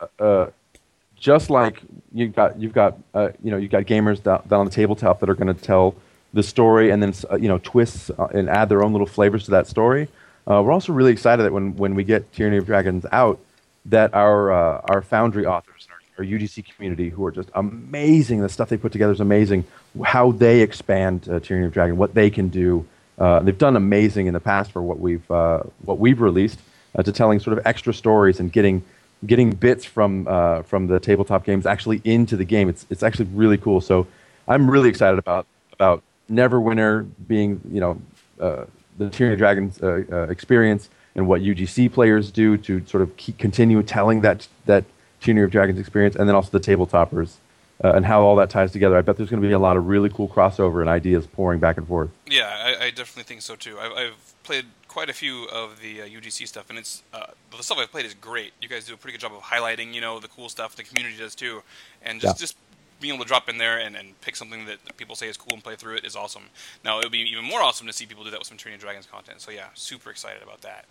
just 1.19 1.49
like 1.49 1.81
you've 2.13 2.35
got 2.35 2.61
you've 2.61 2.75
got 2.75 2.99
you 3.43 3.51
know 3.51 3.57
you've 3.57 3.71
got 3.71 3.85
gamers 3.85 4.23
down 4.23 4.43
on 4.51 4.67
the 4.67 4.71
tabletop 4.71 5.19
that 5.21 5.31
are 5.31 5.35
going 5.35 5.55
to 5.55 5.55
tell 5.55 5.95
the 6.37 6.43
story 6.43 6.91
and 6.91 7.03
then 7.03 7.15
uh, 7.31 7.37
you 7.37 7.49
know 7.49 7.59
twists 7.65 8.11
uh, 8.11 8.27
and 8.27 8.49
add 8.49 8.69
their 8.69 8.85
own 8.85 8.93
little 8.93 9.07
flavors 9.07 9.47
to 9.47 9.51
that 9.51 9.67
story. 9.67 10.07
Uh, 10.49 10.63
we're 10.63 10.71
also 10.71 10.93
really 10.93 11.11
excited 11.11 11.43
that 11.43 11.53
when, 11.53 11.75
when 11.77 11.97
we 11.97 12.05
get 12.05 12.31
Tyranny 12.33 12.59
of 12.59 12.67
Dragons 12.67 13.05
out, 13.11 13.41
that 13.87 14.15
our 14.15 14.53
uh, 14.53 14.83
our 14.85 15.03
Foundry 15.03 15.47
authors, 15.47 15.89
our, 15.91 16.25
our, 16.25 16.31
UGC 16.31 16.65
community, 16.77 17.09
who 17.09 17.25
are 17.25 17.33
just 17.33 17.49
amazing, 17.55 18.43
the 18.43 18.49
stuff 18.49 18.69
they 18.69 18.77
put 18.77 18.93
together 18.93 19.13
is 19.13 19.21
amazing. 19.21 19.65
How 20.05 20.31
they 20.31 20.61
expand 20.61 21.27
uh, 21.29 21.41
Tyranny 21.41 21.67
of 21.67 21.73
Dragon, 21.73 21.97
what 21.97 22.15
they 22.15 22.31
can 22.31 22.49
do. 22.49 22.87
Uh, 23.19 23.41
they've 23.41 23.57
done 23.57 23.77
amazing 23.77 24.27
in 24.27 24.35
the 24.35 24.41
past 24.41 24.71
for 24.71 24.83
what 24.83 25.01
we've 25.01 25.27
what 25.29 25.99
we've 25.99 26.21
released 26.21 26.61
to 27.03 27.13
telling 27.13 27.41
sort 27.41 27.57
of 27.57 27.67
extra 27.67 27.95
stories 27.95 28.41
and 28.41 28.53
getting 28.53 28.85
getting 29.25 29.51
bits 29.53 29.87
from 29.87 30.27
from 30.65 30.87
the 30.87 31.01
tabletop 31.01 31.45
games 31.45 31.65
actually 31.65 32.03
into 32.05 32.37
the 32.37 32.45
game. 32.45 32.69
It's 32.69 32.85
it's 32.91 33.03
actually 33.03 33.29
really 33.33 33.57
cool. 33.57 33.81
So 33.81 34.07
I'm 34.47 34.71
really 34.71 34.91
excited 34.91 35.19
about 35.19 35.47
about 35.73 36.03
Neverwinter 36.31 37.09
being, 37.27 37.61
you 37.71 37.81
know, 37.81 38.01
uh, 38.41 38.65
the 38.99 39.11
Tyranny 39.11 39.35
of 39.35 39.39
Dragons 39.39 39.83
uh, 39.83 40.03
uh, 40.11 40.23
experience 40.25 40.91
and 41.15 41.27
what 41.27 41.41
UGC 41.41 41.93
players 41.93 42.31
do 42.31 42.57
to 42.59 42.85
sort 42.87 43.03
of 43.03 43.17
keep, 43.17 43.39
continue 43.39 43.83
telling 43.83 44.21
that 44.23 44.49
that 44.67 44.85
Tyranny 45.21 45.43
of 45.43 45.51
Dragons 45.51 45.79
experience, 45.79 46.17
and 46.17 46.29
then 46.29 46.37
also 46.37 46.57
the 46.57 46.61
tabletoppers 46.61 47.37
uh, 47.83 47.93
and 47.93 48.07
how 48.07 48.23
all 48.23 48.37
that 48.37 48.51
ties 48.51 48.73
together. 48.73 48.97
I 48.97 49.03
bet 49.03 49.17
there's 49.17 49.31
going 49.31 49.43
to 49.43 49.49
be 49.49 49.53
a 49.53 49.59
lot 49.59 49.77
of 49.77 49.87
really 49.87 50.09
cool 50.09 50.29
crossover 50.29 50.81
and 50.81 50.89
ideas 50.89 51.27
pouring 51.27 51.61
back 51.61 51.77
and 51.77 51.87
forth. 51.87 52.11
Yeah, 52.27 52.49
I, 52.49 52.87
I 52.87 52.91
definitely 52.91 53.25
think 53.25 53.43
so 53.43 53.57
too. 53.57 53.79
I've, 53.79 53.93
I've, 53.93 54.33
played 54.43 54.67
quite 54.87 55.11
a 55.11 55.13
few 55.13 55.49
of 55.49 55.81
the 55.81 56.03
uh, 56.03 56.07
UGC 56.07 56.47
stuff, 56.47 56.71
and 56.71 56.79
it's 56.79 57.03
uh, 57.13 57.27
the 57.51 57.65
stuff 57.65 57.79
I've 57.79 57.91
played 57.91 58.07
is 58.07 58.15
great. 58.15 58.53
You 58.63 58.69
guys 58.69 58.87
do 58.87 58.95
a 58.95 58.97
pretty 58.97 59.19
good 59.19 59.21
job 59.21 59.33
of 59.33 59.43
highlighting, 59.43 59.93
you 59.93 60.01
know, 60.01 60.21
the 60.21 60.29
cool 60.29 60.49
stuff 60.49 60.77
the 60.77 60.85
community 60.85 61.17
does 61.19 61.35
too, 61.35 61.65
and 62.01 62.21
just 62.21 62.37
yeah. 62.37 62.41
just 62.41 62.57
being 63.01 63.15
able 63.15 63.25
to 63.25 63.29
drop 63.29 63.49
in 63.49 63.59
there 63.59 63.79
and, 63.79 63.97
and 63.97 64.21
pick 64.21 64.37
something 64.37 64.67
that 64.67 64.79
people 64.97 65.15
say 65.15 65.29
is 65.29 65.37
cool 65.37 65.55
and 65.55 65.63
play 65.63 65.77
through 65.77 65.97
it 65.97 66.05
is 66.05 66.17
awesome. 66.17 66.45
Now, 66.85 66.99
it 66.99 67.05
would 67.05 67.13
be 67.13 67.21
even 67.21 67.45
more 67.45 67.61
awesome 67.61 67.87
to 67.87 67.93
see 67.93 68.07
people 68.07 68.25
do 68.25 68.31
that 68.31 68.39
with 68.39 68.49
some 68.49 68.57
Tyranny 68.57 68.81
Dragons 68.81 69.07
content. 69.07 69.41
So, 69.41 69.51
yeah, 69.51 69.69
super 69.75 70.11
excited 70.11 70.43
about 70.43 70.63
that. 70.63 70.87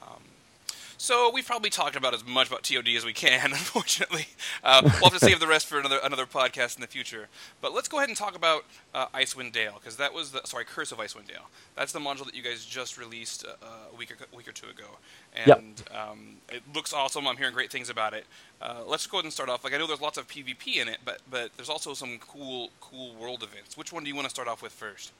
Um, 0.00 0.22
so 1.02 1.32
we've 1.34 1.44
probably 1.44 1.68
talked 1.68 1.96
about 1.96 2.14
as 2.14 2.24
much 2.24 2.46
about 2.46 2.62
TOD 2.62 2.86
as 2.96 3.04
we 3.04 3.12
can. 3.12 3.50
Unfortunately, 3.52 4.28
uh, 4.62 4.82
we'll 4.84 5.10
have 5.10 5.18
to 5.18 5.18
save 5.18 5.40
the 5.40 5.48
rest 5.48 5.66
for 5.66 5.80
another 5.80 5.98
another 6.04 6.26
podcast 6.26 6.76
in 6.76 6.80
the 6.80 6.86
future. 6.86 7.28
But 7.60 7.74
let's 7.74 7.88
go 7.88 7.96
ahead 7.98 8.08
and 8.08 8.16
talk 8.16 8.36
about 8.36 8.66
uh, 8.94 9.08
Icewind 9.08 9.50
Dale 9.50 9.74
because 9.80 9.96
that 9.96 10.14
was 10.14 10.30
the 10.30 10.42
sorry 10.44 10.64
Curse 10.64 10.92
of 10.92 10.98
Icewind 10.98 11.26
Dale. 11.26 11.50
That's 11.74 11.90
the 11.90 11.98
module 11.98 12.24
that 12.26 12.36
you 12.36 12.42
guys 12.42 12.64
just 12.64 12.98
released 12.98 13.44
uh, 13.44 13.66
a 13.92 13.96
week 13.96 14.12
or, 14.12 14.16
a 14.32 14.36
week 14.36 14.46
or 14.46 14.52
two 14.52 14.68
ago, 14.68 14.84
and 15.34 15.82
yep. 15.90 15.92
um, 15.92 16.36
it 16.48 16.62
looks 16.72 16.92
awesome. 16.92 17.26
I'm 17.26 17.36
hearing 17.36 17.52
great 17.52 17.72
things 17.72 17.90
about 17.90 18.14
it. 18.14 18.24
Uh, 18.60 18.82
let's 18.86 19.08
go 19.08 19.16
ahead 19.16 19.24
and 19.24 19.32
start 19.32 19.48
off. 19.48 19.64
Like 19.64 19.74
I 19.74 19.78
know 19.78 19.88
there's 19.88 20.00
lots 20.00 20.18
of 20.18 20.28
PvP 20.28 20.76
in 20.76 20.86
it, 20.86 20.98
but 21.04 21.20
but 21.28 21.50
there's 21.56 21.68
also 21.68 21.94
some 21.94 22.20
cool 22.20 22.70
cool 22.80 23.12
world 23.16 23.42
events. 23.42 23.76
Which 23.76 23.92
one 23.92 24.04
do 24.04 24.08
you 24.08 24.14
want 24.14 24.26
to 24.26 24.30
start 24.30 24.46
off 24.46 24.62
with 24.62 24.70
first? 24.70 25.10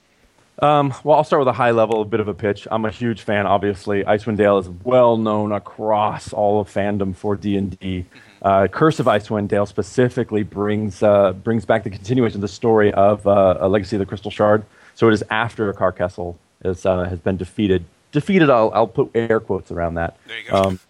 Um, 0.59 0.95
well, 1.03 1.17
I'll 1.17 1.25
start 1.25 1.41
with 1.41 1.49
a 1.49 1.53
high 1.53 1.71
level, 1.71 2.03
a 2.03 2.05
bit 2.05 2.21
of 2.21 2.29
a 2.29 2.35
pitch. 2.35 2.69
I'm 2.71 2.85
a 2.85 2.91
huge 2.91 3.23
fan, 3.23 3.47
obviously. 3.47 4.05
Icewind 4.05 4.37
Dale 4.37 4.59
is 4.59 4.69
well 4.69 5.17
known 5.17 5.51
across 5.51 6.33
all 6.33 6.61
of 6.61 6.69
fandom 6.69 7.17
for 7.17 7.37
D 7.37 7.57
and 7.57 7.79
D. 7.79 8.05
Uh, 8.43 8.67
Curse 8.67 9.01
of 9.01 9.07
Icewind 9.07 9.49
Dale 9.49 9.67
specifically 9.67 10.43
brings 10.43 11.03
uh, 11.03 11.33
brings 11.33 11.65
back 11.65 11.85
the 11.85 11.91
continuation 11.91 12.37
of 12.39 12.43
the 12.43 12.49
story 12.49 12.93
of 12.93 13.27
uh, 13.27 13.57
a 13.61 13.69
Legacy 13.69 13.97
of 13.97 14.01
the 14.01 14.07
Crystal 14.07 14.31
Shard. 14.31 14.65
So 14.95 15.09
it 15.09 15.15
is 15.15 15.25
after 15.31 15.73
Akar 15.73 15.97
Kessell 15.97 16.37
is, 16.65 16.85
uh, 16.85 17.05
has 17.05 17.19
been 17.19 17.37
defeated. 17.39 17.85
Defeated, 18.13 18.51
I'll, 18.51 18.71
I'll 18.75 18.87
put 18.87 19.11
air 19.15 19.41
quotes 19.41 19.71
around 19.71 19.95
that. 19.95 20.19
There 20.27 20.39
you 20.39 20.51
go. 20.51 20.57
Um, 20.57 20.81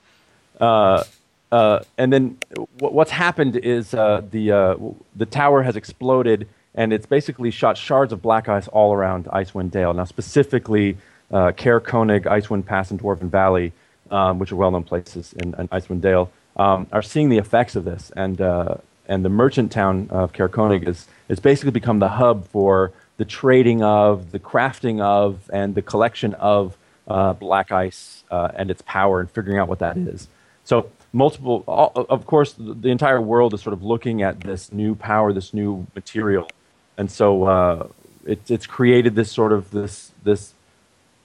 uh, 0.61 1.05
uh, 1.53 1.81
and 1.99 2.13
then 2.13 2.39
what's 2.79 3.13
happened 3.13 3.57
is 3.57 3.93
the 3.93 4.95
the 5.15 5.27
tower 5.27 5.63
has 5.63 5.77
exploded 5.77 6.49
and 6.75 6.93
it's 6.93 7.07
basically 7.07 7.51
shot 7.51 7.77
shards 7.77 8.13
of 8.13 8.23
black 8.23 8.49
ice 8.49 8.69
all 8.69 8.93
around 8.95 9.27
Icewind 9.27 9.71
Dale. 9.71 9.93
Now, 9.93 10.05
specifically, 10.05 10.97
uh, 11.31 11.53
Konig, 11.53 12.25
Icewind 12.25 12.67
Pass, 12.67 12.91
and 12.91 13.01
Dwarven 13.01 13.31
Valley, 13.31 13.73
um, 14.11 14.39
which 14.39 14.53
are 14.53 14.57
well-known 14.57 14.85
places 14.85 15.33
in, 15.35 15.55
in 15.59 15.69
Icewind 15.69 16.01
Dale, 16.01 16.31
um, 16.57 16.87
are 16.93 17.03
seeing 17.03 17.29
the 17.29 17.39
effects 17.39 17.77
of 17.77 17.85
this. 17.85 18.11
And 18.17 18.41
uh, 18.41 18.77
and 19.09 19.25
the 19.25 19.29
merchant 19.29 19.73
town 19.73 20.07
of 20.11 20.33
Caer 20.33 20.49
Konig 20.49 20.87
is 20.87 21.07
is 21.29 21.41
basically 21.41 21.73
become 21.73 21.99
the 21.99 22.09
hub 22.09 22.47
for 22.49 22.93
the 23.19 23.25
trading 23.25 23.83
of, 23.83 24.33
the 24.33 24.39
crafting 24.39 25.01
of, 25.01 25.51
and 25.53 25.75
the 25.75 25.83
collection 25.83 26.35
of 26.35 26.77
uh, 27.07 27.33
black 27.35 27.71
ice 27.71 28.25
uh, 28.31 28.51
and 28.55 28.71
its 28.71 28.83
power, 28.83 29.21
and 29.21 29.31
figuring 29.31 29.59
out 29.59 29.69
what 29.69 29.81
that 29.81 29.97
is. 29.97 30.29
So 30.65 30.91
multiple, 31.13 31.65
all, 31.67 31.93
of 31.95 32.27
course, 32.27 32.55
the 32.59 32.89
entire 32.89 33.21
world 33.21 33.53
is 33.55 33.61
sort 33.61 33.75
of 33.75 33.83
looking 33.83 34.23
at 34.23 34.41
this 34.41 34.73
new 34.73 34.95
power, 34.95 35.33
this 35.33 35.53
new 35.53 35.87
material 35.95 36.49
and 36.97 37.11
so 37.11 37.45
uh, 37.45 37.89
it, 38.27 38.51
it's 38.51 38.67
created 38.67 39.15
this 39.15 39.31
sort 39.31 39.53
of 39.53 39.71
this 39.71 40.13
this 40.23 40.55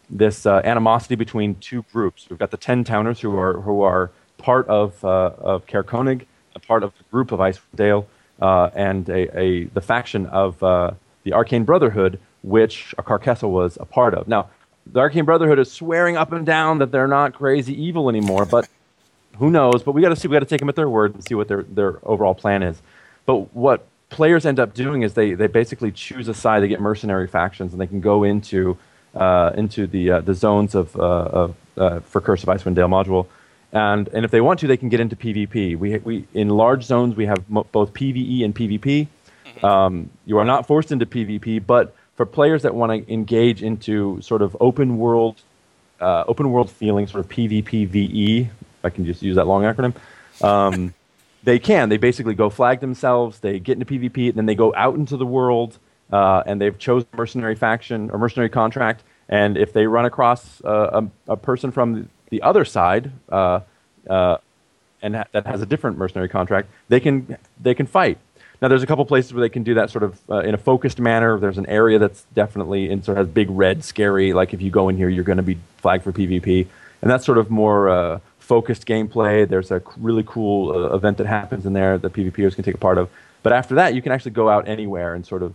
this 0.09 0.45
uh, 0.45 0.61
animosity 0.63 1.15
between 1.15 1.55
two 1.55 1.83
groups. 1.91 2.27
We've 2.29 2.39
got 2.39 2.51
the 2.51 2.57
Ten 2.57 2.83
Towners 2.83 3.19
who 3.19 3.37
are 3.37 3.53
who 3.61 3.81
are 3.81 4.11
part 4.37 4.67
of 4.67 5.03
uh, 5.03 5.31
of 5.39 5.65
Caer 5.67 5.83
Konig, 5.83 6.25
a 6.55 6.59
part 6.59 6.83
of 6.83 6.97
the 6.97 7.03
group 7.11 7.31
of 7.31 7.39
Icewind 7.39 7.75
Dale, 7.75 8.07
uh, 8.41 8.69
and 8.73 9.07
a, 9.09 9.39
a, 9.39 9.63
the 9.65 9.81
faction 9.81 10.25
of 10.27 10.61
uh, 10.63 10.91
the 11.23 11.33
Arcane 11.33 11.65
Brotherhood, 11.65 12.19
which 12.43 12.95
Akar 12.97 13.21
Kessell 13.21 13.49
was 13.49 13.77
a 13.79 13.85
part 13.85 14.13
of. 14.13 14.27
Now, 14.27 14.49
the 14.85 14.99
Arcane 14.99 15.25
Brotherhood 15.25 15.59
is 15.59 15.71
swearing 15.71 16.15
up 16.15 16.31
and 16.31 16.45
down 16.45 16.77
that 16.79 16.91
they're 16.91 17.07
not 17.07 17.33
crazy 17.33 17.79
evil 17.81 18.09
anymore, 18.09 18.45
but 18.45 18.67
who 19.37 19.51
knows? 19.51 19.83
But 19.83 19.91
we 19.91 20.01
got 20.01 20.09
to 20.09 20.15
see. 20.15 20.27
We 20.27 20.33
got 20.33 20.39
to 20.39 20.45
take 20.45 20.59
them 20.59 20.69
at 20.69 20.75
their 20.75 20.89
word 20.89 21.13
and 21.13 21.23
see 21.23 21.35
what 21.35 21.47
their 21.47 21.63
their 21.63 21.99
overall 22.03 22.33
plan 22.33 22.63
is. 22.63 22.81
But 23.25 23.53
what 23.53 23.85
players 24.09 24.45
end 24.45 24.59
up 24.59 24.73
doing 24.73 25.01
is 25.01 25.13
they, 25.13 25.33
they 25.33 25.47
basically 25.47 25.91
choose 25.91 26.27
a 26.27 26.33
side. 26.33 26.63
They 26.63 26.67
get 26.67 26.81
mercenary 26.81 27.27
factions, 27.27 27.71
and 27.73 27.81
they 27.81 27.87
can 27.87 28.01
go 28.01 28.23
into 28.23 28.77
uh, 29.15 29.51
into 29.55 29.87
the 29.87 30.11
uh, 30.11 30.21
the 30.21 30.33
zones 30.33 30.75
of, 30.75 30.95
uh, 30.95 31.01
of 31.01 31.55
uh, 31.77 31.99
for 32.01 32.21
Curse 32.21 32.43
of 32.43 32.49
Icewind 32.49 32.75
Dale 32.75 32.87
module, 32.87 33.27
and 33.71 34.07
and 34.09 34.25
if 34.25 34.31
they 34.31 34.41
want 34.41 34.59
to, 34.61 34.67
they 34.67 34.77
can 34.77 34.89
get 34.89 34.99
into 34.99 35.15
PvP. 35.15 35.77
We 35.77 35.97
we 35.99 36.27
in 36.33 36.49
large 36.49 36.83
zones 36.83 37.15
we 37.15 37.25
have 37.25 37.49
mo- 37.49 37.67
both 37.71 37.93
PVE 37.93 38.43
and 38.43 38.55
PvP. 38.55 39.07
Mm-hmm. 39.45 39.65
Um, 39.65 40.09
you 40.25 40.37
are 40.37 40.45
not 40.45 40.67
forced 40.67 40.91
into 40.91 41.05
PvP, 41.05 41.65
but 41.65 41.95
for 42.15 42.25
players 42.25 42.63
that 42.63 42.75
want 42.75 42.91
to 42.91 43.13
engage 43.13 43.63
into 43.63 44.21
sort 44.21 44.41
of 44.41 44.55
open 44.59 44.97
world 44.97 45.41
uh, 45.99 46.23
open 46.27 46.51
world 46.51 46.69
feeling, 46.69 47.07
sort 47.07 47.23
of 47.23 47.29
PvP 47.29 47.87
VE, 47.87 48.49
I 48.83 48.89
can 48.89 49.05
just 49.05 49.21
use 49.21 49.35
that 49.35 49.47
long 49.47 49.63
acronym. 49.63 49.95
Um, 50.43 50.93
they 51.47 51.59
can. 51.59 51.87
They 51.87 51.95
basically 51.95 52.35
go 52.35 52.49
flag 52.49 52.81
themselves. 52.81 53.39
They 53.39 53.57
get 53.57 53.79
into 53.79 53.85
PvP, 53.85 54.27
and 54.27 54.37
then 54.37 54.47
they 54.47 54.53
go 54.53 54.73
out 54.75 54.95
into 54.95 55.15
the 55.15 55.25
world, 55.25 55.79
uh, 56.11 56.43
and 56.45 56.59
they've 56.59 56.77
chosen 56.77 57.07
mercenary 57.15 57.55
faction 57.55 58.09
or 58.11 58.19
mercenary 58.19 58.49
contract. 58.49 59.01
And 59.29 59.57
if 59.57 59.71
they 59.71 59.87
run 59.87 60.03
across 60.03 60.61
uh, 60.65 61.03
a, 61.27 61.31
a, 61.31 61.37
person 61.37 61.71
from 61.71 62.09
the 62.31 62.41
other 62.41 62.65
side, 62.65 63.13
uh, 63.29 63.61
uh, 64.09 64.37
and 65.01 65.15
ha- 65.15 65.27
that 65.31 65.45
has 65.45 65.61
a 65.61 65.65
different 65.65 65.97
mercenary 65.97 66.27
contract, 66.27 66.67
they 66.89 66.99
can 66.99 67.37
they 67.61 67.73
can 67.73 67.85
fight. 67.85 68.17
Now, 68.61 68.67
there's 68.67 68.83
a 68.83 68.87
couple 68.87 69.05
places 69.05 69.33
where 69.33 69.41
they 69.41 69.49
can 69.49 69.63
do 69.63 69.75
that 69.75 69.89
sort 69.89 70.03
of 70.03 70.19
uh, 70.29 70.39
in 70.39 70.53
a 70.53 70.57
focused 70.57 70.99
manner. 70.99 71.39
There's 71.39 71.57
an 71.57 71.67
area 71.67 71.97
that's 71.97 72.25
definitely 72.33 72.89
in 72.89 73.03
sort 73.03 73.17
of 73.19 73.25
has 73.25 73.33
big 73.33 73.49
red, 73.49 73.85
scary. 73.85 74.33
Like 74.33 74.53
if 74.53 74.61
you 74.61 74.69
go 74.69 74.89
in 74.89 74.97
here, 74.97 75.07
you're 75.07 75.23
going 75.23 75.37
to 75.37 75.43
be 75.43 75.57
flagged 75.77 76.03
for 76.03 76.11
PvP, 76.11 76.67
and 77.01 77.09
that's 77.09 77.25
sort 77.25 77.37
of 77.37 77.49
more 77.49 77.87
uh, 77.87 78.19
focused 78.47 78.85
gameplay. 78.87 79.47
There's 79.47 79.71
a 79.71 79.81
really 79.97 80.23
cool 80.25 80.71
uh, 80.71 80.95
event 80.95 81.17
that 81.17 81.27
happens 81.27 81.65
in 81.65 81.73
there 81.73 81.97
that 81.97 82.13
PvPers 82.13 82.55
can 82.55 82.63
take 82.63 82.75
a 82.75 82.83
part 82.89 82.97
of. 82.97 83.09
But 83.43 83.53
after 83.53 83.75
that, 83.75 83.93
you 83.93 84.01
can 84.01 84.11
actually 84.11 84.31
go 84.31 84.49
out 84.49 84.67
anywhere 84.67 85.13
and 85.13 85.25
sort 85.25 85.43
of 85.43 85.53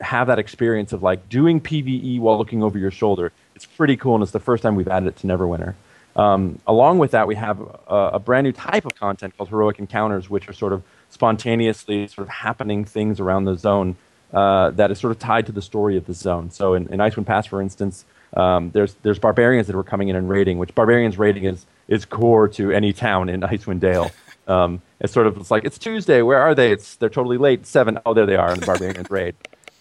have 0.00 0.26
that 0.26 0.38
experience 0.38 0.92
of 0.92 1.02
like 1.02 1.28
doing 1.28 1.60
PVE 1.60 2.18
while 2.20 2.36
looking 2.36 2.62
over 2.62 2.78
your 2.78 2.90
shoulder. 2.90 3.32
It's 3.54 3.66
pretty 3.66 3.96
cool, 3.96 4.14
and 4.16 4.22
it's 4.22 4.32
the 4.32 4.46
first 4.50 4.62
time 4.62 4.74
we've 4.74 4.88
added 4.88 5.08
it 5.08 5.16
to 5.18 5.26
Neverwinter. 5.26 5.74
Um, 6.14 6.58
along 6.66 6.98
with 6.98 7.12
that, 7.12 7.26
we 7.26 7.36
have 7.36 7.60
a, 7.88 8.10
a, 8.14 8.18
brand 8.18 8.44
new 8.44 8.52
type 8.52 8.84
of 8.84 8.94
content 8.96 9.34
called 9.34 9.48
Heroic 9.48 9.78
Encounters, 9.78 10.28
which 10.28 10.46
are 10.46 10.52
sort 10.52 10.74
of 10.74 10.82
spontaneously 11.08 12.06
sort 12.08 12.26
of 12.26 12.28
happening 12.28 12.84
things 12.84 13.18
around 13.18 13.44
the 13.46 13.56
zone 13.56 13.96
uh, 14.34 14.70
that 14.72 14.90
is 14.90 14.98
sort 14.98 15.10
of 15.12 15.18
tied 15.18 15.46
to 15.46 15.52
the 15.52 15.62
story 15.62 15.96
of 15.96 16.04
the 16.04 16.12
zone. 16.12 16.50
So 16.50 16.74
in, 16.74 16.86
in 16.88 16.98
Icewind 16.98 17.26
Pass, 17.26 17.46
for 17.46 17.62
instance, 17.62 18.04
Um, 18.34 18.70
there's 18.70 18.94
there's 19.02 19.18
barbarians 19.18 19.66
that 19.66 19.76
were 19.76 19.84
coming 19.84 20.08
in 20.08 20.16
and 20.16 20.26
raiding, 20.28 20.58
which 20.58 20.74
barbarians 20.74 21.18
raiding 21.18 21.44
is 21.44 21.66
is 21.88 22.04
core 22.04 22.48
to 22.48 22.72
any 22.72 22.92
town 22.92 23.28
in 23.28 23.40
Icewind 23.52 23.80
Dale. 23.80 24.10
Um, 24.48 24.82
it's 25.00 25.12
sort 25.12 25.26
of 25.26 25.36
it's 25.36 25.50
like 25.50 25.64
it's 25.64 25.78
Tuesday. 25.78 26.22
Where 26.22 26.40
are 26.40 26.54
they? 26.54 26.72
It's 26.72 26.96
they're 26.96 27.08
totally 27.08 27.38
late. 27.38 27.66
Seven. 27.66 27.98
Oh, 28.04 28.14
there 28.14 28.26
they 28.26 28.36
are 28.36 28.52
in 28.52 28.60
the 28.60 28.66
barbarians 28.66 29.10
raid. 29.10 29.34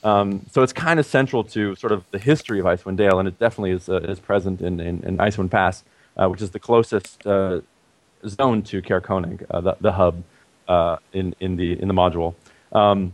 Um, 0.03 0.45
so 0.51 0.63
it's 0.63 0.73
kind 0.73 0.99
of 0.99 1.05
central 1.05 1.43
to 1.45 1.75
sort 1.75 1.91
of 1.91 2.03
the 2.11 2.17
history 2.17 2.59
of 2.59 2.65
Icewind 2.65 2.97
Dale, 2.97 3.19
and 3.19 3.27
it 3.27 3.37
definitely 3.39 3.71
is 3.71 3.89
uh, 3.89 3.97
is 3.97 4.19
present 4.19 4.61
in, 4.61 4.79
in, 4.79 5.03
in 5.03 5.17
Icewind 5.17 5.51
Pass, 5.51 5.83
uh, 6.17 6.27
which 6.27 6.41
is 6.41 6.51
the 6.51 6.59
closest 6.59 7.25
uh, 7.25 7.61
zone 8.27 8.63
to 8.63 8.81
Caer 8.81 9.01
Konig, 9.01 9.45
uh, 9.49 9.61
the, 9.61 9.77
the 9.79 9.91
hub 9.91 10.23
uh, 10.67 10.97
in 11.13 11.35
in 11.39 11.55
the 11.55 11.79
in 11.79 11.87
the 11.87 11.93
module. 11.93 12.33
Um, 12.71 13.13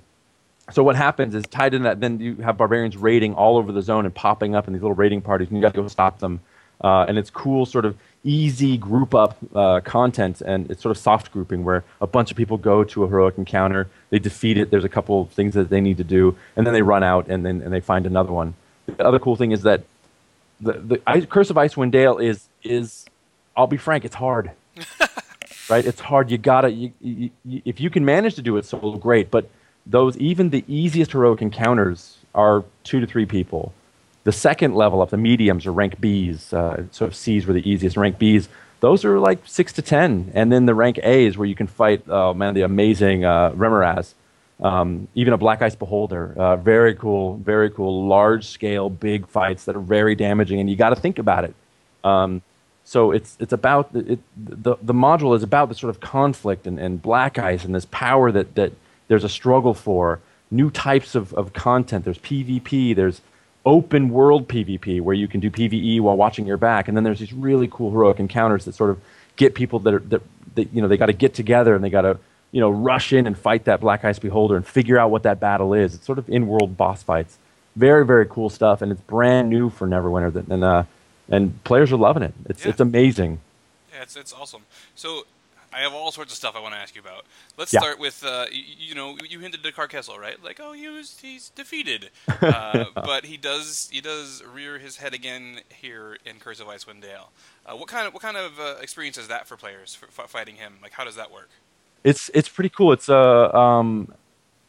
so 0.71 0.83
what 0.83 0.95
happens 0.95 1.33
is 1.33 1.43
tied 1.45 1.73
in 1.73 1.83
that. 1.83 1.99
Then 1.99 2.19
you 2.19 2.35
have 2.37 2.57
barbarians 2.57 2.97
raiding 2.97 3.33
all 3.33 3.57
over 3.57 3.71
the 3.71 3.81
zone 3.81 4.05
and 4.05 4.13
popping 4.13 4.55
up 4.55 4.67
in 4.67 4.73
these 4.73 4.81
little 4.81 4.95
raiding 4.95 5.21
parties, 5.21 5.49
and 5.49 5.57
you 5.57 5.61
got 5.61 5.73
to 5.73 5.81
go 5.81 5.87
stop 5.87 6.19
them. 6.19 6.39
Uh, 6.81 7.05
and 7.07 7.17
it's 7.17 7.29
cool, 7.29 7.65
sort 7.65 7.85
of 7.85 7.97
easy 8.23 8.77
group 8.77 9.15
up 9.15 9.37
uh, 9.55 9.79
content, 9.81 10.41
and 10.41 10.69
it's 10.69 10.81
sort 10.81 10.95
of 10.95 11.01
soft 11.01 11.31
grouping 11.31 11.63
where 11.63 11.83
a 12.01 12.07
bunch 12.07 12.31
of 12.31 12.37
people 12.37 12.57
go 12.57 12.83
to 12.83 13.03
a 13.03 13.07
heroic 13.07 13.37
encounter, 13.37 13.87
they 14.09 14.19
defeat 14.19 14.57
it. 14.57 14.69
There's 14.71 14.83
a 14.83 14.89
couple 14.89 15.21
of 15.21 15.29
things 15.29 15.53
that 15.53 15.69
they 15.69 15.81
need 15.81 15.97
to 15.97 16.03
do, 16.03 16.35
and 16.55 16.65
then 16.65 16.73
they 16.73 16.81
run 16.81 17.03
out 17.03 17.27
and 17.27 17.45
then 17.45 17.61
and 17.61 17.73
they 17.73 17.81
find 17.81 18.05
another 18.05 18.31
one. 18.31 18.53
The 18.85 19.05
other 19.05 19.19
cool 19.19 19.35
thing 19.35 19.51
is 19.51 19.63
that 19.63 19.83
the 20.59 20.73
the 20.73 21.01
I, 21.07 21.21
Curse 21.21 21.49
of 21.49 21.55
Icewind 21.55 21.91
Dale 21.91 22.17
is 22.17 22.49
is 22.63 23.05
I'll 23.55 23.67
be 23.67 23.77
frank, 23.77 24.05
it's 24.05 24.15
hard. 24.15 24.51
right? 25.69 25.85
It's 25.85 25.99
hard. 25.99 26.31
You 26.31 26.37
gotta 26.37 26.71
you, 26.71 26.91
you, 27.01 27.29
you, 27.45 27.61
if 27.65 27.79
you 27.79 27.89
can 27.89 28.05
manage 28.05 28.35
to 28.35 28.41
do 28.41 28.57
it 28.57 28.65
so 28.65 28.77
great, 28.93 29.31
but 29.31 29.49
those 29.85 30.17
even 30.17 30.49
the 30.49 30.63
easiest 30.67 31.11
heroic 31.11 31.41
encounters 31.41 32.17
are 32.35 32.63
two 32.83 32.99
to 32.99 33.07
three 33.07 33.25
people. 33.25 33.73
The 34.27 34.33
second 34.33 34.75
level 34.75 35.01
up, 35.01 35.09
the 35.09 35.15
mediums 35.15 35.65
or 35.65 35.71
rank 35.71 36.01
Bs, 36.01 36.51
uh, 36.51 36.91
sort 36.91 37.07
of 37.07 37.15
Cs 37.15 37.45
were 37.45 37.53
the 37.53 37.65
easiest. 37.65 37.95
Rank 37.95 38.19
Bs, 38.19 38.49
those 38.81 39.05
are 39.05 39.19
like 39.19 39.39
six 39.45 39.71
to 39.71 39.81
ten, 39.81 40.33
and 40.33 40.51
then 40.51 40.65
the 40.65 40.75
rank 40.75 40.97
As 40.97 41.37
where 41.37 41.47
you 41.47 41.55
can 41.55 41.67
fight, 41.67 42.03
oh 42.09 42.33
man, 42.33 42.53
the 42.53 42.63
amazing 42.63 43.23
uh, 43.23 43.51
Remorhaz, 43.51 44.15
um, 44.61 45.07
even 45.15 45.31
a 45.31 45.37
Black 45.37 45.61
Ice 45.61 45.75
Beholder. 45.75 46.33
Uh, 46.35 46.57
very 46.57 46.93
cool, 46.93 47.37
very 47.37 47.69
cool, 47.69 48.05
large 48.05 48.45
scale, 48.45 48.89
big 48.89 49.29
fights 49.29 49.63
that 49.63 49.77
are 49.77 49.87
very 49.97 50.13
damaging, 50.13 50.59
and 50.59 50.69
you 50.69 50.75
got 50.75 50.89
to 50.89 50.97
think 50.97 51.19
about 51.19 51.45
it. 51.45 51.55
Um, 52.03 52.41
so 52.83 53.11
it's 53.11 53.37
it's 53.39 53.53
about 53.53 53.91
it, 53.95 54.19
the 54.35 54.75
the 54.81 54.93
module 54.93 55.37
is 55.37 55.43
about 55.43 55.69
the 55.69 55.75
sort 55.75 55.89
of 55.89 56.01
conflict 56.01 56.67
and, 56.67 56.77
and 56.77 57.01
black 57.01 57.39
ice 57.39 57.63
and 57.63 57.73
this 57.73 57.87
power 57.91 58.29
that 58.33 58.55
that 58.55 58.73
there's 59.07 59.23
a 59.23 59.29
struggle 59.29 59.73
for 59.73 60.19
new 60.51 60.69
types 60.69 61.15
of, 61.15 61.33
of 61.33 61.53
content. 61.53 62.03
There's 62.03 62.19
PvP. 62.19 62.93
There's 62.93 63.21
open 63.67 64.09
world 64.09 64.47
PvP 64.47 65.01
where 65.01 65.13
you 65.13 65.27
can 65.27 65.41
do 65.41 65.51
PvE 65.51 65.99
while 65.99 66.15
watching 66.15 66.47
your 66.47 66.57
back, 66.57 66.87
and 66.87 66.95
then 66.95 67.03
there's 67.03 67.19
these 67.19 67.33
really 67.33 67.67
cool 67.67 67.91
heroic 67.91 68.19
encounters 68.19 68.63
that 68.65 68.73
sort 68.73 68.89
of 68.89 68.99
get 69.35 69.53
people 69.53 69.79
that 69.79 69.93
are 69.93 69.99
that, 69.99 70.21
that 70.55 70.73
you 70.73 70.81
know 70.81 70.87
they 70.87 70.97
got 70.97 71.07
to 71.07 71.13
get 71.13 71.33
together 71.33 71.75
and 71.75 71.83
they 71.83 71.89
got 71.89 72.01
to 72.01 72.17
you 72.53 72.61
know 72.61 72.69
rush 72.69 73.11
in 73.11 73.27
and 73.27 73.37
fight 73.37 73.65
that 73.65 73.81
Black 73.81 74.05
Ice 74.05 74.19
Beholder 74.19 74.55
and 74.55 74.65
figure 74.65 74.97
out 74.97 75.11
what 75.11 75.23
that 75.23 75.39
battle 75.39 75.73
is. 75.73 75.93
It's 75.93 76.05
sort 76.05 76.17
of 76.17 76.29
in 76.29 76.47
world 76.47 76.77
boss 76.77 77.03
fights. 77.03 77.37
Very 77.75 78.05
very 78.05 78.25
cool 78.25 78.49
stuff, 78.49 78.81
and 78.81 78.91
it's 78.91 79.01
brand 79.01 79.49
new 79.49 79.69
for 79.69 79.85
Neverwinter. 79.85 80.49
And 80.49 80.63
uh, 80.63 80.83
and 81.29 81.61
players 81.65 81.91
are 81.91 81.97
loving 81.97 82.23
it. 82.23 82.33
It's 82.45 82.63
Yeah. 82.63 82.71
it's 82.71 82.79
amazing. 82.79 83.39
Yeah, 83.93 84.03
it's 84.03 84.15
it's 84.15 84.33
awesome. 84.33 84.61
So 84.95 85.25
I 85.77 85.81
have 85.81 85.93
all 85.93 86.11
sorts 86.11 86.31
of 86.33 86.37
stuff 86.37 86.55
I 86.55 86.59
want 86.59 86.73
to 86.73 86.79
ask 86.79 86.95
you 86.95 87.01
about. 87.01 87.25
Let's 87.55 87.71
Yeah. 87.71 87.81
start 87.81 87.99
with 87.99 88.23
uh, 88.25 88.45
you, 88.51 88.63
you 88.89 88.95
know 88.95 89.15
you 89.29 89.39
hinted 89.39 89.61
to 89.63 89.71
Akar 89.71 89.87
Kessell, 89.87 90.17
right? 90.17 90.41
Like 90.43 90.59
oh 90.59 90.71
he 90.73 90.87
was 90.87 91.19
he's 91.21 91.49
defeated, 91.49 92.09
uh, 92.41 92.85
but 92.95 93.25
he 93.25 93.37
does 93.37 93.89
he 93.91 94.01
does 94.01 94.43
rear 94.51 94.79
his 94.79 94.97
head 94.97 95.13
again 95.13 95.59
here 95.69 96.17
in 96.25 96.39
Curse 96.39 96.59
of 96.59 96.67
Icewind 96.67 97.01
Dale. 97.01 97.29
Uh, 97.65 97.75
what 97.75 97.87
kind 97.87 98.07
of 98.07 98.13
what 98.13 98.23
kind 98.23 98.37
of 98.37 98.59
uh, 98.59 98.75
experience 98.81 99.17
is 99.17 99.27
that 99.27 99.47
for 99.47 99.55
players 99.55 99.93
for 99.93 100.07
f- 100.07 100.29
fighting 100.29 100.55
him? 100.55 100.73
Like 100.81 100.93
how 100.93 101.03
does 101.05 101.15
that 101.15 101.31
work? 101.31 101.49
It's 102.03 102.31
it's 102.33 102.49
pretty 102.49 102.69
cool. 102.69 102.91
It's 102.93 103.09
a 103.09 103.55
um, 103.55 104.11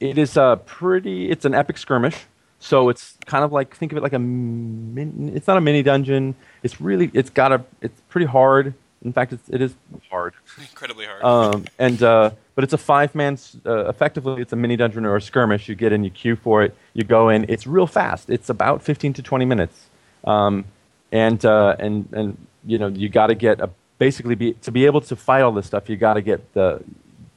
it 0.01 0.19
is 0.19 0.37
a 0.37 0.61
pretty. 0.67 1.31
It's 1.31 1.45
an 1.45 1.55
epic 1.55 1.79
skirmish. 1.79 2.17
So 2.61 2.89
it's 2.89 3.17
kind 3.25 3.45
of 3.45 3.53
like 3.53 3.75
think 3.77 3.93
of 3.93 3.99
it 3.99 4.03
like 4.03 4.13
a. 4.13 4.19
Min, 4.19 5.33
it's 5.35 5.47
not 5.47 5.57
a 5.57 5.61
mini 5.61 5.83
dungeon. 5.83 6.35
It's 6.63 6.81
really 6.81 7.11
it's 7.15 7.31
got 7.31 7.53
a. 7.53 7.65
It's 7.81 8.01
pretty 8.09 8.27
hard. 8.27 8.75
In 9.05 9.13
fact, 9.13 9.33
it's, 9.33 9.49
it 9.49 9.63
is 9.63 9.75
hard. 10.11 10.35
Incredibly 10.59 11.07
hard. 11.07 11.23
Um, 11.23 11.67
and 11.79 12.03
uh, 12.03 12.33
but 12.55 12.65
it's 12.65 12.73
a 12.73 12.79
five 12.79 13.15
man. 13.15 13.39
Uh, 13.65 13.89
effectively, 13.89 14.43
it's 14.43 14.53
a 14.53 14.57
mini 14.57 14.77
dungeon 14.77 15.07
or 15.07 15.17
a 15.17 15.23
skirmish. 15.23 15.69
You 15.69 15.75
get 15.75 15.93
in, 15.93 16.03
you 16.03 16.11
queue 16.11 16.37
for 16.37 16.63
it, 16.63 16.75
you 16.95 17.05
go 17.05 17.29
in. 17.29 17.47
It's 17.49 17.67
real 17.67 17.87
fast. 17.87 18.29
It's 18.29 18.49
about 18.49 18.83
fifteen 18.83 19.13
to 19.15 19.23
twenty 19.23 19.45
minutes. 19.45 19.87
Um, 20.25 20.65
and 21.13 21.45
uh, 21.45 21.77
and 21.79 22.09
and 22.13 22.47
you 22.67 22.79
know 22.79 22.89
you 22.89 23.09
got 23.09 23.29
to 23.29 23.35
get 23.35 23.61
a 23.61 23.71
basically 23.99 24.35
be 24.35 24.55
to 24.55 24.73
be 24.73 24.87
able 24.87 25.01
to 25.03 25.17
fight 25.17 25.43
all 25.43 25.53
this 25.53 25.67
stuff. 25.67 25.89
You 25.89 25.97
got 25.97 26.15
to 26.15 26.23
get 26.23 26.53
the 26.55 26.83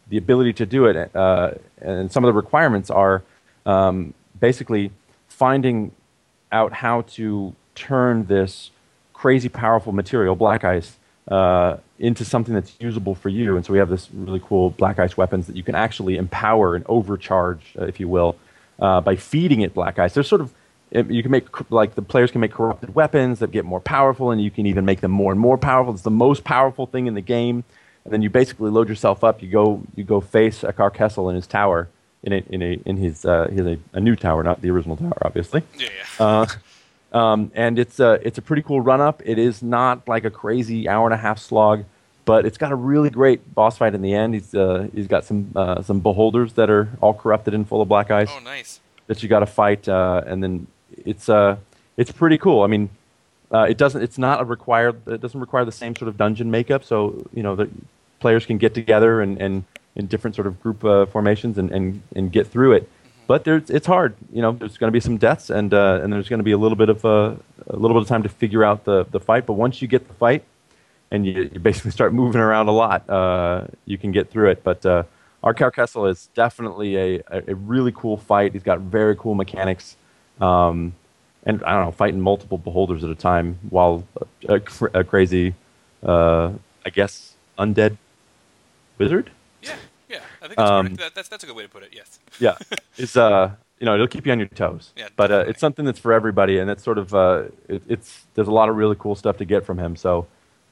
the 0.10 0.18
ability 0.18 0.54
to 0.54 0.66
do 0.66 0.86
it. 0.86 1.16
Uh, 1.16 1.52
and 1.80 2.12
some 2.12 2.24
of 2.24 2.28
the 2.28 2.34
requirements 2.34 2.90
are 2.90 3.24
um, 3.66 4.14
basically 4.40 4.92
finding 5.28 5.92
out 6.52 6.74
how 6.74 7.02
to 7.02 7.56
turn 7.76 8.26
this 8.26 8.72
crazy 9.14 9.50
powerful 9.50 9.94
material, 9.94 10.36
black 10.36 10.64
ice, 10.64 10.98
uh, 11.28 11.78
into 12.00 12.26
something 12.26 12.54
that's 12.54 12.76
usable 12.80 13.16
for 13.16 13.30
you. 13.30 13.56
And 13.56 13.66
so 13.66 13.74
we 13.74 13.80
have 13.80 13.90
this 13.90 14.10
really 14.14 14.42
cool 14.44 14.72
black 14.72 15.00
ice 15.00 15.16
weapons 15.16 15.48
that 15.48 15.56
you 15.56 15.64
can 15.64 15.76
actually 15.76 16.18
empower 16.18 16.76
and 16.76 16.86
overcharge, 16.88 17.76
uh, 17.80 17.86
if 17.86 18.00
you 18.00 18.08
will, 18.08 18.36
uh, 18.80 19.02
by 19.02 19.16
feeding 19.16 19.62
it 19.62 19.74
black 19.74 20.00
ice. 20.00 20.14
There's 20.14 20.28
sort 20.28 20.42
of 20.42 20.54
you 20.94 21.22
can 21.22 21.32
make 21.32 21.72
like 21.72 21.96
the 21.96 22.02
players 22.02 22.32
can 22.32 22.42
make 22.42 22.52
corrupted 22.52 22.94
weapons 22.94 23.40
that 23.40 23.52
get 23.52 23.64
more 23.64 23.80
powerful, 23.80 24.32
and 24.32 24.42
you 24.42 24.52
can 24.52 24.66
even 24.66 24.84
make 24.84 25.00
them 25.00 25.12
more 25.12 25.32
and 25.32 25.40
more 25.40 25.58
powerful. 25.58 25.94
It's 25.94 26.04
the 26.04 26.12
most 26.12 26.44
powerful 26.44 26.86
thing 26.86 27.08
in 27.08 27.14
the 27.14 27.22
game. 27.22 27.64
And 28.04 28.12
then 28.12 28.22
you 28.22 28.30
basically 28.30 28.72
load 28.72 28.90
yourself 28.90 29.24
up. 29.24 29.42
You 29.42 29.50
go 29.50 29.84
you 29.96 30.04
go 30.04 30.20
face 30.20 30.64
Akar 30.64 30.94
Kessell 30.94 31.30
in 31.30 31.36
his 31.36 31.48
tower 31.48 31.88
in 32.24 32.34
a, 32.34 32.44
in 32.50 32.62
a 32.62 32.80
in 32.86 32.98
his 32.98 33.26
uh, 33.26 33.48
his 33.48 33.66
a, 33.66 33.78
a 33.94 34.00
new 34.00 34.16
tower, 34.16 34.44
not 34.44 34.62
the 34.62 34.70
original 34.70 34.98
tower, 34.98 35.18
obviously. 35.22 35.64
yeah, 35.78 35.88
yeah. 36.20 36.26
Uh, 36.26 36.46
um, 37.12 37.52
and 37.54 37.78
it's 37.78 38.00
a 38.00 38.20
it's 38.26 38.38
a 38.38 38.42
pretty 38.42 38.62
cool 38.62 38.82
run 38.82 39.02
up. 39.02 39.22
It 39.26 39.38
is 39.38 39.62
not 39.62 40.08
like 40.08 40.26
a 40.26 40.30
crazy 40.30 40.88
hour 40.88 41.06
and 41.06 41.14
a 41.14 41.18
half 41.18 41.40
slog, 41.40 41.86
but 42.26 42.46
it's 42.46 42.58
got 42.58 42.72
a 42.72 42.76
really 42.76 43.10
great 43.10 43.54
boss 43.54 43.78
fight 43.78 43.94
in 43.94 44.02
the 44.02 44.14
end. 44.14 44.34
He's 44.34 44.54
uh, 44.56 44.88
he's 44.94 45.08
got 45.08 45.26
some 45.26 45.52
uh, 45.56 45.82
some 45.82 46.00
beholders 46.00 46.54
that 46.54 46.70
are 46.70 46.90
all 47.02 47.14
corrupted 47.14 47.54
and 47.54 47.68
full 47.68 47.82
of 47.82 47.88
black 47.88 48.12
ice 48.12 48.30
oh 48.32 48.40
nice. 48.40 48.80
that 49.08 49.22
you 49.22 49.30
got 49.30 49.40
to 49.40 49.46
fight, 49.46 49.88
uh, 49.90 50.24
and 50.26 50.44
then 50.44 50.68
it's 51.06 51.28
uh 51.30 51.58
it's 51.98 52.12
pretty 52.12 52.38
cool. 52.38 52.64
I 52.64 52.68
mean, 52.68 52.90
uh, 53.52 53.66
it 53.70 53.78
doesn't 53.78 54.02
it's 54.02 54.18
not 54.18 54.42
a 54.42 54.46
required 54.46 55.06
it 55.08 55.22
doesn't 55.22 55.40
require 55.40 55.66
the 55.66 55.72
same 55.72 55.96
sort 55.96 56.08
of 56.08 56.18
dungeon 56.18 56.50
makeup. 56.50 56.84
So 56.84 57.28
you 57.34 57.44
know 57.44 57.56
the 57.56 57.70
players 58.20 58.46
can 58.46 58.58
get 58.58 58.74
together 58.74 59.22
and, 59.22 59.42
and 59.42 59.66
in 59.96 60.08
different 60.08 60.36
sort 60.36 60.48
of 60.48 60.62
group 60.62 60.86
uh, 60.86 61.06
formations 61.08 61.58
and, 61.58 61.72
and 61.72 62.02
and 62.16 62.32
get 62.32 62.48
through 62.48 62.74
it. 62.74 62.90
But 63.28 63.44
there's 63.46 63.70
it's 63.70 63.88
hard. 63.88 64.16
You 64.32 64.42
know, 64.42 64.52
there's 64.52 64.78
going 64.78 64.90
to 64.90 64.96
be 64.96 65.00
some 65.00 65.18
deaths 65.18 65.50
and 65.50 65.74
uh, 65.74 66.00
and 66.04 66.12
there's 66.12 66.30
going 66.30 66.40
to 66.40 66.44
be 66.44 66.52
a 66.52 66.58
little 66.58 66.76
bit 66.76 66.90
of 66.90 67.06
uh, 67.06 67.36
a 67.68 67.76
little 67.76 67.96
bit 67.96 68.04
of 68.04 68.08
time 68.08 68.24
to 68.24 68.30
figure 68.30 68.64
out 68.64 68.84
the 68.84 69.06
the 69.06 69.20
fight. 69.20 69.46
But 69.46 69.54
once 69.54 69.82
you 69.82 69.88
get 69.88 70.08
the 70.08 70.14
fight, 70.14 70.44
and 71.12 71.26
you, 71.26 71.50
you 71.54 71.60
basically 71.60 71.92
start 71.92 72.14
moving 72.14 72.42
around 72.42 72.68
a 72.68 72.72
lot, 72.72 73.08
uh, 73.10 73.68
you 73.86 73.98
can 73.98 74.12
get 74.12 74.30
through 74.30 74.50
it. 74.50 74.64
But 74.64 74.86
uh, 74.86 75.04
Akar 75.44 75.72
Kessell 75.72 76.10
is 76.10 76.30
definitely 76.34 76.96
a, 76.98 77.16
a, 77.28 77.44
a 77.50 77.56
really 77.56 77.92
cool 77.92 78.18
fight. 78.18 78.54
He's 78.54 78.64
got 78.64 78.80
very 78.80 79.16
cool 79.16 79.36
mechanics. 79.36 79.98
Um, 80.40 80.94
and 81.44 81.64
I 81.64 81.74
don't 81.74 81.86
know, 81.86 81.92
fighting 81.92 82.22
multiple 82.22 82.58
beholders 82.58 83.04
at 83.04 83.10
a 83.10 83.16
time 83.16 83.60
while 83.70 84.04
a, 84.48 84.56
a, 84.56 84.62
a 85.00 85.04
crazy, 85.04 85.56
uh, 86.04 86.54
I 86.86 86.90
guess, 86.90 87.36
undead 87.58 87.98
wizard. 88.98 89.32
I 90.42 90.48
think 90.48 90.58
that's, 90.58 90.70
Um. 90.72 90.94
That, 90.96 91.16
that's 91.16 91.30
that's 91.30 91.44
a 91.44 91.48
good 91.48 91.56
way 91.56 91.64
to 91.64 91.70
put 91.70 91.84
it. 91.84 91.90
Yes. 91.94 92.20
Yeah, 92.40 92.58
is 92.98 93.16
uh, 93.16 93.52
you 93.80 93.86
know, 93.86 93.94
it'll 93.96 94.08
keep 94.08 94.26
you 94.26 94.32
on 94.32 94.40
your 94.40 94.48
toes. 94.50 94.92
Yeah, 94.96 95.10
but 95.16 95.32
uh, 95.32 95.46
it's 95.48 95.60
something 95.60 95.86
that's 95.86 96.00
for 96.00 96.14
everybody, 96.14 96.58
and 96.60 96.70
it's 96.70 96.84
sort 96.84 96.98
of 96.98 97.14
uh, 97.14 97.44
it, 97.68 97.84
it's 97.88 98.26
there's 98.36 98.48
a 98.48 98.52
lot 98.52 98.70
of 98.70 98.76
really 98.76 98.96
cool 98.98 99.16
stuff 99.16 99.38
to 99.38 99.46
get 99.46 99.66
from 99.66 99.78
him. 99.80 99.96
So, 99.96 100.28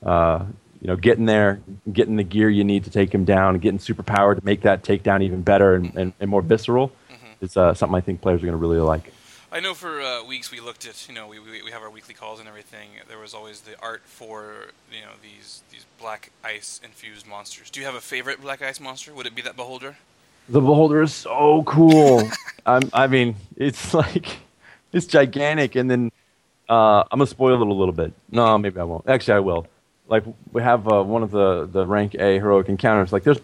uh, 0.05 0.45
you 0.81 0.87
know, 0.87 0.95
getting 0.95 1.25
there, 1.25 1.61
getting 1.91 2.15
the 2.15 2.23
gear 2.23 2.49
you 2.49 2.63
need 2.63 2.83
to 2.85 2.89
take 2.89 3.13
him 3.13 3.25
down, 3.25 3.57
getting 3.59 3.79
superpower 3.79 4.35
to 4.35 4.43
make 4.45 4.61
that 4.61 4.83
takedown 4.83 5.21
even 5.21 5.41
better 5.41 5.75
and, 5.75 5.95
and, 5.95 6.13
and 6.19 6.29
more 6.29 6.41
visceral 6.41 6.91
Mm-hmm. 7.11 7.45
is 7.45 7.57
uh, 7.57 7.73
something 7.73 7.95
I 7.97 8.01
think 8.01 8.21
players 8.21 8.41
are 8.41 8.45
going 8.45 8.53
to 8.53 8.65
really 8.67 8.79
like. 8.79 9.11
I 9.51 9.59
know 9.61 9.73
for 9.73 9.99
uh, 9.99 10.23
weeks 10.23 10.51
we 10.51 10.59
looked 10.59 10.87
at, 10.87 11.07
you 11.07 11.15
know, 11.15 11.27
we, 11.27 11.39
we, 11.39 11.63
we 11.63 11.71
have 11.71 11.81
our 11.81 11.89
weekly 11.89 12.13
calls 12.13 12.39
and 12.39 12.47
everything. 12.47 12.89
There 13.07 13.17
was 13.17 13.33
always 13.33 13.61
the 13.61 13.79
art 13.81 14.03
for, 14.05 14.67
you 14.93 15.01
know, 15.01 15.13
these 15.23 15.63
these 15.71 15.87
black 15.99 16.31
ice 16.43 16.79
infused 16.83 17.25
monsters. 17.25 17.71
Do 17.71 17.79
you 17.79 17.85
have 17.87 17.95
a 17.95 18.01
favorite 18.01 18.41
black 18.41 18.61
ice 18.61 18.79
monster? 18.79 19.11
Would 19.11 19.25
it 19.25 19.33
be 19.33 19.41
that 19.41 19.55
beholder? 19.55 19.97
The 20.49 20.61
beholder 20.61 21.01
is 21.01 21.13
so 21.15 21.63
cool. 21.63 22.29
I 22.65 23.07
mean, 23.07 23.35
it's 23.57 23.93
like 24.03 24.37
it's 24.93 25.07
gigantic, 25.07 25.75
and 25.75 25.89
then 25.89 26.11
uh, 26.69 27.01
I'm 27.11 27.17
gonna 27.17 27.25
spoil 27.25 27.59
it 27.59 27.67
a 27.67 27.73
little 27.73 27.93
bit. 27.93 28.13
No, 28.29 28.55
maybe 28.59 28.79
I 28.79 28.83
won't. 28.83 29.09
Actually, 29.09 29.33
I 29.33 29.39
will. 29.39 29.65
Like 30.07 30.25
we 30.51 30.61
have 30.61 30.87
uh, 30.87 31.03
one 31.03 31.23
of 31.23 31.31
the 31.31 31.65
the 31.65 31.87
rank 31.87 32.13
A 32.13 32.37
heroic 32.37 32.69
encounters. 32.69 33.11
Like 33.11 33.23
there's 33.23 33.39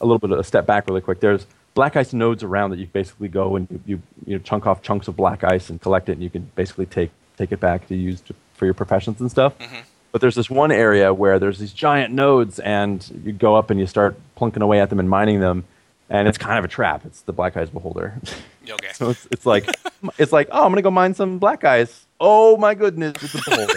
a 0.00 0.06
little 0.06 0.18
bit 0.18 0.30
of 0.30 0.38
a 0.38 0.44
step 0.44 0.64
back 0.64 0.88
really 0.88 1.02
quick. 1.02 1.20
There's 1.20 1.46
black 1.74 1.96
ice 1.96 2.12
nodes 2.12 2.42
around 2.42 2.70
that 2.70 2.78
you 2.78 2.86
basically 2.86 3.28
go 3.28 3.56
and 3.56 3.68
you, 3.70 3.80
you 3.86 4.02
you 4.26 4.36
know 4.36 4.42
chunk 4.42 4.66
off 4.66 4.82
chunks 4.82 5.08
of 5.08 5.16
black 5.16 5.44
ice 5.44 5.70
and 5.70 5.80
collect 5.80 6.08
it, 6.08 6.12
and 6.12 6.22
you 6.22 6.30
can 6.30 6.50
basically 6.54 6.86
take 6.86 7.10
take 7.36 7.52
it 7.52 7.60
back 7.60 7.86
to 7.88 7.94
use 7.94 8.20
to, 8.22 8.34
for 8.54 8.64
your 8.64 8.74
professions 8.74 9.20
and 9.20 9.30
stuff. 9.30 9.58
Mm-hmm. 9.58 9.80
But 10.12 10.20
there's 10.20 10.34
this 10.34 10.50
one 10.50 10.72
area 10.72 11.14
where 11.14 11.38
there's 11.38 11.58
these 11.58 11.72
giant 11.72 12.12
nodes, 12.12 12.58
and 12.58 13.08
you 13.24 13.32
go 13.32 13.54
up 13.54 13.70
and 13.70 13.78
you 13.78 13.86
start 13.86 14.16
plunking 14.36 14.62
away 14.62 14.80
at 14.80 14.90
them 14.90 14.98
and 14.98 15.08
mining 15.08 15.40
them, 15.40 15.64
and 16.08 16.26
it's 16.26 16.38
kind 16.38 16.58
of 16.58 16.64
a 16.64 16.68
trap. 16.68 17.06
It's 17.06 17.22
the 17.22 17.32
Black 17.32 17.56
Ice 17.56 17.70
Beholder. 17.70 18.20
Okay. 18.68 18.90
so 18.94 19.10
it's, 19.10 19.26
it's 19.32 19.46
like 19.46 19.66
it's 20.18 20.32
like 20.32 20.48
oh, 20.52 20.64
I'm 20.64 20.70
gonna 20.70 20.82
go 20.82 20.90
mine 20.90 21.14
some 21.14 21.38
Black 21.38 21.64
ice. 21.64 22.06
Oh 22.20 22.56
my 22.56 22.74
goodness, 22.74 23.20
it's 23.22 23.34
a 23.34 23.50
beholder. 23.50 23.74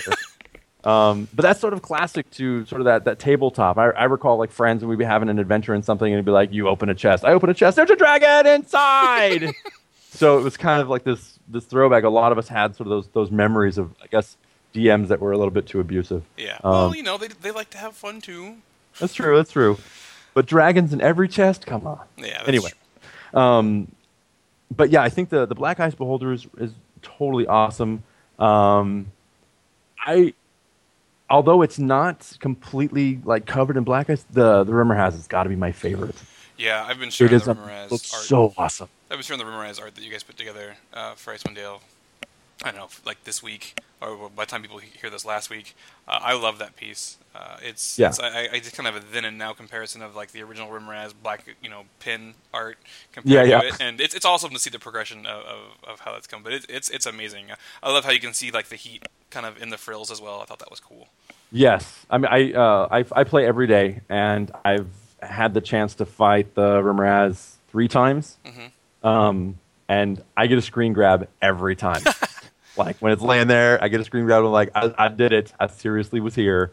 Um, 0.84 1.30
but 1.34 1.44
that's 1.44 1.60
sort 1.60 1.74
of 1.74 1.82
classic 1.82 2.30
to 2.32 2.66
sort 2.66 2.82
of 2.82 2.86
that, 2.86 3.06
that 3.06 3.20
tabletop. 3.20 3.78
I, 3.78 3.90
I 3.92 4.04
recall 4.06 4.38
like 4.38 4.52
friends 4.52 4.84
and 4.84 4.90
we'd 4.90 5.00
be 5.00 5.06
having 5.06 5.30
an 5.30 5.40
adventure 5.40 5.74
in 5.74 5.82
something 5.82 6.08
and 6.08 6.16
it'd 6.16 6.26
be 6.26 6.32
like, 6.32 6.52
you 6.52 6.68
open 6.68 6.90
a 6.90 6.94
chest. 6.94 7.24
I 7.24 7.32
open 7.32 7.50
a 7.50 7.54
chest. 7.54 7.78
There's 7.78 7.90
a 7.90 7.96
dragon 7.96 8.46
inside. 8.46 9.54
so 10.10 10.38
it 10.38 10.44
was 10.44 10.58
kind 10.58 10.82
of 10.82 10.90
like 10.90 11.04
this 11.04 11.40
this 11.48 11.66
throwback. 11.66 12.04
A 12.04 12.10
lot 12.10 12.32
of 12.32 12.38
us 12.38 12.48
had 12.50 12.76
sort 12.76 12.88
of 12.88 12.90
those 12.90 13.08
those 13.10 13.32
memories 13.32 13.78
of 13.78 13.94
I 14.02 14.08
guess 14.08 14.36
DMs 14.74 15.08
that 15.08 15.22
were 15.22 15.32
a 15.32 15.38
little 15.38 15.52
bit 15.52 15.68
too 15.68 15.80
abusive. 15.80 16.24
Yeah. 16.38 16.58
Um, 16.64 16.72
well, 16.72 16.96
you 16.96 17.04
know, 17.04 17.18
they 17.18 17.28
they 17.28 17.52
like 17.52 17.70
to 17.72 17.78
have 17.78 17.96
fun 17.96 18.20
too. 18.20 18.58
That's 19.00 19.14
true. 19.14 19.38
That's 19.38 19.52
true. 19.52 19.78
But 20.34 20.48
dragons 20.48 20.94
in 20.94 21.02
every 21.02 21.28
chest. 21.28 21.66
Come 21.66 21.88
on. 21.88 22.02
Yeah. 22.18 22.38
That's 22.38 22.48
Anyway. 22.50 22.72
Um, 23.34 23.88
but 24.76 24.90
yeah, 24.90 25.02
I 25.02 25.10
think 25.10 25.30
the 25.30 25.46
the 25.46 25.56
Black 25.56 25.80
Ice 25.80 25.96
Beholder 25.96 26.34
is, 26.34 26.48
is 26.58 26.74
totally 27.02 27.48
awesome. 27.48 28.04
Um, 28.40 29.12
I, 30.06 30.34
although 31.34 31.64
it's 31.64 31.80
not 31.80 32.32
completely 32.40 33.20
like 33.26 33.46
covered 33.46 33.76
in 33.76 33.84
black 33.84 34.10
ice, 34.10 34.24
the 34.30 34.64
the 34.64 34.74
rumor 34.74 34.96
has 34.96 35.16
it's 35.16 35.28
got 35.28 35.44
to 35.44 35.50
be 35.50 35.56
my 35.56 35.72
favorite. 35.72 36.16
Yeah, 36.58 36.86
I've 36.88 37.00
been 37.00 37.10
sharing 37.10 37.38
the 37.40 37.52
a, 37.52 37.56
Remorhaz 37.56 37.92
looks 37.92 38.14
art. 38.14 38.24
so 38.24 38.54
awesome. 38.58 38.90
I've 39.10 39.18
been 39.18 39.24
sharing 39.24 39.44
the 39.44 39.50
Remorhaz 39.50 39.82
art 39.82 39.96
that 39.96 40.04
you 40.04 40.12
guys 40.12 40.24
put 40.24 40.38
together 40.38 40.76
uh, 40.94 41.16
for 41.16 41.34
Icewind 41.34 41.56
Dale. 41.56 41.82
I 42.64 42.72
don't 42.72 42.80
know, 42.80 42.90
like 43.06 43.24
this 43.26 43.44
week, 43.44 43.80
or 44.02 44.30
by 44.30 44.46
the 44.46 44.50
time 44.52 44.62
people 44.62 44.78
hear 44.78 45.10
this 45.10 45.26
last 45.26 45.50
week. 45.50 45.76
Uh, 46.08 46.20
I 46.22 46.34
love 46.34 46.60
that 46.60 46.76
piece. 46.76 47.18
Uh, 47.36 47.58
it's, 47.62 47.98
Yeah. 48.00 48.08
it's 48.10 48.20
I, 48.20 48.48
I 48.54 48.60
just 48.60 48.76
kind 48.76 48.88
of 48.88 48.94
have 48.94 49.04
a 49.04 49.14
then 49.14 49.26
and 49.26 49.38
now 49.38 49.54
comparison 49.54 50.02
of 50.02 50.16
like 50.16 50.32
the 50.32 50.42
original 50.44 50.70
Remorhaz 50.70 51.14
black, 51.22 51.46
you 51.62 51.70
know, 51.70 51.84
pin 52.00 52.36
art 52.54 52.78
compared 53.12 53.34
Yeah, 53.50 53.60
to 53.60 53.66
yeah. 53.68 53.74
it, 53.74 53.82
and 53.82 54.00
it's 54.00 54.14
it's 54.16 54.26
awesome 54.26 54.52
to 54.52 54.60
see 54.60 54.70
the 54.70 54.80
progression 54.80 55.26
of, 55.26 55.44
of, 55.46 55.60
of 55.88 56.00
how 56.02 56.14
that's 56.14 56.28
come. 56.28 56.44
But 56.44 56.54
it's 56.54 56.66
it's 56.70 56.90
it's 56.90 57.06
amazing. 57.06 57.46
I 57.82 57.92
love 57.92 58.06
how 58.06 58.12
you 58.12 58.20
can 58.20 58.34
see 58.34 58.52
like 58.52 58.68
the 58.70 58.76
heat 58.76 59.08
kind 59.30 59.46
of 59.46 59.62
in 59.62 59.70
the 59.70 59.78
frills 59.78 60.12
as 60.12 60.22
well. 60.22 60.40
I 60.42 60.46
thought 60.46 60.60
that 60.60 60.70
was 60.72 60.80
cool. 60.80 61.08
Yes, 61.52 62.06
I 62.10 62.18
mean 62.18 62.30
I 62.32 62.54
uh, 62.54 62.88
I, 62.92 63.06
I 63.20 63.24
play 63.24 63.46
every 63.46 63.68
day, 63.68 64.02
and 64.10 64.52
I've 64.64 64.90
had 65.22 65.54
the 65.54 65.62
chance 65.62 65.96
to 65.96 66.06
fight 66.06 66.54
the 66.56 66.82
Remorhaz 66.82 67.56
three 67.70 67.88
times, 67.88 68.38
Mm-hmm. 68.46 69.08
um, 69.08 69.58
and 69.90 70.22
I 70.38 70.48
get 70.48 70.58
a 70.58 70.62
screen 70.62 70.94
grab 70.94 71.28
every 71.42 71.76
time. 71.76 72.02
like 72.78 72.98
when 73.00 73.12
it's 73.12 73.22
laying 73.22 73.48
there, 73.48 73.82
I 73.84 73.88
get 73.88 74.00
a 74.00 74.04
screen 74.04 74.26
grab. 74.26 74.44
I'm 74.44 74.52
like, 74.52 74.72
I, 74.76 74.94
I 74.98 75.08
did 75.08 75.34
it. 75.34 75.54
I 75.60 75.68
seriously 75.68 76.20
was 76.20 76.36
here. 76.36 76.72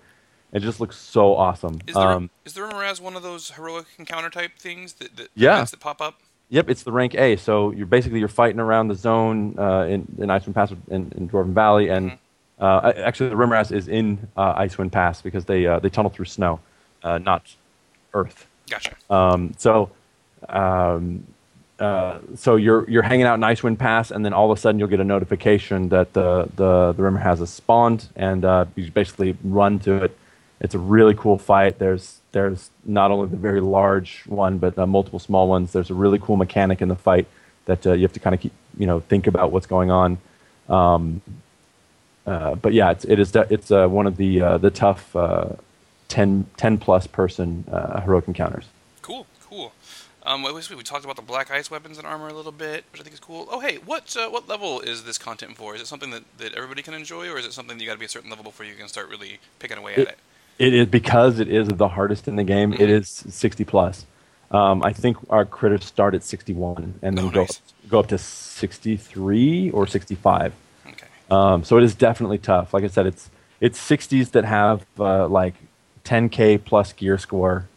It 0.52 0.60
just 0.60 0.80
looks 0.80 0.96
so 0.96 1.36
awesome. 1.36 1.78
Is 1.86 1.94
there 1.94 2.08
Um, 2.12 2.30
is 2.44 2.54
the 2.54 2.62
Remorhaz 2.62 3.00
one 3.00 3.14
of 3.16 3.22
those 3.22 3.50
heroic 3.52 3.86
encounter 3.98 4.30
type 4.30 4.58
things 4.58 4.94
that, 4.94 5.16
that 5.16 5.28
Yeah. 5.34 5.62
that 5.64 5.80
pop 5.80 6.00
up? 6.00 6.20
Yep, 6.48 6.68
it's 6.68 6.82
the 6.82 6.90
rank 6.90 7.14
A. 7.14 7.36
So 7.36 7.70
you're 7.70 7.86
basically 7.86 8.18
you're 8.18 8.26
fighting 8.26 8.58
around 8.58 8.88
the 8.88 8.96
zone 8.96 9.54
uh, 9.56 9.82
in, 9.82 10.06
in 10.18 10.28
Icewind 10.28 10.54
Pass 10.54 10.72
in, 10.88 11.12
in 11.16 11.28
Dwarven 11.28 11.52
Valley, 11.52 11.88
and 11.90 12.18
uh, 12.58 12.92
actually 12.96 13.28
the 13.30 13.36
Remorhaz 13.36 13.70
is 13.70 13.86
in 13.86 14.26
uh, 14.36 14.60
Icewind 14.60 14.90
Pass 14.90 15.22
because 15.22 15.44
they 15.44 15.64
uh, 15.66 15.78
they 15.78 15.88
tunnel 15.88 16.10
through 16.10 16.24
snow, 16.24 16.58
uh, 17.04 17.18
not 17.18 17.54
earth. 18.14 18.48
Gotcha. 18.68 18.94
Um, 19.08 19.52
so 19.58 19.92
um, 20.48 21.24
uh, 21.80 22.18
so 22.36 22.56
you're 22.56 22.88
you're 22.90 23.02
hanging 23.02 23.24
out 23.24 23.34
in 23.34 23.40
Icewind 23.40 23.78
Pass, 23.78 24.10
and 24.10 24.24
then 24.24 24.34
all 24.34 24.50
of 24.50 24.56
a 24.56 24.60
sudden 24.60 24.78
you'll 24.78 24.88
get 24.88 25.00
a 25.00 25.04
notification 25.04 25.88
that 25.88 26.12
the 26.12 26.48
the 26.54 26.92
the 26.92 27.02
Remorhaz 27.02 27.40
a 27.40 27.46
spawned, 27.46 28.08
and 28.14 28.44
uh, 28.44 28.66
you 28.76 28.90
basically 28.90 29.36
run 29.42 29.78
to 29.80 30.04
it. 30.04 30.16
It's 30.60 30.74
a 30.74 30.78
really 30.78 31.14
cool 31.14 31.38
fight. 31.38 31.78
There's 31.78 32.20
there's 32.32 32.70
not 32.84 33.10
only 33.10 33.28
the 33.28 33.38
very 33.38 33.62
large 33.62 34.24
one, 34.26 34.58
but 34.58 34.78
uh, 34.78 34.86
multiple 34.86 35.18
small 35.18 35.48
ones. 35.48 35.72
There's 35.72 35.90
a 35.90 35.94
really 35.94 36.18
cool 36.18 36.36
mechanic 36.36 36.82
in 36.82 36.88
the 36.88 36.96
fight 36.96 37.26
that 37.64 37.86
uh, 37.86 37.94
you 37.94 38.02
have 38.02 38.12
to 38.12 38.20
kind 38.20 38.34
of 38.34 38.40
keep 38.40 38.52
you 38.78 38.86
know 38.86 39.00
think 39.00 39.26
about 39.26 39.50
what's 39.50 39.66
going 39.66 39.90
on. 39.90 40.18
Um, 40.68 41.22
uh, 42.26 42.56
but 42.56 42.74
yeah, 42.74 42.90
it's 42.90 43.06
it 43.06 43.18
is 43.18 43.34
it's 43.34 43.70
uh, 43.70 43.88
one 43.88 44.06
of 44.06 44.18
the 44.18 44.58
the 44.58 44.70
tough 44.70 45.16
uh, 45.16 45.54
10, 46.08 46.46
10 46.58 46.76
plus 46.76 47.06
person 47.06 47.64
heroic 48.04 48.28
encounters. 48.28 48.66
Um, 50.22 50.42
wait, 50.42 50.54
we 50.54 50.82
talked 50.82 51.04
about 51.04 51.16
the 51.16 51.22
black 51.22 51.50
ice 51.50 51.70
weapons 51.70 51.96
and 51.96 52.06
armor 52.06 52.28
a 52.28 52.34
little 52.34 52.52
bit, 52.52 52.84
which 52.92 53.00
I 53.00 53.04
think 53.04 53.14
is 53.14 53.20
cool. 53.20 53.48
Oh, 53.50 53.60
hey, 53.60 53.78
what 53.78 54.14
uh, 54.16 54.28
what 54.28 54.48
level 54.48 54.80
is 54.80 55.04
this 55.04 55.16
content 55.16 55.56
for? 55.56 55.74
Is 55.74 55.80
it 55.80 55.86
something 55.86 56.10
that, 56.10 56.24
that 56.38 56.52
everybody 56.54 56.82
can 56.82 56.92
enjoy, 56.92 57.28
or 57.30 57.38
is 57.38 57.46
it 57.46 57.52
something 57.52 57.76
that 57.78 57.82
you 57.82 57.88
got 57.88 57.94
to 57.94 57.98
be 57.98 58.04
a 58.04 58.08
certain 58.08 58.28
level 58.28 58.44
before 58.44 58.66
you 58.66 58.74
can 58.74 58.86
start 58.88 59.08
really 59.08 59.38
picking 59.58 59.78
away 59.78 59.94
at 59.94 60.00
it? 60.00 60.18
It 60.58 60.74
is 60.74 60.86
because 60.88 61.38
it 61.40 61.48
is 61.48 61.68
the 61.68 61.88
hardest 61.88 62.28
in 62.28 62.36
the 62.36 62.44
game. 62.44 62.74
It 62.74 62.90
is 62.90 63.08
60 63.08 63.64
plus. 63.64 64.04
Um, 64.50 64.82
I 64.82 64.92
think 64.92 65.16
our 65.30 65.46
critters 65.46 65.86
start 65.86 66.14
at 66.14 66.22
61 66.22 66.98
and 67.00 67.16
then 67.16 67.24
Oh, 67.26 67.30
go 67.30 67.40
nice. 67.40 67.50
up, 67.50 67.88
go 67.88 68.00
up 68.00 68.08
to 68.08 68.18
63 68.18 69.70
or 69.70 69.86
65. 69.86 70.52
Okay. 70.86 71.06
Um, 71.30 71.64
so 71.64 71.78
it 71.78 71.84
is 71.84 71.94
definitely 71.94 72.38
tough. 72.38 72.74
Like 72.74 72.84
I 72.84 72.88
said, 72.88 73.06
it's 73.06 73.30
it's 73.60 73.78
60s 73.78 74.32
that 74.32 74.44
have 74.44 74.84
uh, 74.98 75.28
like 75.28 75.54
10k 76.04 76.62
plus 76.64 76.92
gear 76.92 77.16
score 77.16 77.68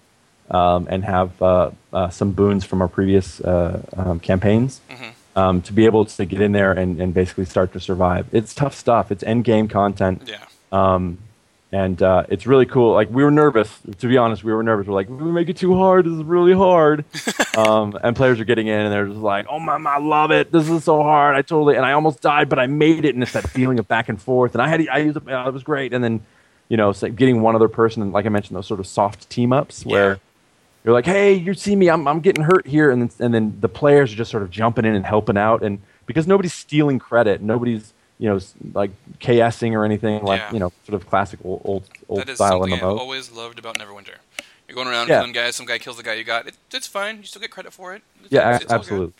um, 0.52 0.88
and 0.90 1.04
have 1.04 1.42
uh, 1.42 1.72
uh, 1.92 2.10
some 2.10 2.32
boons 2.32 2.66
from 2.66 2.82
our 2.82 2.88
previous 2.88 3.40
uh, 3.42 3.82
um, 3.98 4.20
campaigns 4.20 4.82
Mm-hmm. 4.90 5.40
um, 5.40 5.62
to 5.64 5.74
be 5.74 5.86
able 5.86 6.06
to 6.06 6.26
get 6.26 6.42
in 6.42 6.52
there 6.52 6.72
and, 6.72 7.02
and 7.02 7.14
basically 7.14 7.46
start 7.46 7.74
to 7.74 7.80
survive. 7.80 8.28
It's 8.32 8.54
tough 8.54 8.76
stuff. 8.76 9.12
It's 9.12 9.24
end 9.24 9.44
game 9.46 9.68
content. 9.68 10.24
Yeah. 10.28 10.38
Um, 10.72 11.18
and 11.72 12.04
uh, 12.04 12.24
it's 12.30 12.46
really 12.46 12.68
cool. 12.68 12.94
Like 12.94 13.10
we 13.10 13.24
were 13.24 13.32
nervous, 13.32 13.80
to 13.98 14.08
be 14.08 14.16
honest. 14.16 14.44
We 14.44 14.54
were 14.54 14.62
nervous. 14.62 14.86
We're 14.86 14.94
like, 14.94 15.10
we 15.10 15.32
make 15.32 15.50
it 15.50 15.58
too 15.58 15.76
hard. 15.76 16.06
This 16.06 16.14
is 16.14 16.24
really 16.24 16.54
hard. 16.54 17.04
um, 17.58 17.98
and 18.04 18.16
players 18.16 18.40
are 18.40 18.46
getting 18.46 18.68
in, 18.68 18.80
and 18.80 18.94
they're 18.94 19.08
just 19.08 19.18
like, 19.20 19.48
oh 19.50 19.58
my, 19.58 19.78
I 19.78 19.98
love 19.98 20.30
it. 20.30 20.52
This 20.52 20.70
is 20.70 20.84
so 20.84 21.02
hard. 21.02 21.36
I 21.36 21.42
totally, 21.42 21.76
and 21.76 21.84
I 21.84 21.94
almost 21.94 22.22
died, 22.22 22.48
but 22.48 22.60
I 22.60 22.68
made 22.68 23.06
it. 23.06 23.16
And 23.16 23.24
it's 23.24 23.34
that 23.34 23.50
feeling 23.50 23.80
of 23.80 23.88
back 23.88 24.08
and 24.08 24.22
forth. 24.22 24.54
And 24.54 24.62
I 24.62 24.68
had, 24.68 24.88
I 24.88 25.00
used, 25.00 25.18
it, 25.18 25.24
it 25.28 25.54
was 25.54 25.64
great. 25.64 25.94
And 25.94 26.04
then, 26.04 26.22
you 26.70 26.78
know, 26.78 26.92
it's 26.92 27.02
like 27.02 27.16
getting 27.16 27.42
one 27.42 27.56
other 27.56 27.68
person, 27.70 28.12
like 28.12 28.28
I 28.28 28.30
mentioned, 28.30 28.56
those 28.56 28.68
sort 28.68 28.80
of 28.80 28.86
soft 28.86 29.28
team 29.32 29.52
ups 29.52 29.84
where. 29.84 30.20
You're 30.84 30.94
like, 30.94 31.06
hey, 31.06 31.34
you 31.34 31.54
see 31.54 31.76
me, 31.76 31.90
I'm, 31.90 32.08
I'm 32.08 32.20
getting 32.20 32.44
hurt 32.44 32.68
here, 32.68 32.92
and 32.92 33.02
then, 33.02 33.12
and 33.20 33.34
then 33.34 33.58
the 33.62 33.70
players 33.70 34.12
are 34.12 34.16
just 34.16 34.32
sort 34.32 34.44
of 34.44 34.50
jumping 34.52 34.86
in 34.86 34.96
and 34.96 35.06
helping 35.06 35.38
out, 35.38 35.64
and 35.64 35.80
because 36.06 36.28
nobody's 36.28 36.54
stealing 36.54 37.00
credit, 37.00 37.42
nobody's 37.42 37.94
you 38.20 38.30
know 38.30 38.40
like 38.74 38.92
KSing 39.20 39.74
or 39.74 39.84
anything 39.86 40.24
like 40.24 40.40
Yeah. 40.42 40.52
you 40.54 40.60
know 40.60 40.72
sort 40.86 41.02
of 41.02 41.10
classic 41.10 41.40
old 41.44 41.62
old, 41.66 41.90
old 42.10 42.20
That 42.22 42.30
is 42.30 42.36
style 42.38 42.60
something 42.62 42.74
I've 42.74 42.84
always 42.84 43.32
loved 43.32 43.58
about 43.60 43.78
Neverwinter. 43.78 44.16
You're 44.68 44.76
going 44.76 44.88
around 44.88 45.08
Yeah. 45.10 45.20
killing 45.20 45.34
guys. 45.34 45.56
Some 45.56 45.66
guy 45.66 45.78
kills 45.78 45.98
the 45.98 46.04
guy 46.04 46.14
you 46.14 46.24
got. 46.24 46.48
It, 46.48 46.56
it's 46.72 46.88
fine. 46.88 47.18
You 47.18 47.24
still 47.24 47.42
get 47.42 47.52
credit 47.52 47.74
for 47.74 47.94
it. 47.96 48.02
It's, 48.24 48.32
Yeah, 48.32 48.42
it's- 48.50 48.62
it's 48.64 48.72
absolutely. 48.72 49.14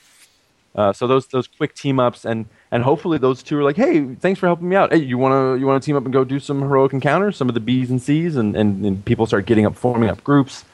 Uh, 0.76 0.92
so 0.92 1.06
those 1.06 1.28
those 1.28 1.48
quick 1.48 1.76
team 1.76 2.00
ups 2.00 2.26
and 2.26 2.46
and 2.72 2.82
hopefully 2.84 3.18
those 3.18 3.44
two 3.44 3.58
are 3.58 3.64
like, 3.64 3.76
hey, 3.76 4.16
thanks 4.16 4.40
for 4.40 4.48
helping 4.48 4.68
me 4.70 4.76
out. 4.76 4.92
Hey, 4.92 5.00
you 5.00 5.18
wanna 5.18 5.58
you 5.58 5.66
wanna 5.68 5.80
team 5.80 5.96
up 5.96 6.04
and 6.04 6.12
go 6.14 6.24
do 6.24 6.40
some 6.40 6.62
heroic 6.62 6.94
encounters, 6.94 7.38
some 7.38 7.48
of 7.48 7.54
the 7.54 7.60
B's 7.60 7.90
and 7.92 8.02
C's, 8.02 8.36
and, 8.36 8.56
and, 8.56 8.84
and 8.86 9.06
people 9.06 9.26
start 9.26 9.46
getting 9.46 9.66
up, 9.66 9.76
forming 9.76 10.10
up 10.10 10.24
groups, 10.24 10.66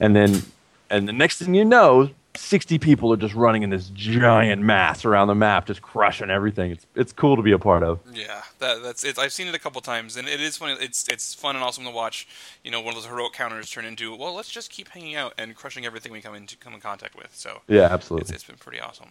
and 0.00 0.14
then 0.14 0.42
and 0.90 1.06
the 1.08 1.12
next 1.12 1.38
thing 1.38 1.54
you 1.54 1.64
know, 1.64 2.10
sixty 2.34 2.78
people 2.78 3.12
are 3.12 3.16
just 3.16 3.34
running 3.34 3.62
in 3.62 3.70
this 3.70 3.90
giant 3.94 4.62
mass 4.62 5.04
around 5.04 5.28
the 5.28 5.34
map, 5.34 5.66
just 5.66 5.82
crushing 5.82 6.30
everything. 6.30 6.70
It's 6.70 6.86
it's 6.94 7.12
cool 7.12 7.36
to 7.36 7.42
be 7.42 7.52
a 7.52 7.58
part 7.58 7.82
of. 7.82 8.00
Yeah, 8.12 8.42
that, 8.60 8.82
that's 8.82 9.04
it. 9.04 9.18
I've 9.18 9.32
seen 9.32 9.48
it 9.48 9.54
a 9.54 9.58
couple 9.58 9.80
times, 9.80 10.16
and 10.16 10.28
it 10.28 10.40
is 10.40 10.56
funny. 10.56 10.76
It's 10.80 11.06
it's 11.08 11.34
fun 11.34 11.56
and 11.56 11.64
awesome 11.64 11.84
to 11.84 11.90
watch. 11.90 12.26
You 12.64 12.70
know, 12.70 12.80
one 12.80 12.90
of 12.90 12.94
those 13.02 13.06
heroic 13.10 13.32
counters 13.32 13.70
turn 13.70 13.84
into 13.84 14.14
well, 14.16 14.34
let's 14.34 14.50
just 14.50 14.70
keep 14.70 14.88
hanging 14.88 15.14
out 15.16 15.34
and 15.38 15.54
crushing 15.54 15.84
everything 15.84 16.12
we 16.12 16.20
come 16.20 16.34
into 16.34 16.56
come 16.56 16.74
in 16.74 16.80
contact 16.80 17.16
with. 17.16 17.34
So 17.34 17.62
Yeah, 17.68 17.84
it's, 17.84 17.92
absolutely. 17.94 18.34
it's 18.34 18.44
been 18.44 18.56
pretty 18.56 18.80
awesome. 18.80 19.10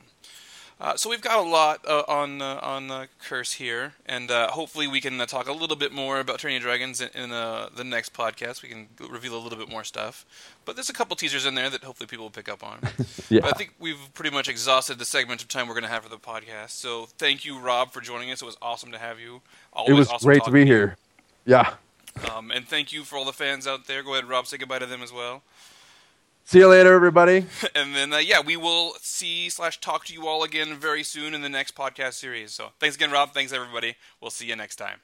Uh, 0.80 0.95
so 0.95 1.09
we've 1.09 1.21
got 1.21 1.39
a 1.43 1.49
lot 1.49 1.84
uh, 1.88 2.03
on 2.07 2.39
uh, 2.39 2.59
on 2.61 3.07
Curse 3.19 3.53
here, 3.53 3.93
and 4.05 4.30
uh, 4.30 4.49
hopefully 4.51 4.88
we 4.88 5.01
can 5.01 5.19
uh, 5.19 5.25
talk 5.25 5.47
a 5.47 5.51
little 5.51 5.75
bit 5.75 5.91
more 5.91 6.19
about 6.19 6.43
of 6.43 6.61
Dragons 6.61 7.01
in, 7.01 7.09
in 7.15 7.32
uh, 7.32 7.69
the 7.75 7.84
next 7.84 8.13
podcast. 8.13 8.61
We 8.61 8.69
can 8.69 8.88
reveal 9.09 9.36
a 9.36 9.41
little 9.41 9.57
bit 9.57 9.69
more 9.69 9.84
stuff, 9.84 10.23
but 10.65 10.75
there's 10.75 10.89
a 10.89 10.93
couple 10.93 11.15
teasers 11.15 11.47
in 11.47 11.55
there 11.55 11.71
that 11.71 11.84
hopefully 11.84 12.05
people 12.05 12.25
will 12.25 12.32
pick 12.32 12.49
up 12.49 12.63
on. 12.63 12.80
Yeah. 13.30 13.41
But 13.41 13.55
I 13.55 13.57
think 13.57 13.73
we've 13.78 13.99
pretty 14.13 14.34
much 14.34 14.47
exhausted 14.47 14.99
the 14.99 15.05
segment 15.05 15.41
of 15.41 15.49
time 15.49 15.67
we're 15.67 15.73
going 15.73 15.84
to 15.84 15.89
have 15.89 16.03
for 16.03 16.09
the 16.09 16.17
podcast. 16.17 16.69
So 16.69 17.07
thank 17.17 17.43
you, 17.43 17.59
Rob, 17.59 17.91
for 17.91 17.99
joining 17.99 18.32
us. 18.32 18.41
It 18.41 18.45
was 18.45 18.55
awesome 18.61 18.93
to 18.93 18.97
have 18.97 19.19
you. 19.19 19.41
Always 19.73 19.91
It 19.91 19.99
was 19.99 20.09
awesome 20.09 20.28
great 20.28 20.43
to 20.45 20.51
be 20.51 20.65
here. 20.65 20.95
Yeah. 21.45 21.73
Um, 22.34 22.51
and 22.51 22.65
thank 22.65 22.93
you 22.93 23.03
for 23.03 23.17
all 23.17 23.25
the 23.25 23.34
fans 23.34 23.67
out 23.67 23.86
there. 23.86 24.01
Go 24.01 24.13
ahead, 24.13 24.30
Rob. 24.30 24.47
Say 24.47 24.57
goodbye 24.57 24.80
to 24.80 24.86
them 24.86 25.03
as 25.03 25.11
well. 25.11 25.41
See 26.47 26.59
you 26.59 26.69
later, 26.69 26.93
everybody. 26.93 27.45
and 27.75 27.93
then, 27.93 28.13
uh, 28.13 28.19
yeah, 28.19 28.39
we 28.39 28.55
will 28.55 28.93
see 29.01 29.49
slash 29.49 29.81
talk 29.81 30.05
to 30.05 30.13
you 30.13 30.27
all 30.27 30.43
again 30.45 30.75
very 30.75 31.03
soon 31.03 31.33
in 31.33 31.41
the 31.41 31.49
next 31.49 31.75
podcast 31.75 32.13
series. 32.13 32.53
So 32.53 32.69
thanks 32.79 32.95
again, 32.95 33.11
Rob. 33.11 33.33
Thanks, 33.33 33.51
everybody. 33.51 33.95
We'll 34.21 34.31
see 34.31 34.45
you 34.45 34.55
next 34.55 34.77
time. 34.77 35.01